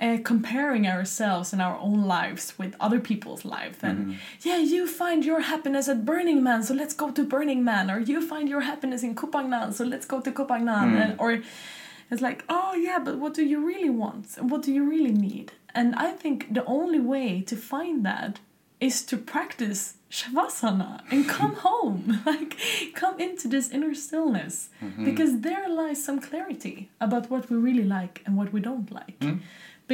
uh, 0.00 0.18
comparing 0.24 0.86
ourselves 0.88 1.52
and 1.52 1.62
our 1.62 1.78
own 1.78 2.04
lives 2.04 2.54
with 2.58 2.74
other 2.80 2.98
people's 3.00 3.44
lives. 3.44 3.78
And 3.82 3.98
Mhm. 3.98 4.14
yeah, 4.42 4.58
you 4.58 4.86
find 4.88 5.24
your 5.24 5.40
happiness 5.40 5.88
at 5.88 6.04
Burning 6.04 6.42
Man, 6.42 6.62
so 6.64 6.74
let's 6.74 6.94
go 6.94 7.10
to 7.12 7.22
Burning 7.24 7.62
Man. 7.64 7.90
Or 7.90 7.98
you 8.00 8.20
find 8.20 8.48
your 8.48 8.62
happiness 8.62 9.02
in 9.04 9.14
Koh 9.14 9.28
Phangan, 9.28 9.72
so 9.72 9.84
let's 9.84 10.06
go 10.06 10.20
to 10.20 10.32
Koh 10.32 10.46
Phangan. 10.46 10.88
Mm. 10.92 11.02
And, 11.02 11.20
or 11.20 11.40
it's 12.10 12.20
like, 12.22 12.44
oh 12.48 12.74
yeah, 12.74 12.98
but 12.98 13.18
what 13.18 13.34
do 13.34 13.44
you 13.44 13.64
really 13.64 13.90
want? 13.90 14.26
And 14.36 14.50
What 14.50 14.62
do 14.62 14.72
you 14.72 14.84
really 14.84 15.12
need? 15.12 15.52
And 15.74 15.94
I 15.94 16.10
think 16.22 16.52
the 16.52 16.64
only 16.64 17.00
way 17.00 17.40
to 17.42 17.56
find 17.56 18.04
that 18.04 18.40
is 18.80 19.02
to 19.10 19.16
practice 19.16 19.94
shavasana 20.18 20.90
and 21.10 21.28
come 21.28 21.54
home 21.68 22.00
like 22.30 22.52
come 23.00 23.16
into 23.26 23.44
this 23.54 23.66
inner 23.76 23.94
stillness 23.94 24.54
Mhm. 24.82 25.04
because 25.08 25.32
there 25.46 25.68
lies 25.80 25.98
some 26.08 26.18
clarity 26.28 26.76
about 27.06 27.24
what 27.30 27.42
we 27.50 27.56
really 27.68 27.84
like 27.98 28.16
and 28.24 28.32
what 28.38 28.52
we 28.54 28.60
don't 28.68 28.90
like 29.00 29.18
Mm. 29.20 29.38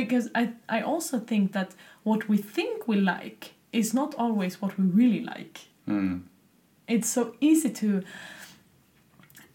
because 0.00 0.24
i 0.40 0.42
i 0.68 0.80
also 0.92 1.16
think 1.30 1.52
that 1.58 1.70
what 2.08 2.20
we 2.30 2.36
think 2.56 2.76
we 2.90 2.96
like 3.16 3.42
is 3.72 3.88
not 4.00 4.10
always 4.24 4.52
what 4.62 4.72
we 4.78 4.84
really 5.02 5.22
like 5.34 5.56
Mm. 5.88 6.20
it's 6.94 7.08
so 7.18 7.22
easy 7.40 7.70
to 7.82 7.88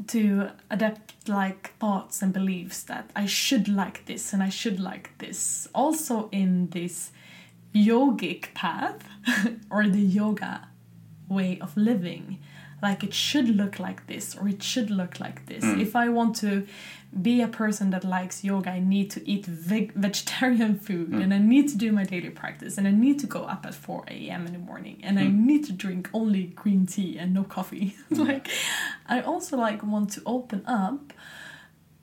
to 0.07 0.49
adapt 0.70 1.13
like 1.28 1.74
thoughts 1.80 2.22
and 2.22 2.34
beliefs 2.34 2.84
that 2.84 3.09
I 3.16 3.26
should 3.26 3.68
like 3.68 4.05
this 4.05 4.34
and 4.34 4.43
I 4.43 4.49
should 4.49 4.80
like 4.80 5.09
this. 5.18 5.68
Also 5.74 6.30
in 6.32 6.70
this 6.70 7.11
yogic 7.76 8.54
path 8.54 9.04
or 9.70 9.88
the 9.88 10.02
yoga 10.02 10.68
way 11.28 11.60
of 11.60 11.76
living. 11.76 12.40
Like 12.82 13.04
it 13.04 13.14
should 13.14 13.50
look 13.56 13.80
like 13.80 14.06
this 14.08 14.36
or 14.36 14.48
it 14.48 14.62
should 14.62 14.90
look 14.92 15.20
like 15.20 15.46
this. 15.48 15.64
Mm. 15.64 15.82
If 15.82 15.96
I 15.96 16.10
want 16.10 16.36
to 16.38 16.68
be 17.22 17.42
a 17.42 17.48
person 17.48 17.90
that 17.92 18.04
likes 18.04 18.44
yoga, 18.44 18.70
I 18.70 18.80
need 18.80 19.10
to 19.12 19.28
eat 19.28 19.46
veg- 19.46 19.94
vegetarian 20.08 20.78
food 20.78 21.10
Mm. 21.10 21.24
and 21.24 21.34
I 21.34 21.38
need 21.40 21.70
to 21.70 21.78
do 21.78 21.92
my 21.92 22.04
daily 22.04 22.30
practice 22.30 22.78
and 22.78 22.88
I 22.88 22.92
need 22.92 23.20
to 23.22 23.28
go 23.28 23.42
up 23.44 23.66
at 23.66 23.74
4 23.74 24.04
a.m. 24.10 24.46
in 24.46 24.54
the 24.54 24.60
morning 24.60 25.00
and 25.04 25.18
I 25.18 25.24
Mm. 25.24 25.46
need 25.46 25.64
to 25.66 25.72
drink 25.74 26.10
only 26.14 26.44
green 26.48 26.86
tea 26.86 27.18
and 27.18 27.34
no 27.34 27.44
coffee. 27.44 27.96
Mm. 28.12 28.28
like 28.28 28.48
I 29.08 29.22
also 29.22 29.58
like 29.58 29.82
want 29.84 30.12
to 30.12 30.22
open 30.26 30.62
up 30.68 31.14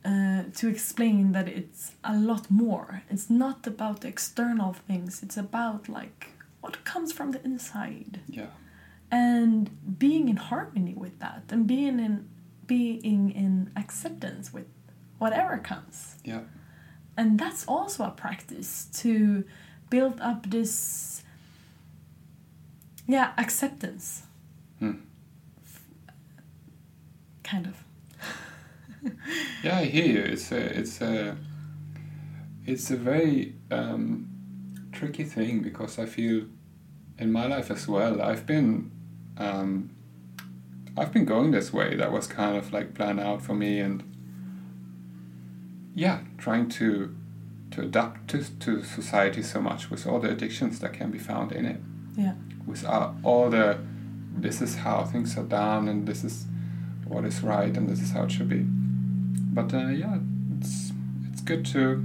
uh, 0.05 0.43
to 0.55 0.69
explain 0.69 1.33
that 1.33 1.49
it's 1.49 1.93
a 2.03 2.17
lot 2.17 2.51
more. 2.51 3.03
It's 3.11 3.31
not 3.31 3.67
about 3.67 4.01
the 4.01 4.09
external 4.09 4.73
things. 4.73 5.23
It's 5.23 5.37
about 5.37 5.89
like 5.89 6.29
what 6.61 6.85
comes 6.85 7.13
from 7.13 7.31
the 7.33 7.45
inside 7.45 8.21
Yeah. 8.29 8.47
and 9.11 9.71
being 9.99 10.29
in 10.29 10.37
harmony 10.37 10.95
with 10.95 11.19
that 11.21 11.45
and 11.51 11.67
being 11.67 11.99
in 12.01 12.29
being 12.67 13.31
in 13.33 13.71
acceptance 13.77 14.53
with 14.53 14.67
whatever 15.19 15.59
comes. 15.59 16.17
Yeah. 16.25 16.43
And 17.17 17.39
that's 17.39 17.65
also 17.69 18.05
a 18.05 18.11
practice 18.11 18.87
to 19.03 19.45
build 19.91 20.21
up 20.21 20.49
this 20.51 21.23
yeah, 23.07 23.33
acceptance 23.37 24.23
Mm. 24.81 25.01
kind 27.45 27.67
of. 27.67 27.85
Yeah, 29.63 29.79
I 29.79 29.85
hear 29.85 30.07
you. 30.07 30.21
It's 30.21 30.51
a 30.53 30.79
it's 30.79 31.01
a 31.01 31.37
it's 32.67 32.91
a 32.91 32.97
very 32.97 33.55
um, 33.71 34.29
tricky 34.93 35.25
thing 35.25 35.63
because 35.63 35.99
I 35.99 36.07
feel 36.07 36.47
in 37.19 37.33
my 37.33 37.47
life 37.47 37.71
as 37.71 37.89
well. 37.89 38.21
I've 38.21 38.47
been 38.47 38.91
um, 39.39 39.91
I've 40.97 41.13
been 41.13 41.25
going 41.25 41.51
this 41.53 41.73
way. 41.73 41.97
That 41.97 42.13
was 42.13 42.27
kind 42.27 42.57
of 42.57 42.73
like 42.73 42.95
planned 42.95 43.21
out 43.21 43.43
for 43.43 43.55
me, 43.55 43.81
and 43.81 44.03
yeah, 45.95 46.21
trying 46.39 46.69
to 46.71 47.15
to 47.73 47.83
adapt 47.83 48.29
to 48.29 48.45
to 48.61 48.83
society 48.83 49.43
so 49.43 49.61
much 49.61 49.91
with 49.91 50.07
all 50.07 50.21
the 50.21 50.31
addictions 50.31 50.81
that 50.81 50.93
can 50.93 51.11
be 51.11 51.19
found 51.19 51.53
in 51.53 51.67
it. 51.67 51.81
Yeah. 52.17 52.35
With 52.67 52.85
all, 52.85 53.17
all 53.23 53.51
the 53.51 53.79
this 54.35 54.61
is 54.61 54.77
how 54.77 55.05
things 55.05 55.37
are 55.37 55.45
done, 55.45 55.89
and 55.89 56.07
this 56.07 56.25
is 56.25 56.47
what 57.07 57.25
is 57.25 57.43
right, 57.43 57.77
and 57.77 57.89
this 57.89 58.01
is 58.01 58.13
how 58.13 58.25
it 58.25 58.33
should 58.33 58.49
be 58.49 58.67
but 59.53 59.73
uh, 59.75 59.89
yeah, 59.89 60.19
it's 60.59 60.93
it's 61.31 61.41
good 61.43 61.65
to 61.67 62.05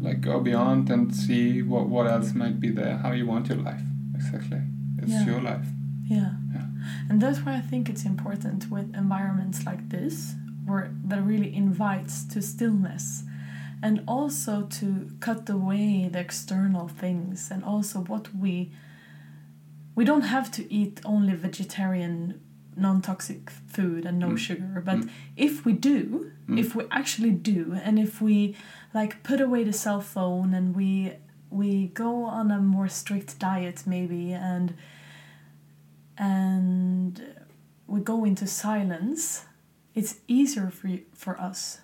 like 0.00 0.20
go 0.20 0.40
beyond 0.40 0.90
and 0.90 1.14
see 1.14 1.62
what 1.62 1.88
what 1.88 2.06
else 2.06 2.34
might 2.34 2.58
be 2.60 2.70
there, 2.70 2.96
how 2.98 3.12
you 3.12 3.26
want 3.26 3.48
your 3.48 3.58
life. 3.58 3.82
Exactly, 4.14 4.60
it's 4.98 5.10
Yeah. 5.12 5.26
your 5.26 5.40
life. 5.40 5.66
Yeah. 6.04 6.32
Yeah. 6.54 6.66
And 7.08 7.20
that's 7.22 7.40
why 7.44 7.54
I 7.56 7.60
think 7.60 7.88
it's 7.88 8.04
important 8.04 8.70
with 8.70 8.94
environments 8.96 9.64
like 9.64 9.88
this, 9.88 10.34
where 10.66 10.90
that 11.08 11.22
really 11.22 11.54
invites 11.54 12.24
to 12.32 12.42
stillness 12.42 13.24
and 13.82 14.02
also 14.06 14.62
to 14.78 15.10
cut 15.20 15.48
away 15.50 16.08
the 16.12 16.20
external 16.20 16.88
things 16.88 17.50
and 17.50 17.64
also 17.64 18.00
what 18.00 18.34
we 18.34 18.70
we 19.94 20.04
don't 20.04 20.22
have 20.36 20.50
to 20.52 20.62
eat 20.72 21.00
only 21.04 21.34
vegetarian 21.34 22.40
non-toxic 22.76 23.50
food 23.50 24.06
and 24.06 24.18
no 24.18 24.28
Mm. 24.30 24.38
sugar 24.38 24.82
but 24.84 24.98
Mm. 25.00 25.10
if 25.36 25.64
we 25.66 25.72
do 25.72 26.30
Mm. 26.48 26.58
if 26.58 26.74
we 26.74 26.84
actually 26.90 27.30
do 27.30 27.78
and 27.84 27.98
if 27.98 28.20
we 28.22 28.56
like 28.94 29.22
put 29.22 29.40
away 29.40 29.62
the 29.64 29.72
cell 29.72 30.00
phone 30.00 30.54
and 30.54 30.74
we 30.74 31.12
we 31.50 31.88
go 31.88 32.24
on 32.24 32.50
a 32.50 32.58
more 32.60 32.88
strict 32.88 33.38
diet 33.38 33.82
maybe 33.86 34.32
and 34.32 34.74
and 36.18 37.34
we 37.86 38.00
go 38.00 38.24
into 38.24 38.46
silence 38.46 39.44
it's 39.94 40.16
easier 40.28 40.70
for 40.70 40.88
for 41.12 41.38
us 41.40 41.80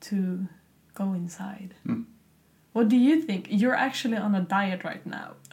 to 0.00 0.48
go 0.94 1.12
inside 1.12 1.74
Mm. 1.86 2.04
What 2.74 2.88
do 2.88 2.96
you 2.96 3.14
think 3.26 3.46
you're 3.50 3.78
actually 3.88 4.16
on 4.26 4.34
a 4.34 4.40
diet 4.56 4.84
right 4.84 5.04
now 5.06 5.28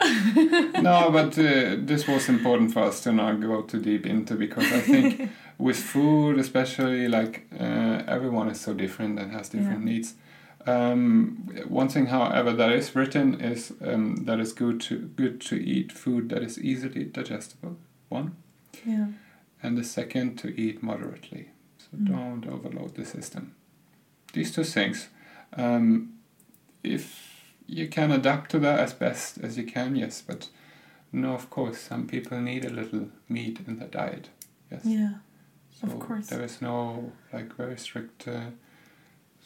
no, 0.88 1.10
but 1.12 1.38
uh, 1.38 1.76
this 1.90 2.06
was 2.08 2.28
important 2.28 2.72
for 2.72 2.80
us 2.88 3.00
to 3.04 3.12
not 3.12 3.40
go 3.40 3.62
too 3.62 3.80
deep 3.80 4.04
into 4.06 4.34
because 4.34 4.68
I 4.72 4.80
think 4.80 5.30
with 5.58 5.76
food, 5.76 6.38
especially, 6.38 7.06
like 7.08 7.46
uh, 7.66 8.02
everyone 8.16 8.48
is 8.48 8.60
so 8.60 8.74
different 8.74 9.18
and 9.20 9.30
has 9.32 9.48
different 9.48 9.84
Yeah. 9.86 9.92
needs. 9.92 10.14
Um, 10.66 11.48
one 11.68 11.88
thing, 11.88 12.06
however, 12.06 12.52
that 12.52 12.72
is 12.72 12.94
written 12.96 13.40
is 13.40 13.72
um, 13.84 14.24
that 14.26 14.40
it's 14.40 14.52
good 14.52 14.80
to 14.88 14.94
good 15.16 15.40
to 15.48 15.56
eat 15.56 15.92
food 15.92 16.28
that 16.30 16.42
is 16.42 16.58
easily 16.58 17.04
digestible. 17.04 17.76
One. 18.08 18.28
yeah 18.86 19.06
and 19.64 19.78
the 19.78 19.84
second 19.84 20.36
to 20.38 20.48
eat 20.60 20.82
moderately. 20.82 21.44
So 21.78 21.86
Mm. 21.96 22.06
don't 22.12 22.46
overload 22.54 22.94
the 22.96 23.04
system. 23.04 23.54
These 24.32 24.50
two 24.54 24.64
things. 24.64 25.08
Um, 25.56 26.14
if 26.82 27.54
you 27.66 27.88
can 27.88 28.10
adapt 28.12 28.50
to 28.52 28.58
that 28.60 28.80
as 28.80 28.92
best 28.92 29.38
as 29.38 29.56
you 29.56 29.64
can, 29.64 29.96
yes, 29.96 30.22
but 30.26 30.48
no, 31.12 31.34
of 31.34 31.48
course, 31.50 31.78
some 31.80 32.06
people 32.06 32.40
need 32.40 32.64
a 32.64 32.70
little 32.70 33.08
meat 33.28 33.60
in 33.66 33.78
their 33.78 33.88
diet. 33.88 34.28
Yes. 34.70 34.82
yeah 34.84 35.14
so 35.70 35.86
of 35.86 35.98
course. 35.98 36.26
There 36.28 36.42
is 36.42 36.62
no 36.62 37.12
like 37.32 37.54
very 37.56 37.76
strict, 37.76 38.26
uh, 38.28 38.50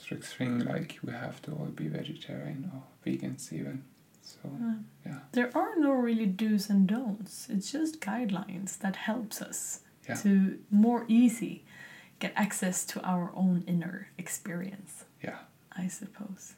strict 0.01 0.25
thing 0.25 0.61
like 0.61 0.99
we 1.03 1.13
have 1.13 1.41
to 1.43 1.53
all 1.53 1.67
be 1.67 1.89
vegetarian 1.89 2.71
or 2.75 2.83
vegans 3.05 3.53
even. 3.53 3.83
So 4.23 4.39
Uh, 4.45 4.75
yeah. 5.05 5.19
there 5.33 5.51
are 5.57 5.75
no 5.79 5.93
really 5.93 6.27
do's 6.27 6.69
and 6.71 6.87
don'ts 6.89 7.49
it's 7.49 7.71
just 7.73 8.01
guidelines 8.01 8.79
that 8.79 8.97
helps 8.97 9.41
us 9.41 9.81
Yeah. 10.09 10.17
to 10.23 10.59
more 10.71 11.05
easy 11.09 11.65
get 12.19 12.33
access 12.37 12.85
to 12.87 13.01
our 13.03 13.31
own 13.35 13.63
inner 13.67 14.09
experience 14.19 15.05
Yeah. 15.23 15.39
i 15.73 15.87
suppose 15.89 16.55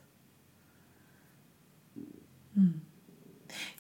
Hmm. 2.58 2.78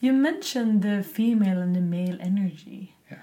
you 0.00 0.12
mentioned 0.12 0.82
the 0.82 1.02
female 1.02 1.60
and 1.64 1.74
the 1.74 1.80
male 1.80 2.18
energy 2.20 2.94
Yeah. 3.10 3.22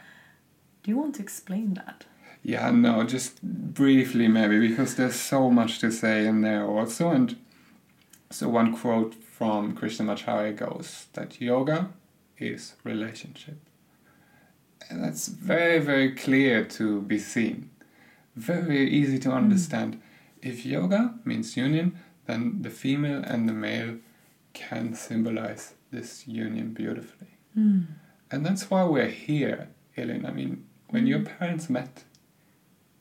do 0.83 0.91
you 0.91 0.97
want 0.97 1.15
to 1.15 1.21
explain 1.21 1.73
that 1.75 2.05
Yeah, 2.53 2.69
no, 2.71 3.03
just 3.15 3.41
briefly 3.73 4.27
maybe 4.27 4.57
because 4.67 4.91
there's 4.95 5.19
so 5.33 5.49
much 5.49 5.79
to 5.79 5.89
say 5.91 6.27
in 6.27 6.41
there 6.41 6.63
also. 6.63 7.09
And 7.17 7.29
so 8.29 8.43
one 8.49 8.71
quote 8.77 9.15
from 9.37 9.75
Krishnamacharya 9.77 10.53
goes 10.55 11.07
that 11.13 11.41
yoga 11.41 11.79
is 12.37 12.75
relationship. 12.83 13.57
And 14.89 15.03
that's 15.03 15.27
very, 15.27 15.79
very 15.79 16.09
clear 16.23 16.63
to 16.77 17.01
be 17.01 17.17
seen. 17.17 17.57
Very 18.35 18.89
easy 18.99 19.17
to 19.25 19.31
understand. 19.31 19.91
If 20.41 20.65
yoga 20.65 21.01
means 21.25 21.57
union, 21.57 21.97
then 22.27 22.61
the 22.61 22.69
female 22.69 23.23
and 23.25 23.49
the 23.49 23.53
male 23.53 23.95
can 24.55 24.95
symbolize 24.95 25.73
this 25.91 26.27
union 26.27 26.73
beautifully. 26.73 27.37
Hmm. 27.53 27.81
And 28.31 28.45
that's 28.45 28.69
why 28.71 28.83
we're 28.83 29.15
here, 29.27 29.67
Elin. 29.95 30.25
I 30.25 30.31
mean, 30.31 30.65
when 30.89 31.05
your 31.07 31.19
Mm. 31.19 31.37
parents 31.37 31.69
met, 31.69 32.03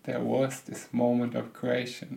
there 0.02 0.20
was 0.20 0.60
this 0.60 0.88
moment 0.92 1.34
of 1.34 1.52
creation. 1.60 2.10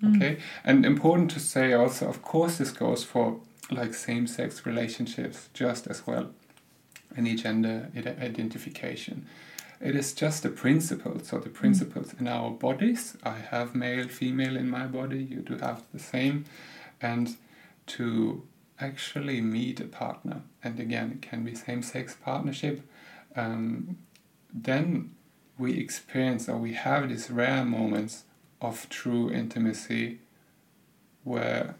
Mm. 0.00 0.16
Okay? 0.16 0.36
And 0.64 0.86
important 0.86 1.30
to 1.32 1.40
say 1.40 1.72
also, 1.72 2.06
of 2.08 2.22
course, 2.22 2.58
this 2.58 2.70
goes 2.70 3.02
for 3.04 3.40
like 3.70 3.94
same 3.94 4.26
sex 4.26 4.64
relationships 4.66 5.48
just 5.54 5.86
as 5.86 6.06
well. 6.06 6.26
Any 7.16 7.34
gender 7.34 7.90
ide- 7.96 8.18
identification. 8.30 9.26
It 9.80 9.96
is 9.96 10.14
just 10.14 10.44
a 10.44 10.50
principle. 10.50 11.18
So, 11.22 11.38
the 11.38 11.50
principles 11.50 12.14
in 12.20 12.28
our 12.28 12.50
bodies, 12.50 13.16
I 13.24 13.38
have 13.50 13.74
male, 13.74 14.08
female 14.08 14.56
in 14.56 14.68
my 14.70 14.86
body, 14.86 15.22
you 15.32 15.40
do 15.40 15.56
have 15.58 15.82
the 15.92 15.98
same. 15.98 16.44
And 17.00 17.36
to 17.86 18.42
actually 18.80 19.40
meet 19.40 19.80
a 19.80 19.84
partner, 19.84 20.42
and 20.62 20.80
again, 20.80 21.12
it 21.12 21.22
can 21.22 21.44
be 21.44 21.54
same 21.54 21.82
sex 21.82 22.16
partnership, 22.22 22.82
um, 23.36 23.96
then 24.52 25.14
we 25.58 25.78
experience 25.78 26.48
or 26.48 26.56
we 26.56 26.74
have 26.74 27.08
these 27.08 27.30
rare 27.30 27.64
moments 27.64 28.24
of 28.60 28.88
true 28.88 29.30
intimacy 29.30 30.18
where 31.22 31.76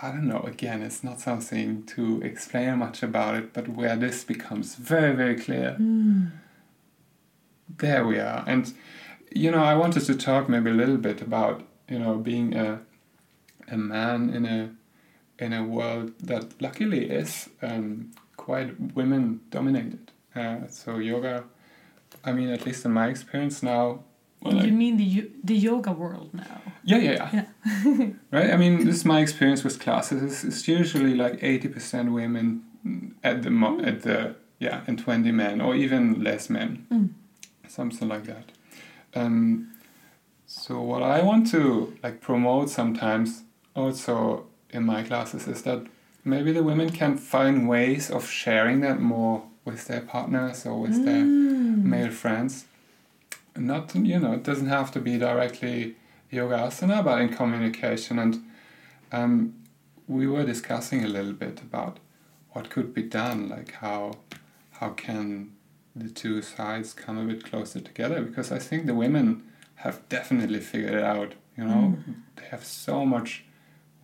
I 0.00 0.10
don't 0.10 0.26
know, 0.26 0.40
again, 0.40 0.82
it's 0.82 1.04
not 1.04 1.20
something 1.20 1.84
to 1.84 2.20
explain 2.22 2.78
much 2.78 3.02
about 3.02 3.36
it, 3.36 3.52
but 3.52 3.68
where 3.68 3.96
this 3.96 4.24
becomes 4.24 4.74
very, 4.74 5.14
very 5.14 5.36
clear. 5.36 5.76
Mm. 5.78 6.32
There 7.78 8.04
we 8.04 8.18
are. 8.18 8.44
And, 8.46 8.74
you 9.30 9.52
know, 9.52 9.62
I 9.62 9.74
wanted 9.76 10.04
to 10.06 10.16
talk 10.16 10.48
maybe 10.48 10.70
a 10.70 10.74
little 10.74 10.96
bit 10.96 11.22
about, 11.22 11.62
you 11.88 12.00
know, 12.00 12.16
being 12.16 12.56
a, 12.56 12.80
a 13.68 13.76
man 13.76 14.30
in 14.30 14.44
a 14.46 14.70
in 15.38 15.52
a 15.52 15.64
world 15.64 16.12
that 16.20 16.60
luckily 16.60 17.10
is 17.10 17.48
um, 17.62 18.12
quite 18.36 18.94
women 18.94 19.40
dominated. 19.50 20.10
Uh, 20.34 20.66
so 20.68 20.98
yoga, 20.98 21.44
I 22.24 22.32
mean, 22.32 22.50
at 22.50 22.66
least 22.66 22.84
in 22.84 22.92
my 22.92 23.08
experience 23.08 23.62
now. 23.62 24.00
Well, 24.40 24.64
you 24.66 24.72
mean 24.72 24.96
the 24.98 25.30
the 25.42 25.54
yoga 25.54 25.92
world 25.92 26.34
now? 26.34 26.60
yeah, 26.84 26.98
yeah, 26.98 27.30
yeah. 27.32 27.44
Yeah. 27.84 28.06
right? 28.30 28.50
I 28.50 28.56
mean, 28.56 28.84
this 28.84 28.96
is 28.96 29.04
my 29.04 29.20
experience 29.20 29.64
with 29.64 29.80
classes. 29.80 30.22
It's, 30.22 30.44
it's 30.44 30.68
usually 30.68 31.14
like 31.14 31.40
80% 31.40 32.12
women 32.12 32.62
at 33.22 33.42
the, 33.42 33.50
mo- 33.50 33.80
at 33.80 34.02
the, 34.02 34.36
yeah, 34.58 34.82
and 34.86 34.98
20 34.98 35.32
men, 35.32 35.60
or 35.60 35.74
even 35.74 36.22
less 36.22 36.50
men. 36.50 36.86
Mm. 36.92 37.08
Something 37.68 38.08
like 38.08 38.24
that. 38.24 38.52
Um, 39.14 39.70
so 40.46 40.80
what 40.82 41.02
I 41.02 41.22
want 41.22 41.50
to 41.52 41.96
like 42.02 42.20
promote 42.20 42.68
sometimes 42.68 43.44
also 43.74 44.46
in 44.74 44.84
my 44.84 45.02
classes 45.02 45.46
is 45.48 45.62
that 45.62 45.86
maybe 46.24 46.52
the 46.52 46.62
women 46.62 46.90
can 46.90 47.16
find 47.16 47.68
ways 47.68 48.10
of 48.10 48.28
sharing 48.28 48.80
that 48.80 49.00
more 49.00 49.44
with 49.64 49.86
their 49.86 50.00
partners 50.00 50.66
or 50.66 50.80
with 50.80 51.04
their 51.04 51.22
Mm. 51.24 51.82
male 51.84 52.10
friends. 52.10 52.66
Not 53.56 53.94
you 53.94 54.18
know, 54.18 54.32
it 54.32 54.42
doesn't 54.42 54.66
have 54.78 54.90
to 54.92 55.00
be 55.00 55.16
directly 55.18 55.96
yoga 56.30 56.56
asana, 56.58 57.02
but 57.04 57.20
in 57.20 57.28
communication. 57.28 58.18
And 58.18 58.42
um, 59.12 59.54
we 60.08 60.26
were 60.26 60.44
discussing 60.44 61.04
a 61.04 61.08
little 61.08 61.32
bit 61.32 61.60
about 61.60 61.98
what 62.52 62.68
could 62.70 62.92
be 62.92 63.02
done, 63.02 63.48
like 63.48 63.72
how 63.74 64.12
how 64.80 64.90
can 64.90 65.52
the 65.96 66.08
two 66.08 66.42
sides 66.42 66.92
come 66.92 67.16
a 67.18 67.24
bit 67.24 67.44
closer 67.44 67.80
together? 67.80 68.20
Because 68.22 68.50
I 68.50 68.58
think 68.58 68.86
the 68.86 68.94
women 68.94 69.44
have 69.76 69.96
definitely 70.08 70.60
figured 70.60 70.94
it 70.94 71.04
out. 71.04 71.34
You 71.56 71.64
know, 71.64 71.96
they 72.36 72.46
have 72.50 72.64
so 72.64 73.06
much 73.06 73.43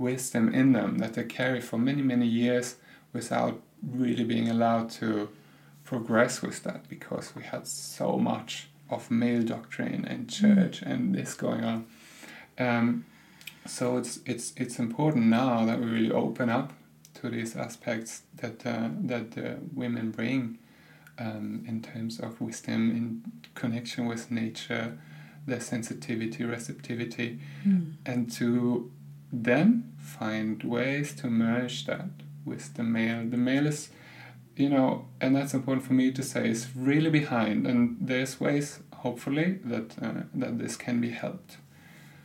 wisdom 0.01 0.53
in 0.55 0.73
them 0.73 0.99
that 0.99 1.13
they 1.15 1.25
carry 1.25 1.61
for 1.61 1.79
many 1.79 2.03
many 2.03 2.27
years 2.27 2.77
without 3.13 3.61
really 3.83 4.25
being 4.25 4.49
allowed 4.49 4.89
to 4.91 5.29
progress 5.85 6.43
with 6.43 6.63
that 6.63 6.89
because 6.89 7.35
we 7.37 7.43
had 7.43 7.67
so 7.67 8.17
much 8.17 8.69
of 8.89 9.11
male 9.11 9.43
doctrine 9.43 10.05
and 10.05 10.29
church 10.29 10.83
and 10.83 11.15
this 11.15 11.35
going 11.35 11.65
on. 11.65 11.87
Um, 12.59 13.05
so 13.67 13.97
it's 13.99 14.21
it's 14.27 14.53
it's 14.57 14.79
important 14.79 15.27
now 15.27 15.65
that 15.67 15.79
we 15.81 15.87
really 15.87 16.13
open 16.13 16.49
up 16.49 16.73
to 17.15 17.29
these 17.29 17.57
aspects 17.57 18.23
that 18.41 18.65
uh, 18.67 18.89
that 19.11 19.33
the 19.33 19.59
women 19.75 20.11
bring 20.11 20.59
um, 21.19 21.65
in 21.69 21.83
terms 21.83 22.19
of 22.21 22.41
wisdom 22.41 22.91
in 22.91 23.23
connection 23.55 24.07
with 24.07 24.31
nature, 24.31 24.99
their 25.47 25.61
sensitivity, 25.61 26.45
receptivity, 26.45 27.39
Mm. 27.67 27.93
and 28.07 28.33
to 28.39 28.91
then 29.33 29.93
find 29.99 30.63
ways 30.63 31.15
to 31.17 31.29
merge 31.29 31.87
that 31.87 32.11
with 32.45 32.75
the 32.75 32.83
male. 32.83 33.25
The 33.29 33.37
male 33.37 33.67
is, 33.67 33.91
you 34.57 34.69
know, 34.69 35.07
and 35.21 35.37
that's 35.37 35.55
important 35.55 35.87
for 35.87 35.93
me 35.95 36.11
to 36.13 36.23
say, 36.23 36.49
is 36.49 36.69
really 36.75 37.11
behind, 37.11 37.67
and 37.67 37.97
there's 38.01 38.41
ways, 38.41 38.81
hopefully, 38.93 39.59
that 39.65 40.03
uh, 40.03 40.23
that 40.35 40.59
this 40.59 40.77
can 40.77 41.01
be 41.01 41.11
helped 41.11 41.59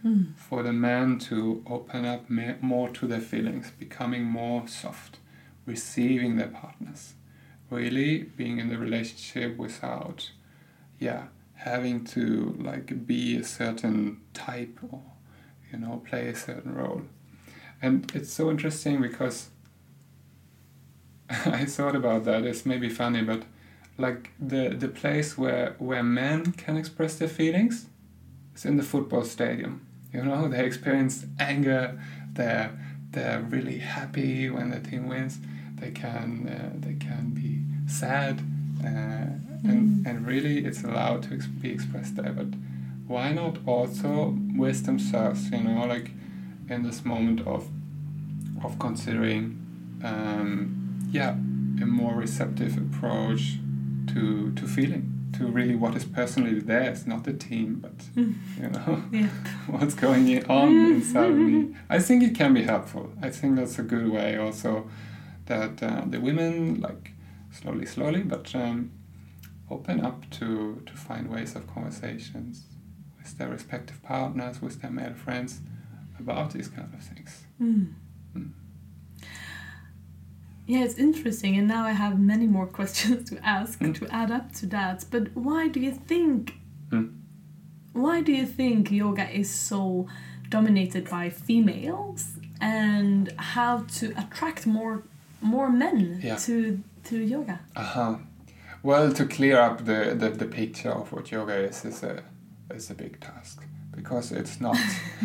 Mm. 0.05 0.35
for 0.35 0.61
the 0.61 0.71
man 0.73 1.17
to 1.17 1.63
open 1.65 2.05
up 2.05 2.29
more 2.61 2.89
to 2.89 3.07
their 3.07 3.19
feelings, 3.21 3.71
becoming 3.79 4.23
more 4.23 4.67
soft, 4.67 5.17
receiving 5.65 6.35
their 6.35 6.49
partners, 6.49 7.15
really 7.71 8.21
being 8.21 8.59
in 8.59 8.69
the 8.69 8.77
relationship 8.77 9.57
without, 9.57 10.29
yeah, 10.99 11.23
having 11.55 12.03
to 12.05 12.55
like 12.59 13.07
be 13.07 13.35
a 13.35 13.43
certain 13.43 14.21
type 14.35 14.77
or, 14.91 15.01
you 15.71 15.79
know, 15.79 16.01
play 16.07 16.27
a 16.27 16.35
certain 16.35 16.73
role. 16.73 17.01
And 17.81 18.11
it's 18.15 18.31
so 18.31 18.49
interesting 18.49 19.01
because 19.01 19.49
I 21.29 21.65
thought 21.65 21.95
about 21.95 22.25
that. 22.25 22.43
It's 22.43 22.65
maybe 22.65 22.89
funny, 22.89 23.21
but 23.21 23.43
like 23.97 24.31
the 24.39 24.69
the 24.69 24.87
place 24.87 25.37
where 25.37 25.75
where 25.79 26.03
men 26.03 26.51
can 26.53 26.77
express 26.77 27.15
their 27.15 27.27
feelings 27.27 27.87
is 28.55 28.65
in 28.65 28.77
the 28.77 28.83
football 28.83 29.23
stadium. 29.23 29.85
You 30.13 30.23
know, 30.23 30.47
they 30.53 30.65
experience 30.65 31.25
anger. 31.39 31.99
They're 32.33 32.71
they're 33.11 33.41
really 33.41 33.79
happy 33.79 34.49
when 34.49 34.69
the 34.69 34.79
team 34.79 35.07
wins. 35.07 35.39
They 35.75 35.91
can 35.91 36.47
uh, 36.47 36.73
they 36.79 36.95
can 36.95 37.31
be 37.31 37.61
sad, 37.91 38.41
uh, 38.83 39.67
and 39.69 40.05
and 40.05 40.27
really 40.27 40.65
it's 40.65 40.83
allowed 40.83 41.23
to 41.23 41.37
be 41.61 41.71
expressed 41.71 42.15
there. 42.15 42.33
But 42.33 42.47
why 43.07 43.31
not 43.33 43.57
also 43.65 44.35
with 44.55 44.85
themselves? 44.85 45.49
You 45.51 45.61
know, 45.63 45.85
like 45.85 46.11
in 46.69 46.83
this 46.83 47.05
moment 47.05 47.41
of 47.47 47.67
of 48.63 48.79
considering, 48.79 49.99
um, 50.03 51.07
yeah, 51.11 51.31
a 51.81 51.85
more 51.85 52.15
receptive 52.15 52.77
approach 52.77 53.59
to 54.07 54.51
to 54.53 54.67
feeling, 54.67 55.29
to 55.37 55.45
really 55.47 55.75
what 55.75 55.95
is 55.95 56.05
personally 56.05 56.59
theirs, 56.59 57.05
not 57.05 57.23
the 57.23 57.33
team, 57.33 57.79
but 57.81 57.93
you 58.15 58.69
know 58.69 59.03
Yeah. 59.11 59.27
what's 59.67 59.93
going 59.95 60.45
on 60.49 60.69
inside 60.93 61.33
me. 61.35 61.75
I 61.89 61.99
think 61.99 62.23
it 62.23 62.35
can 62.35 62.53
be 62.53 62.63
helpful. 62.63 63.11
I 63.21 63.29
think 63.29 63.55
that's 63.57 63.77
a 63.79 63.83
good 63.83 64.09
way 64.09 64.37
also 64.37 64.89
that 65.45 65.83
uh, 65.83 66.03
the 66.07 66.19
women 66.19 66.81
like 66.81 67.11
slowly, 67.51 67.85
slowly, 67.85 68.23
but 68.23 68.53
um, 68.55 68.91
open 69.69 70.01
up 70.01 70.27
to 70.31 70.81
to 70.85 70.93
find 70.93 71.29
ways 71.29 71.55
of 71.55 71.67
conversations 71.67 72.63
with 73.25 73.37
their 73.37 73.49
respective 73.49 74.01
partners, 74.03 74.61
with 74.61 74.81
their 74.81 74.91
male 74.91 75.13
friends 75.13 75.59
about 76.19 76.51
these 76.53 76.67
kind 76.67 76.93
of 76.93 77.01
things. 77.01 77.43
Mm. 77.61 77.93
Mm. 78.35 78.49
Yeah, 80.67 80.83
it's 80.83 80.95
interesting, 80.97 81.57
and 81.57 81.67
now 81.67 81.85
I 81.85 81.91
have 81.91 82.19
many 82.19 82.47
more 82.47 82.67
questions 82.79 83.29
to 83.29 83.37
ask 83.45 83.79
Mm. 83.79 83.93
to 83.99 84.07
add 84.13 84.31
up 84.31 84.51
to 84.53 84.65
that. 84.67 85.05
But 85.11 85.35
why 85.35 85.67
do 85.67 85.79
you 85.79 85.91
think? 85.91 86.53
Mm. 86.91 87.13
Why 87.93 88.21
do 88.21 88.31
you 88.31 88.45
think 88.45 88.91
yoga 88.91 89.29
is 89.29 89.49
so 89.49 90.07
dominated 90.49 91.09
by 91.09 91.29
females, 91.29 92.37
and 92.61 93.31
how 93.37 93.85
to 93.99 94.05
attract 94.17 94.65
more 94.67 95.03
more 95.41 95.69
men 95.69 96.19
Yeah. 96.23 96.35
to 96.45 96.79
to 97.05 97.15
yoga? 97.17 97.59
Uh-huh. 97.75 98.15
Well, 98.83 99.11
to 99.13 99.25
clear 99.25 99.59
up 99.59 99.85
the, 99.85 100.13
the, 100.15 100.29
the 100.29 100.45
picture 100.45 100.91
of 100.91 101.11
what 101.11 101.31
yoga 101.31 101.55
is 101.55 101.85
is 101.85 102.03
a 102.03 102.23
is 102.73 102.89
a 102.89 102.95
big 102.95 103.19
task 103.19 103.63
because 103.95 104.31
it's 104.31 104.59
not 104.59 104.77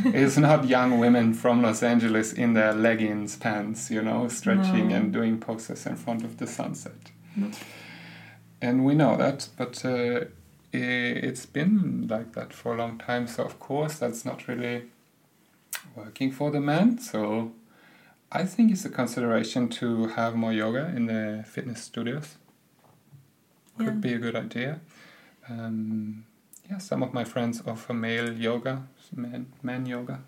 it's 0.05 0.37
not 0.37 0.69
young 0.69 0.99
women 0.99 1.35
from 1.35 1.63
Los 1.63 1.83
Angeles 1.83 2.33
in 2.33 2.55
their 2.55 2.73
leggings 2.73 3.37
pants, 3.37 3.91
you 3.91 4.03
know, 4.03 4.29
stretching 4.29 4.89
No. 4.89 4.97
and 4.97 5.13
doing 5.13 5.39
poses 5.41 5.87
in 5.87 5.97
front 5.97 6.25
of 6.25 6.37
the 6.37 6.47
sunset. 6.47 7.11
No. 7.37 7.51
And 8.63 8.85
we 8.85 8.95
know 8.95 9.17
that, 9.17 9.49
but 9.57 9.85
uh, 9.85 10.25
it's 10.73 11.47
been 11.47 12.07
like 12.09 12.33
that 12.35 12.53
for 12.53 12.75
a 12.75 12.79
long 12.79 12.99
time. 12.99 13.27
So 13.27 13.43
of 13.45 13.59
course 13.59 13.99
that's 13.99 14.25
not 14.25 14.47
really 14.49 14.83
working 15.97 16.31
for 16.31 16.51
the 16.51 16.61
men. 16.61 16.99
So 16.99 17.53
I 18.31 18.45
think 18.45 18.71
it's 18.71 18.85
a 18.85 18.91
consideration 18.91 19.69
to 19.81 20.09
have 20.09 20.37
more 20.37 20.53
yoga 20.53 20.93
in 20.95 21.07
the 21.07 21.45
fitness 21.49 21.83
studios 21.83 22.37
could 23.79 23.87
Yeah. 23.87 23.91
be 24.09 24.13
a 24.15 24.19
good 24.19 24.37
idea. 24.37 24.81
Um, 25.49 26.27
yeah, 26.71 26.79
some 26.79 27.03
of 27.03 27.13
my 27.13 27.25
friends 27.25 27.63
offer 27.67 27.93
male 27.95 28.33
yoga, 28.33 28.87
man, 29.15 29.47
man 29.63 29.87
yoga, 29.87 30.21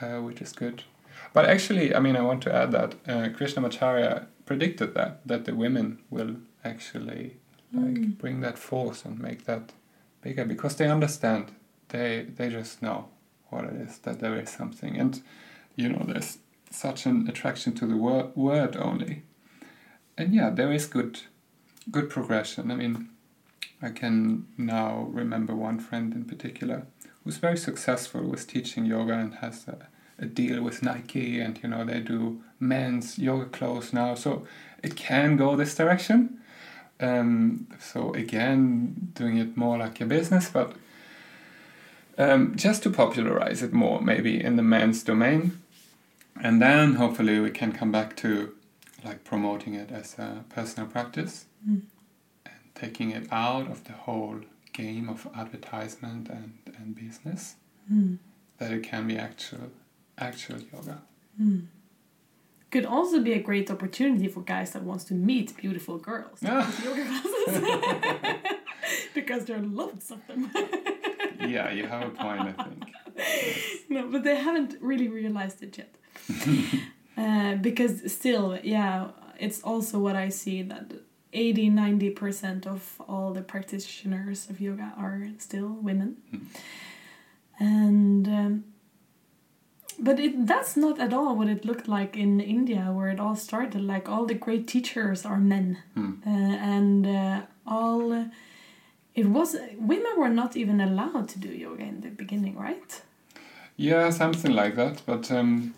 uh, 0.00 0.18
which 0.20 0.40
is 0.42 0.52
good. 0.52 0.82
But 1.32 1.46
actually, 1.46 1.94
I 1.94 2.00
mean, 2.00 2.16
I 2.16 2.22
want 2.22 2.42
to 2.42 2.54
add 2.54 2.72
that 2.72 2.94
uh, 3.06 3.28
Krishnamacharya 3.36 4.26
predicted 4.44 4.94
that 4.94 5.20
that 5.26 5.44
the 5.44 5.54
women 5.54 5.98
will 6.10 6.36
actually 6.64 7.36
like 7.72 7.94
Mm. 8.00 8.18
bring 8.18 8.40
that 8.42 8.58
force 8.58 9.06
and 9.06 9.18
make 9.18 9.44
that 9.44 9.72
bigger 10.20 10.44
because 10.44 10.76
they 10.76 10.88
understand. 10.90 11.44
They 11.88 12.26
they 12.36 12.50
just 12.50 12.80
know 12.82 13.08
what 13.50 13.64
it 13.64 13.74
is 13.88 13.98
that 13.98 14.18
there 14.20 14.38
is 14.42 14.50
something, 14.50 15.00
and 15.00 15.22
you 15.76 15.88
know, 15.88 16.04
there's 16.06 16.38
such 16.70 17.06
an 17.06 17.28
attraction 17.28 17.72
to 17.74 17.86
the 17.86 17.96
word 17.96 18.26
word 18.36 18.76
only. 18.76 19.22
And 20.18 20.34
yeah, 20.34 20.50
there 20.54 20.72
is 20.74 20.86
good 20.86 21.20
good 21.90 22.10
progression. 22.10 22.70
I 22.70 22.74
mean, 22.74 23.08
I 23.82 23.90
can 23.90 24.46
now 24.56 25.08
remember 25.10 25.54
one 25.54 25.78
friend 25.80 26.14
in 26.14 26.24
particular 26.24 26.86
who's 27.24 27.36
very 27.38 27.56
successful 27.56 28.22
with 28.22 28.46
teaching 28.46 28.84
yoga 28.86 29.14
and 29.14 29.34
has 29.36 29.66
a, 29.68 29.88
a 30.18 30.26
deal 30.26 30.62
with 30.62 30.82
Nike, 30.82 31.40
and 31.40 31.58
you 31.62 31.68
know 31.68 31.84
they 31.84 32.00
do 32.00 32.42
men's 32.60 33.18
yoga 33.18 33.46
clothes 33.46 33.92
now, 33.92 34.14
so 34.14 34.46
it 34.82 34.96
can 34.96 35.36
go 35.36 35.56
this 35.56 35.74
direction. 35.74 36.38
Um, 37.00 37.66
so 37.80 38.12
again, 38.14 39.10
doing 39.14 39.36
it 39.38 39.56
more 39.56 39.78
like 39.78 40.00
a 40.00 40.06
business, 40.06 40.48
but 40.48 40.74
um, 42.18 42.54
just 42.56 42.82
to 42.84 42.90
popularize 42.90 43.62
it 43.62 43.72
more, 43.72 44.00
maybe 44.00 44.42
in 44.42 44.56
the 44.56 44.62
men's 44.62 45.02
domain. 45.02 45.58
and 46.42 46.60
then 46.62 46.94
hopefully 46.94 47.40
we 47.40 47.50
can 47.50 47.72
come 47.72 47.92
back 47.92 48.16
to 48.16 48.54
like 49.04 49.22
promoting 49.24 49.74
it 49.74 49.90
as 49.90 50.18
a 50.18 50.44
personal 50.48 50.88
practice 50.88 51.46
Mm. 51.68 51.82
Taking 52.82 53.08
it 53.18 53.26
out 53.30 53.66
of 53.74 53.78
the 53.88 53.92
whole 54.04 54.38
game 54.72 55.06
of 55.14 55.18
advertisement 55.42 56.28
and, 56.36 56.48
and 56.78 56.88
business 57.04 57.42
Mm. 57.92 58.18
that 58.58 58.70
it 58.76 58.82
can 58.90 59.02
be 59.08 59.16
actual 59.28 59.66
actual 60.28 60.58
yoga 60.72 60.98
Mm. 61.40 61.62
Could 62.72 62.86
also 62.86 63.16
be 63.28 63.32
a 63.40 63.42
great 63.48 63.68
opportunity 63.70 64.28
for 64.34 64.40
guys 64.54 64.70
that 64.74 64.82
wants 64.90 65.04
to 65.10 65.14
meet 65.14 65.48
beautiful 65.64 65.96
girls. 65.98 66.38
Ah. 66.46 66.66
yoga 66.86 67.04
classes. 67.10 67.54
because 69.18 69.40
there 69.46 69.56
are 69.62 69.68
lots 69.82 70.10
of 70.14 70.18
them. 70.28 70.40
yeah 71.54 71.68
you 71.78 71.84
have 71.94 72.02
a 72.12 72.14
point 72.24 72.40
i 72.52 72.52
think 72.64 72.82
no, 73.94 74.00
but 74.12 74.20
they 74.28 74.36
haven't 74.48 74.72
really 74.90 75.08
realized 75.20 75.58
it 75.66 75.72
yet. 75.80 75.92
uh, 77.22 77.54
because 77.68 77.94
still, 78.18 78.46
yeah, 78.62 79.08
it's 79.44 79.60
also 79.70 79.94
what 80.06 80.16
I 80.26 80.28
see 80.30 80.58
that 80.72 80.86
80 81.32 81.70
90% 81.70 82.66
of 82.66 83.00
all 83.08 83.32
the 83.32 83.42
practitioners 83.42 84.50
of 84.50 84.60
yoga 84.60 84.92
are 84.98 85.28
still 85.38 85.68
women. 85.68 86.16
Mm. 86.32 86.40
And 87.58 88.28
um, 88.28 88.64
but 89.98 90.18
it 90.18 90.46
that's 90.46 90.76
not 90.76 90.98
at 90.98 91.12
all 91.12 91.36
what 91.36 91.48
it 91.48 91.64
looked 91.64 91.86
like 91.88 92.16
in 92.16 92.40
India 92.40 92.90
where 92.92 93.08
it 93.08 93.20
all 93.20 93.36
started 93.36 93.82
like 93.82 94.08
all 94.08 94.24
the 94.26 94.34
great 94.34 94.66
teachers 94.66 95.24
are 95.24 95.38
men 95.38 95.78
Hmm. 95.94 96.12
uh, 96.26 96.30
and 96.30 97.06
uh, 97.06 97.40
all 97.66 98.12
it 99.14 99.26
was 99.26 99.54
women 99.78 100.12
were 100.16 100.30
not 100.30 100.56
even 100.56 100.80
allowed 100.80 101.28
to 101.28 101.38
do 101.38 101.48
yoga 101.48 101.82
in 101.84 102.00
the 102.00 102.08
beginning 102.08 102.56
right 102.58 103.02
Yeah, 103.76 104.10
something 104.10 104.52
like 104.54 104.74
that. 104.76 105.02
But 105.06 105.30
um, 105.30 105.74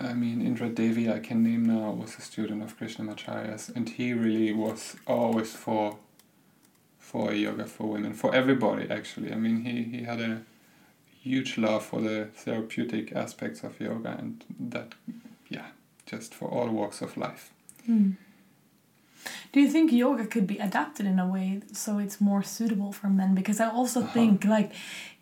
I 0.00 0.14
mean, 0.14 0.40
Indra 0.40 0.68
Devi, 0.68 1.10
I 1.10 1.18
can 1.18 1.42
name 1.42 1.64
now, 1.66 1.90
was 1.90 2.16
a 2.16 2.22
student 2.22 2.62
of 2.62 2.78
Krishnamacharya's, 2.78 3.68
and 3.68 3.88
he 3.88 4.12
really 4.14 4.52
was 4.52 4.96
always 5.06 5.52
for 5.52 5.98
for 6.98 7.32
yoga 7.34 7.66
for 7.66 7.86
women, 7.88 8.12
for 8.14 8.34
everybody 8.34 8.88
actually. 8.90 9.32
I 9.32 9.36
mean, 9.36 9.64
he, 9.64 9.82
he 9.82 10.04
had 10.04 10.20
a 10.20 10.42
huge 11.22 11.58
love 11.58 11.84
for 11.84 12.00
the 12.00 12.28
therapeutic 12.34 13.12
aspects 13.16 13.64
of 13.64 13.80
yoga, 13.80 14.16
and 14.18 14.44
that, 14.58 14.94
yeah, 15.48 15.66
just 16.06 16.34
for 16.34 16.48
all 16.48 16.68
walks 16.68 17.02
of 17.02 17.16
life. 17.16 17.50
Do 19.52 19.60
you 19.60 19.68
think 19.68 19.92
yoga 19.92 20.24
could 20.26 20.46
be 20.46 20.58
adapted 20.58 21.04
in 21.06 21.18
a 21.18 21.26
way 21.26 21.60
so 21.72 21.98
it's 21.98 22.20
more 22.20 22.42
suitable 22.42 22.92
for 22.92 23.08
men? 23.08 23.34
Because 23.34 23.60
I 23.60 23.68
also 23.68 24.00
Uh-huh. 24.00 24.12
think 24.12 24.44
like 24.44 24.72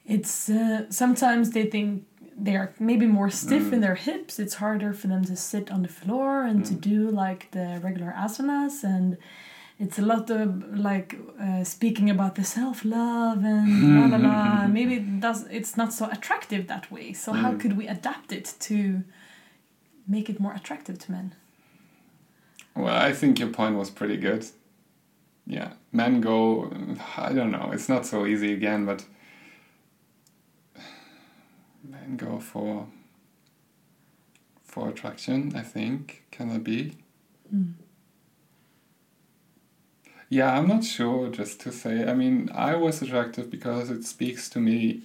it's 0.06 0.48
uh, 0.50 0.84
sometimes 0.90 1.50
they 1.50 1.64
think 1.66 2.04
they 2.44 2.56
are 2.56 2.72
maybe 2.78 3.06
more 3.06 3.30
stiff 3.30 3.72
in 3.72 3.78
Mm. 3.78 3.82
their 3.86 3.94
hips. 3.96 4.38
It's 4.38 4.54
harder 4.54 4.92
for 4.92 5.08
them 5.08 5.24
to 5.24 5.34
sit 5.36 5.70
on 5.70 5.82
the 5.82 5.88
floor 6.00 6.42
and 6.44 6.64
to 6.66 6.74
Mm. 6.74 6.80
do 6.80 7.10
like 7.10 7.42
the 7.50 7.80
regular 7.82 8.12
asanas 8.16 8.84
and. 8.84 9.16
It's 9.80 9.96
a 9.96 10.02
lot 10.02 10.28
of 10.28 10.48
like 10.88 11.10
uh, 11.40 11.62
speaking 11.62 12.10
about 12.10 12.34
the 12.34 12.42
self 12.42 12.84
love 12.84 13.44
and 13.44 13.68
la 13.96 14.06
la 14.06 14.16
la. 14.28 14.66
Maybe 14.66 14.94
it 14.94 15.20
does. 15.20 15.46
It's 15.58 15.76
not 15.76 15.92
so 15.92 16.04
attractive 16.16 16.66
that 16.66 16.90
way. 16.90 17.12
So 17.12 17.32
how 17.32 17.52
Mm. 17.52 17.60
could 17.60 17.74
we 17.80 17.86
adapt 17.86 18.32
it 18.32 18.46
to 18.68 18.76
make 20.14 20.28
it 20.32 20.40
more 20.40 20.52
attractive 20.60 20.96
to 20.98 21.12
men? 21.12 21.28
Well, 22.74 22.94
I 23.08 23.12
think 23.12 23.38
your 23.38 23.50
point 23.50 23.76
was 23.76 23.90
pretty 23.90 24.16
good. 24.16 24.46
Yeah, 25.46 25.70
men 25.92 26.20
go, 26.20 26.70
I 27.16 27.32
don't 27.32 27.50
know, 27.52 27.70
it's 27.72 27.88
not 27.88 28.04
so 28.04 28.26
easy 28.26 28.52
again, 28.52 28.84
but 28.84 29.04
men 31.82 32.16
go 32.16 32.38
for 32.38 32.86
for 34.64 34.88
attraction, 34.88 35.54
I 35.56 35.62
think. 35.62 36.24
Can 36.30 36.48
that 36.50 36.62
be? 36.62 36.98
Mm. 37.54 37.74
Yeah, 40.28 40.58
I'm 40.58 40.68
not 40.68 40.84
sure 40.84 41.30
just 41.30 41.60
to 41.60 41.72
say. 41.72 42.06
I 42.06 42.14
mean, 42.14 42.50
I 42.54 42.76
was 42.76 43.00
attractive 43.00 43.50
because 43.50 43.90
it 43.90 44.04
speaks 44.04 44.50
to 44.50 44.60
me 44.60 45.02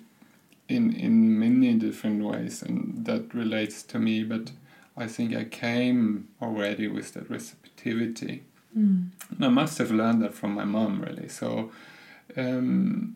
in 0.68 0.94
in 0.94 1.40
many 1.40 1.74
different 1.76 2.24
ways 2.24 2.62
and 2.62 3.06
that 3.06 3.34
relates 3.34 3.84
to 3.84 4.00
me, 4.00 4.24
but 4.24 4.52
I 4.96 5.08
think 5.08 5.36
I 5.36 5.46
came 5.46 6.28
already 6.42 6.88
with 6.88 7.14
that 7.14 7.30
receptivity. 7.30 8.44
Mm. 8.78 9.10
And 9.30 9.46
I 9.46 9.50
must 9.50 9.78
have 9.78 9.92
learned 9.92 10.22
that 10.24 10.34
from 10.34 10.54
my 10.54 10.66
mom, 10.66 11.02
really. 11.02 11.30
So, 11.30 11.72
um, 12.38 13.16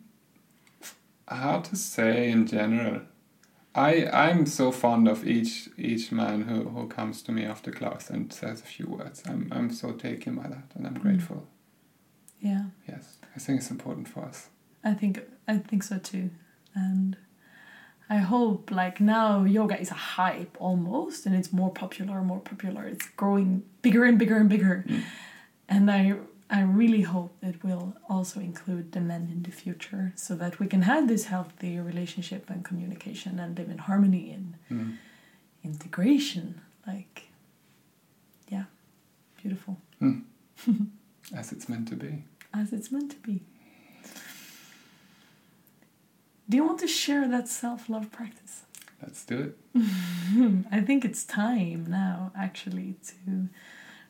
how 1.28 1.60
to 1.60 1.76
say 1.76 2.30
in 2.30 2.48
general? 2.48 3.02
I 3.78 4.08
I'm 4.28 4.46
so 4.46 4.72
fond 4.72 5.08
of 5.08 5.26
each 5.26 5.70
each 5.78 6.12
man 6.12 6.42
who, 6.44 6.70
who 6.70 6.88
comes 6.88 7.22
to 7.24 7.32
me 7.32 7.46
after 7.46 7.72
class 7.72 8.10
and 8.10 8.34
says 8.34 8.62
a 8.62 8.66
few 8.66 8.88
words. 8.88 9.24
I'm 9.30 9.48
I'm 9.52 9.72
so 9.72 9.92
taken 9.92 10.36
by 10.36 10.48
that, 10.50 10.68
and 10.76 10.88
I'm 10.88 10.96
grateful. 11.00 11.48
Yeah. 12.40 12.66
Yes, 12.88 13.18
I 13.36 13.40
think 13.40 13.60
it's 13.62 13.72
important 13.72 14.08
for 14.08 14.22
us. 14.26 14.50
I 14.84 14.94
think 14.94 15.22
I 15.48 15.58
think 15.58 15.84
so 15.84 15.98
too, 16.00 16.30
and 16.76 17.18
I 18.10 18.18
hope 18.18 18.72
like 18.72 19.00
now 19.02 19.44
yoga 19.44 19.80
is 19.80 19.92
a 19.92 20.02
hype 20.18 20.56
almost, 20.60 21.26
and 21.26 21.36
it's 21.36 21.52
more 21.52 21.72
popular, 21.72 22.22
more 22.22 22.40
popular. 22.40 22.86
It's 22.86 23.08
growing 23.18 23.64
bigger 23.82 24.06
and 24.06 24.18
bigger 24.18 24.38
and 24.38 24.50
bigger, 24.50 24.86
Mm. 24.88 25.04
and 25.70 25.92
I 25.92 26.16
I 26.50 26.62
really 26.62 27.02
hope 27.02 27.36
it 27.44 27.62
will 27.64 27.96
also 28.10 28.40
include 28.40 28.94
the 28.94 29.02
men 29.02 29.28
in 29.32 29.44
the 29.44 29.52
future, 29.52 30.14
so 30.16 30.34
that 30.36 30.60
we 30.60 30.68
can 30.68 30.84
have 30.84 31.08
this 31.08 31.26
healthy 31.26 31.78
relationship 31.80 32.50
and 32.50 32.64
communication 32.64 33.38
and 33.40 33.58
live 33.58 33.70
in 33.70 33.80
harmony 33.80 34.32
and 34.32 34.54
Mm. 34.72 34.98
integration. 35.64 36.62
Like, 36.86 37.28
yeah, 38.50 38.66
beautiful 39.42 39.78
As 41.36 41.52
it's 41.52 41.68
meant 41.68 41.88
to 41.90 41.96
be. 41.96 42.24
as 42.54 42.72
it's 42.72 42.92
meant 42.94 43.12
to 43.12 43.18
be. 43.18 43.42
Do 46.50 46.56
you 46.58 46.66
want 46.66 46.80
to 46.80 46.88
share 46.88 47.28
that 47.28 47.48
self 47.50 47.90
love 47.90 48.12
practice? 48.12 48.64
Let's 49.02 49.26
do 49.26 49.38
it. 49.48 49.58
I 50.72 50.82
think 50.82 51.04
it's 51.06 51.24
time 51.26 51.86
now, 51.90 52.32
actually, 52.36 52.96
to 53.08 53.50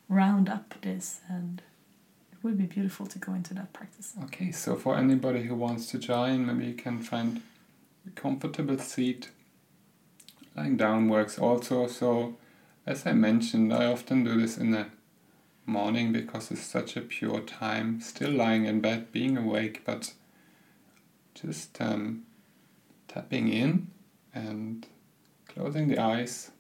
round 0.08 0.48
up 0.48 0.76
this, 0.82 1.20
and 1.28 1.62
it 2.38 2.44
would 2.44 2.58
be 2.58 2.66
beautiful 2.66 3.08
to 3.08 3.20
go 3.20 3.34
into 3.34 3.54
that 3.56 3.74
practice. 3.74 4.14
Okay, 4.26 4.52
so 4.52 4.76
for 4.76 4.96
anybody 4.96 5.44
who 5.44 5.56
wants 5.56 5.88
to 5.92 5.98
join, 5.98 6.46
maybe 6.46 6.66
you 6.66 6.76
can 6.76 7.02
find 7.02 7.42
a 8.06 8.12
comfortable 8.12 8.78
seat. 8.78 9.32
Lying 10.56 10.78
down 10.78 11.10
works 11.10 11.40
also. 11.40 11.88
So, 11.88 12.38
as 12.86 13.06
I 13.06 13.14
mentioned, 13.14 13.74
I 13.74 13.86
often 13.86 14.24
do 14.24 14.40
this 14.40 14.58
in 14.58 14.72
the 14.72 14.88
morning 15.66 16.12
because 16.14 16.52
it's 16.52 16.62
such 16.62 16.96
a 16.96 17.02
pure 17.02 17.42
time. 17.42 18.02
Still 18.02 18.32
lying 18.32 18.66
in 18.66 18.82
bed, 18.82 19.12
being 19.12 19.38
awake, 19.38 19.82
but 19.86 20.14
just 21.34 21.80
um, 21.82 22.24
tapping 23.08 23.48
in 23.48 23.88
and 24.34 24.86
closing 25.48 25.88
the 25.88 26.00
eyes. 26.00 26.52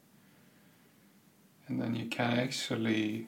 And 1.67 1.82
then 1.82 1.95
you 1.95 2.07
can 2.07 2.39
actually 2.39 3.28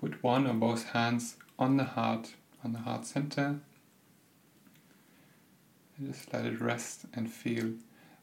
put 0.00 0.22
one 0.22 0.46
or 0.46 0.54
both 0.54 0.90
hands 0.90 1.36
on 1.58 1.76
the 1.76 1.84
heart, 1.84 2.34
on 2.64 2.72
the 2.72 2.80
heart 2.80 3.06
center. 3.06 3.60
And 5.98 6.12
just 6.12 6.32
let 6.32 6.44
it 6.44 6.60
rest 6.60 7.06
and 7.14 7.30
feel. 7.30 7.72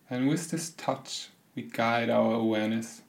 And 0.10 0.28
with 0.28 0.52
this 0.52 0.72
touch, 0.72 1.30
we 1.56 1.64
guide 1.64 2.10
our 2.10 2.34
awareness. 2.34 3.02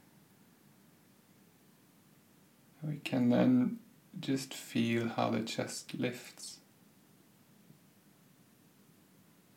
We 2.83 2.97
can 2.97 3.31
then 3.31 3.79
just 4.21 4.55
feel 4.55 5.09
how 5.09 5.31
the 5.31 5.41
chest 5.41 5.95
lifts 5.95 6.59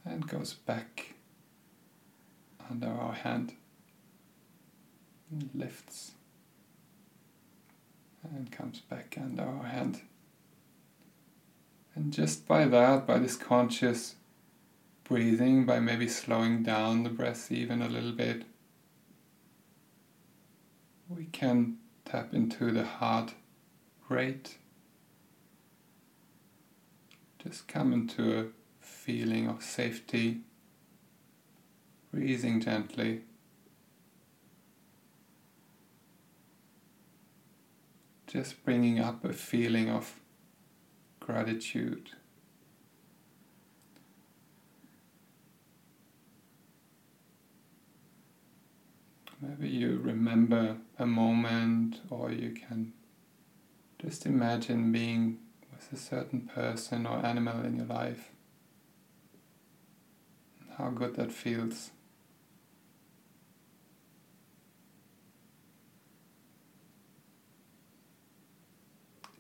and 0.06 0.28
goes 0.28 0.54
back 0.54 1.14
under 2.70 2.88
our 2.88 3.14
hand. 3.14 3.54
And 5.30 5.50
lifts 5.54 6.12
and 8.24 8.52
comes 8.52 8.80
back 8.80 9.18
under 9.22 9.44
our 9.44 9.64
hand. 9.64 10.02
And 11.98 12.14
just 12.14 12.48
by 12.48 12.66
that, 12.66 13.08
by 13.08 13.18
this 13.18 13.36
conscious 13.36 14.18
breathing, 15.04 15.66
by 15.66 15.80
maybe 15.80 16.08
slowing 16.08 16.62
down 16.62 17.02
the 17.02 17.10
breath 17.10 17.52
even 17.52 17.82
a 17.82 17.90
little 17.90 18.12
bit, 18.12 18.44
we 21.10 21.26
can 21.26 21.78
tap 22.06 22.36
into 22.36 22.72
the 22.72 22.86
heart 22.86 23.34
rate. 24.10 24.60
Just 27.44 27.68
come 27.68 27.92
into 27.92 28.42
a 28.42 28.46
feeling 28.80 29.50
of 29.50 29.64
safety, 29.64 30.42
breathing 32.14 32.62
gently. 32.62 33.22
Just 38.28 38.64
bringing 38.64 39.00
up 39.00 39.26
a 39.26 39.34
feeling 39.34 39.90
of 39.90 40.20
gratitude. 41.28 42.12
Maybe 49.42 49.68
you 49.68 50.00
remember 50.02 50.78
a 50.98 51.06
moment, 51.06 52.00
or 52.10 52.32
you 52.32 52.52
can 52.52 52.94
just 54.02 54.26
imagine 54.26 54.94
being 54.94 55.40
with 55.70 55.92
a 55.92 55.98
certain 56.02 56.50
person 56.56 57.06
or 57.06 57.18
animal 57.26 57.62
in 57.66 57.76
your 57.76 57.88
life. 57.88 58.32
How 60.78 60.92
good 60.92 61.18
that 61.18 61.34
feels. 61.34 61.92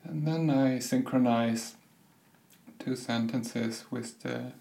And 0.04 0.28
then 0.28 0.50
I 0.50 0.80
synchronize 0.80 1.77
two 2.88 2.96
sentences 2.96 3.84
with 3.92 4.22
the 4.22 4.54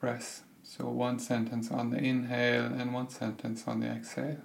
breath. 0.00 0.42
So 0.62 0.88
one 0.88 1.18
sentence 1.18 1.70
on 1.70 1.90
the 1.90 1.98
inhale 1.98 2.64
and 2.64 2.94
one 2.94 3.10
sentence 3.10 3.64
on 3.66 3.80
the 3.80 3.88
exhale. 3.88 4.40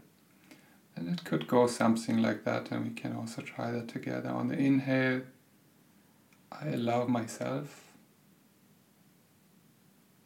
And 0.95 1.07
it 1.07 1.23
could 1.23 1.47
go 1.47 1.67
something 1.67 2.21
like 2.21 2.43
that, 2.43 2.69
and 2.69 2.83
we 2.85 2.93
can 2.93 3.15
also 3.15 3.41
try 3.41 3.71
that 3.71 3.87
together. 3.87 4.29
On 4.29 4.49
the 4.49 4.57
inhale, 4.57 5.21
I 6.51 6.71
love 6.71 7.07
myself. 7.07 7.93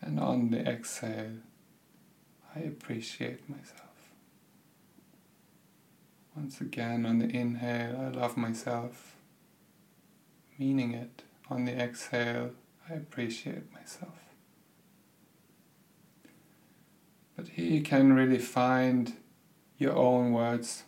And 0.02 0.20
on 0.20 0.50
the 0.50 0.68
exhale, 0.68 1.38
I 2.56 2.60
appreciate 2.62 3.48
myself. 3.48 4.12
Once 6.36 6.60
again, 6.62 7.06
on 7.06 7.20
the 7.20 7.30
inhale, 7.30 7.96
I 8.06 8.10
love 8.10 8.38
myself, 8.38 9.16
meaning 10.58 10.94
it. 10.94 11.22
On 11.50 11.66
the 11.66 11.72
exhale, 11.72 12.52
I 12.90 12.94
appreciate 12.96 13.72
myself. 13.74 14.14
But 17.36 17.50
here 17.50 17.72
you 17.72 17.82
can 17.82 18.14
really 18.14 18.40
find 18.40 19.14
your 19.78 19.96
own 19.96 20.32
words. 20.32 20.84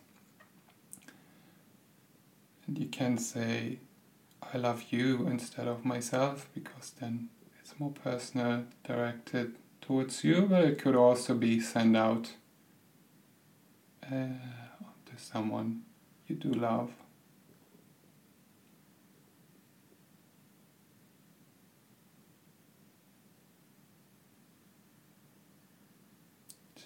And 2.66 2.78
you 2.78 2.88
can 2.88 3.18
say, 3.18 3.80
I 4.54 4.58
love 4.58 4.86
you 4.90 5.28
instead 5.28 5.68
of 5.68 5.86
myself, 5.86 6.48
because 6.54 6.92
then 7.00 7.30
it's 7.60 7.80
more 7.80 7.92
personal, 7.92 8.66
directed 8.84 9.56
towards 9.82 10.24
you, 10.24 10.48
but 10.50 10.64
it 10.64 10.80
could 10.80 10.96
also 10.96 11.34
be 11.34 11.60
sent 11.60 11.98
out 11.98 12.32
uh, 14.06 14.10
to 14.10 15.18
someone 15.18 15.82
you 16.28 16.36
do 16.36 16.52
love. 16.52 16.92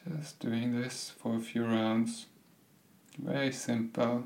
Just 0.05 0.39
doing 0.39 0.79
this 0.79 1.13
for 1.17 1.37
a 1.37 1.39
few 1.39 1.65
rounds. 1.65 2.25
Very 3.17 3.51
simple. 3.51 4.25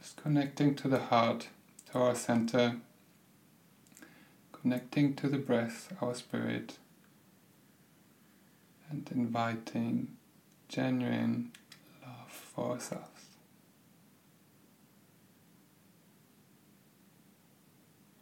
Just 0.00 0.16
connecting 0.16 0.74
to 0.76 0.88
the 0.88 0.98
heart, 0.98 1.48
to 1.90 1.98
our 1.98 2.14
center. 2.14 2.76
Connecting 4.52 5.14
to 5.16 5.28
the 5.28 5.38
breath, 5.38 5.92
our 6.00 6.14
spirit. 6.14 6.78
And 8.90 9.08
inviting 9.14 10.16
genuine 10.68 11.52
love 12.02 12.30
for 12.30 12.72
ourselves. 12.72 13.26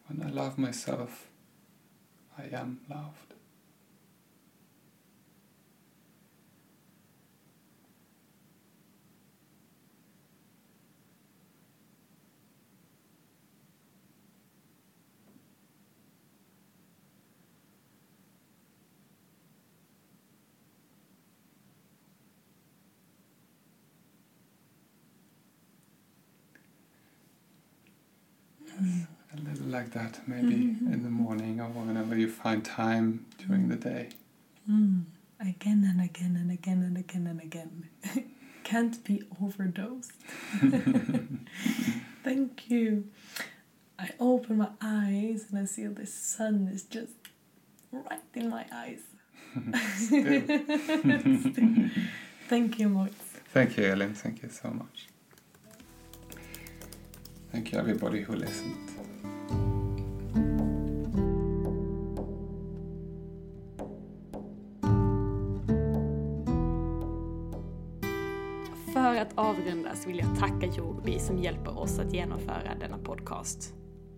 When 0.09 0.27
I 0.27 0.31
love 0.31 0.59
myself, 0.59 1.29
I 2.37 2.45
am 2.53 2.81
loved. 2.91 3.35
A 29.33 29.37
little 29.37 29.67
like 29.81 29.93
that, 29.93 30.15
maybe 30.29 30.57
Mhm. 30.57 30.93
in 30.95 31.03
the 31.09 31.15
morning 31.25 31.55
or 31.61 31.69
whenever 31.71 32.15
you 32.23 32.29
find 32.45 32.61
time 32.65 33.07
during 33.43 33.65
the 33.69 33.77
day. 33.93 34.05
Mm. 34.69 35.05
Again 35.53 35.81
and 35.91 36.01
again 36.09 36.35
and 36.41 36.51
again 36.59 36.81
and 36.89 36.97
again 37.05 37.27
and 37.33 37.41
again. 37.49 37.73
Can't 38.71 38.97
be 39.09 39.17
overdosed. 39.43 40.13
Thank 42.27 42.53
you. 42.73 42.89
I 43.99 44.09
open 44.31 44.55
my 44.65 44.71
eyes 44.83 45.41
and 45.49 45.57
I 45.63 45.65
see 45.75 45.87
the 45.87 46.07
sun 46.07 46.57
is 46.75 46.83
just 46.97 47.15
right 48.09 48.29
in 48.41 48.47
my 48.59 48.65
eyes. 48.83 49.03
Still. 49.97 50.43
Still. 51.47 51.73
Thank 52.53 52.79
you, 52.79 52.89
Moritz. 52.95 53.25
Thank 53.57 53.71
you, 53.77 53.85
Elin. 53.93 54.13
Thank 54.15 54.37
you 54.43 54.51
so 54.63 54.69
much. 54.83 54.99
Thank 57.53 57.65
you, 57.73 57.79
everybody 57.79 58.21
who 58.27 58.35
listened. 58.47 58.77
Avrundas 69.41 70.07
vill 70.07 70.19
jag 70.19 70.39
tacka 70.39 70.67
Yogobi 70.67 71.19
som 71.19 71.39
hjälper 71.39 71.79
oss 71.79 71.99
att 71.99 72.13
genomföra 72.13 72.75
denna 72.81 72.99
podcast. 72.99 73.75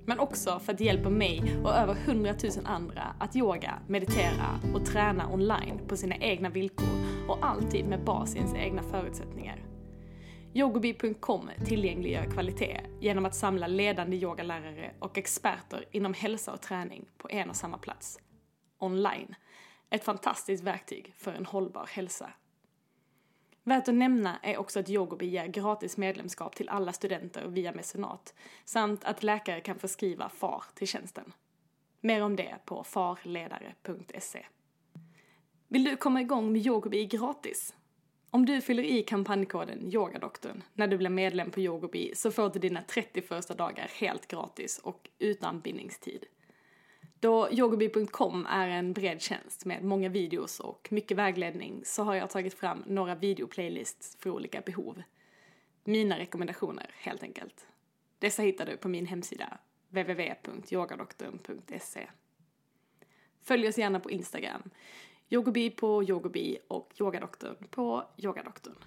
Men 0.07 0.19
också 0.19 0.59
för 0.59 0.73
att 0.73 0.79
det 0.79 0.85
hjälper 0.85 1.11
mig 1.11 1.57
och 1.65 1.75
över 1.75 1.95
hundratusen 1.95 2.67
andra 2.67 3.03
att 3.21 3.37
yoga, 3.37 3.79
meditera 3.89 4.61
och 4.75 4.87
träna 4.87 5.33
online 5.33 5.81
på 5.89 5.97
sina 5.97 6.17
egna 6.17 6.49
villkor 6.49 6.89
och 7.29 7.39
alltid 7.41 7.87
med 7.87 8.05
bas 8.05 8.35
i 8.35 8.39
ens 8.39 8.55
egna 8.55 8.83
förutsättningar. 8.83 9.65
Yogobi.com 10.55 11.51
tillgängliggör 11.67 12.25
kvalitet 12.25 12.81
genom 13.01 13.27
att 13.27 13.35
samla 13.35 13.67
ledande 13.67 14.17
yogalärare 14.17 14.95
och 14.99 15.19
experter 15.19 15.85
inom 15.91 16.15
hälsa 16.15 16.53
och 16.53 16.63
träning 16.63 17.09
på 17.19 17.29
en 17.31 17.51
och 17.51 17.57
samma 17.57 17.79
plats. 17.79 18.19
Online. 18.79 19.35
Ett 19.91 20.05
fantastiskt 20.05 20.65
verktyg 20.65 21.15
för 21.17 21.33
en 21.33 21.47
hållbar 21.47 21.87
hälsa. 21.91 22.31
Värt 23.65 23.89
att 23.89 23.95
nämna 23.95 24.39
är 24.43 24.57
också 24.57 24.81
att 24.81 24.91
Yogobi 24.91 25.27
ger 25.27 25.47
gratis 25.47 25.97
medlemskap 25.97 26.57
till 26.57 26.69
alla 26.69 26.93
studenter 26.93 27.47
via 27.47 27.73
mecenat 27.73 28.35
samt 28.65 29.05
att 29.05 29.23
läkare 29.23 29.61
kan 29.61 29.79
förskriva 29.79 30.29
FAR 30.29 30.65
till 30.75 30.89
tjänsten. 30.89 31.33
Mer 32.01 32.23
om 32.23 32.37
det 32.37 32.59
på 32.65 32.85
farledare.se. 32.85 34.47
Vill 35.69 35.85
du 35.85 35.97
komma 35.97 36.21
igång 36.21 36.53
med 36.53 36.67
Yogobi 36.67 37.07
gratis? 37.07 37.75
Om 38.31 38.47
du 38.47 38.61
fyller 38.61 38.83
i 38.83 39.03
kampanjkoden 39.03 39.93
YOGADoktorn 39.93 40.63
när 40.75 40.87
du 40.87 40.97
blir 40.97 41.11
medlem 41.11 41.51
på 41.51 41.61
Yogobi 41.61 42.13
så 42.15 42.31
får 42.31 42.51
du 42.51 42.59
dina 42.59 42.83
30 42.83 43.23
första 43.23 43.55
dagar 43.55 43.91
helt 44.01 44.27
gratis 44.27 44.79
och 44.79 45.09
utan 45.19 45.61
bindningstid. 45.61 46.25
Då 47.23 47.49
yogobi.com 47.51 48.47
är 48.47 48.69
en 48.69 48.93
bred 48.93 49.23
tjänst 49.23 49.65
med 49.65 49.85
många 49.85 50.09
videos 50.09 50.61
och 50.61 50.89
mycket 50.91 51.17
vägledning 51.17 51.83
så 51.85 52.03
har 52.03 52.15
jag 52.15 52.31
tagit 52.31 52.55
fram 52.55 52.85
några 52.87 53.15
videoplaylists 53.15 54.17
för 54.21 54.31
olika 54.31 54.61
behov. 54.61 55.03
Mina 55.85 56.19
rekommendationer 56.19 56.91
helt 56.95 57.23
enkelt. 57.23 57.67
Dessa 58.19 58.43
hittar 58.43 58.67
du 58.67 58.77
på 58.77 58.89
min 58.89 59.07
hemsida 59.07 59.59
www.yogadoktorn.se 59.89 62.07
Följ 63.43 63.69
oss 63.69 63.79
gärna 63.79 64.01
på 64.01 64.11
Instagram. 64.11 64.71
Yogobi 65.31 65.71
på 65.71 66.05
yogobi 66.05 66.59
och 66.69 66.93
yogadoktorn 67.01 67.57
på 67.71 68.05
yogadoktorn. 68.17 68.85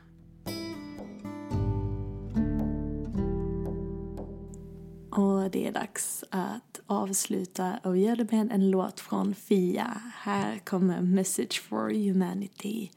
Och 5.17 5.51
det 5.51 5.67
är 5.67 5.71
dags 5.71 6.23
att 6.29 6.81
avsluta 6.87 7.79
och 7.83 7.97
göra 7.97 8.15
det 8.15 8.31
med 8.31 8.51
en 8.51 8.71
låt 8.71 8.99
från 8.99 9.35
Fia. 9.35 10.01
Här 10.15 10.57
kommer 10.57 11.01
Message 11.01 11.61
for 11.61 12.07
Humanity 12.07 12.89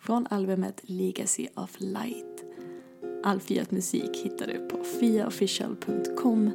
från 0.00 0.26
albumet 0.30 0.80
Legacy 0.82 1.46
of 1.54 1.76
Light. 1.78 2.44
All 3.24 3.40
Fiat 3.40 3.70
musik 3.70 4.16
hittar 4.24 4.46
du 4.46 4.68
på 4.68 4.84
fiaofficial.com 4.84 6.50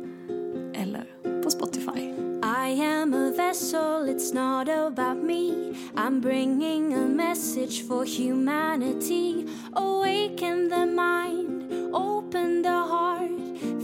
eller 0.73 1.05
på 1.43 1.49
Spotify. 1.49 2.13
I 2.43 2.81
am 2.81 3.13
a 3.13 3.31
vessel, 3.37 4.09
it's 4.09 4.33
not 4.33 4.69
about 4.69 5.23
me. 5.23 5.73
I'm 5.95 6.21
bringing 6.21 6.93
a 6.93 7.07
message 7.07 7.87
for 7.87 8.05
humanity. 8.05 9.45
Awaken 9.73 10.69
the 10.69 10.85
mind, 10.85 11.95
open 11.95 12.63
the 12.63 12.69
heart. 12.69 13.36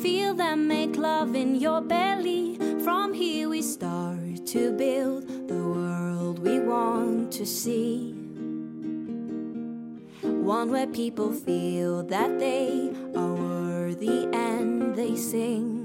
Feel 0.03 0.33
them 0.33 0.67
make 0.67 0.97
love 0.97 1.33
in 1.33 1.55
your 1.55 1.79
belly. 1.79 2.57
From 2.83 3.13
here 3.13 3.47
we 3.47 3.61
start 3.61 4.45
to 4.47 4.73
build 4.73 5.47
the 5.47 5.63
world 5.63 6.39
we 6.39 6.59
want 6.59 7.31
to 7.31 7.45
see. 7.45 8.11
One 10.21 10.71
where 10.71 10.87
people 10.87 11.31
feel 11.31 12.03
that 12.03 12.37
they 12.37 12.91
are 13.15 13.33
worthy 13.33 14.27
and 14.33 14.93
they 14.93 15.15
sing. 15.15 15.82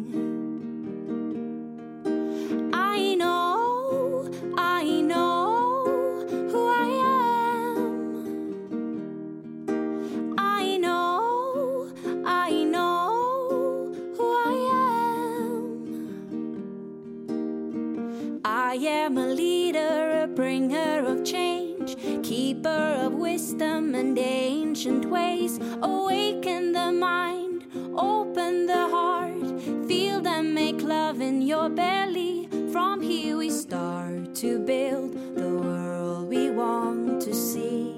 Am 19.09 19.17
a 19.17 19.27
leader, 19.27 20.25
a 20.25 20.27
bringer 20.27 21.03
of 21.07 21.25
change, 21.25 21.97
keeper 22.23 23.01
of 23.07 23.15
wisdom 23.15 23.95
and 23.95 24.19
ancient 24.19 25.07
ways. 25.07 25.59
Awaken 25.81 26.73
the 26.73 26.93
mind, 26.93 27.65
open 27.97 28.67
the 28.67 28.87
heart, 28.89 29.63
feel 29.89 30.21
them 30.21 30.53
make 30.53 30.83
love 30.83 31.23
in 31.23 31.41
your 31.41 31.71
belly. 31.71 32.51
From 32.71 33.01
here 33.01 33.39
we 33.39 33.49
start 33.49 34.35
to 34.43 34.59
build 34.59 35.15
the 35.37 35.49
world 35.49 36.29
we 36.29 36.51
want 36.51 37.23
to 37.23 37.33
see. 37.33 37.95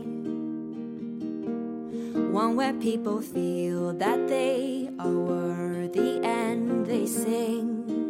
One 2.30 2.54
where 2.54 2.74
people 2.74 3.20
feel 3.20 3.94
that 3.94 4.28
they 4.28 4.90
are 5.00 5.18
worthy 5.32 6.20
and 6.22 6.86
they 6.86 7.04
sing. 7.08 8.09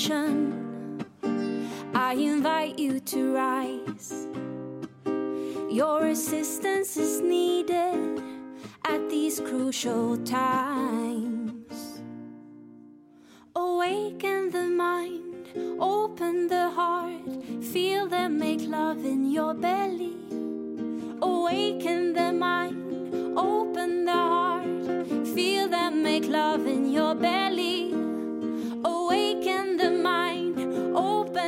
Creation, 0.00 1.04
I 1.94 2.14
invite 2.14 2.78
you 2.78 3.00
to 3.00 3.34
rise. 3.34 4.26
Your 5.70 6.06
assistance 6.06 6.96
is 6.96 7.20
needed 7.20 8.22
at 8.84 9.10
these 9.10 9.40
crucial 9.40 10.16
times. 10.18 12.00
Awaken 13.54 14.50
the 14.50 14.68
mind, 14.68 15.46
open 15.78 16.48
the 16.48 16.70
heart, 16.70 17.62
feel 17.62 18.08
them 18.08 18.38
make 18.38 18.62
love 18.62 19.04
in 19.04 19.30
your 19.30 19.54
belly. 19.54 20.16
Awaken 21.20 22.14
the 22.14 22.32
mind, 22.32 23.38
open 23.38 24.06
the 24.06 24.12
heart, 24.12 25.26
feel 25.34 25.68
them 25.68 26.02
make 26.02 26.26
love 26.26 26.66
in 26.66 26.90
your 26.90 27.14
belly. 27.14 28.09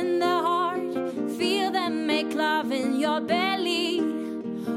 Open 0.03 0.19
the 0.19 0.25
heart, 0.25 1.31
feel 1.37 1.71
them 1.71 2.05
make 2.05 2.33
love 2.33 2.71
in 2.71 2.99
your 2.99 3.21
belly. 3.21 3.99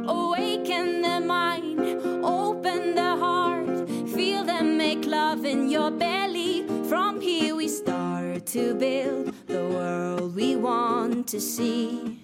Awaken 0.07 1.03
the 1.03 1.21
mind, 1.21 1.81
open 2.25 2.95
the 2.95 3.17
heart, 3.17 3.89
feel 4.15 4.45
them 4.45 4.77
make 4.79 5.05
love 5.05 5.45
in 5.45 5.69
your 5.69 5.91
belly. 5.91 6.65
From 6.89 7.21
here 7.21 7.57
we 7.57 7.67
start 7.67 8.47
to 8.47 8.75
build 8.75 9.35
the 9.49 9.67
world 9.67 10.37
we 10.37 10.55
want 10.55 11.27
to 11.29 11.41
see. 11.41 12.21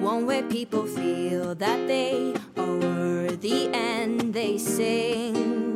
One 0.00 0.26
where 0.26 0.42
people 0.42 0.86
feel 0.86 1.54
that 1.54 1.86
they 1.86 2.34
are 2.56 2.76
worthy 2.76 3.68
and 3.68 4.34
they 4.34 4.58
sing. 4.58 5.67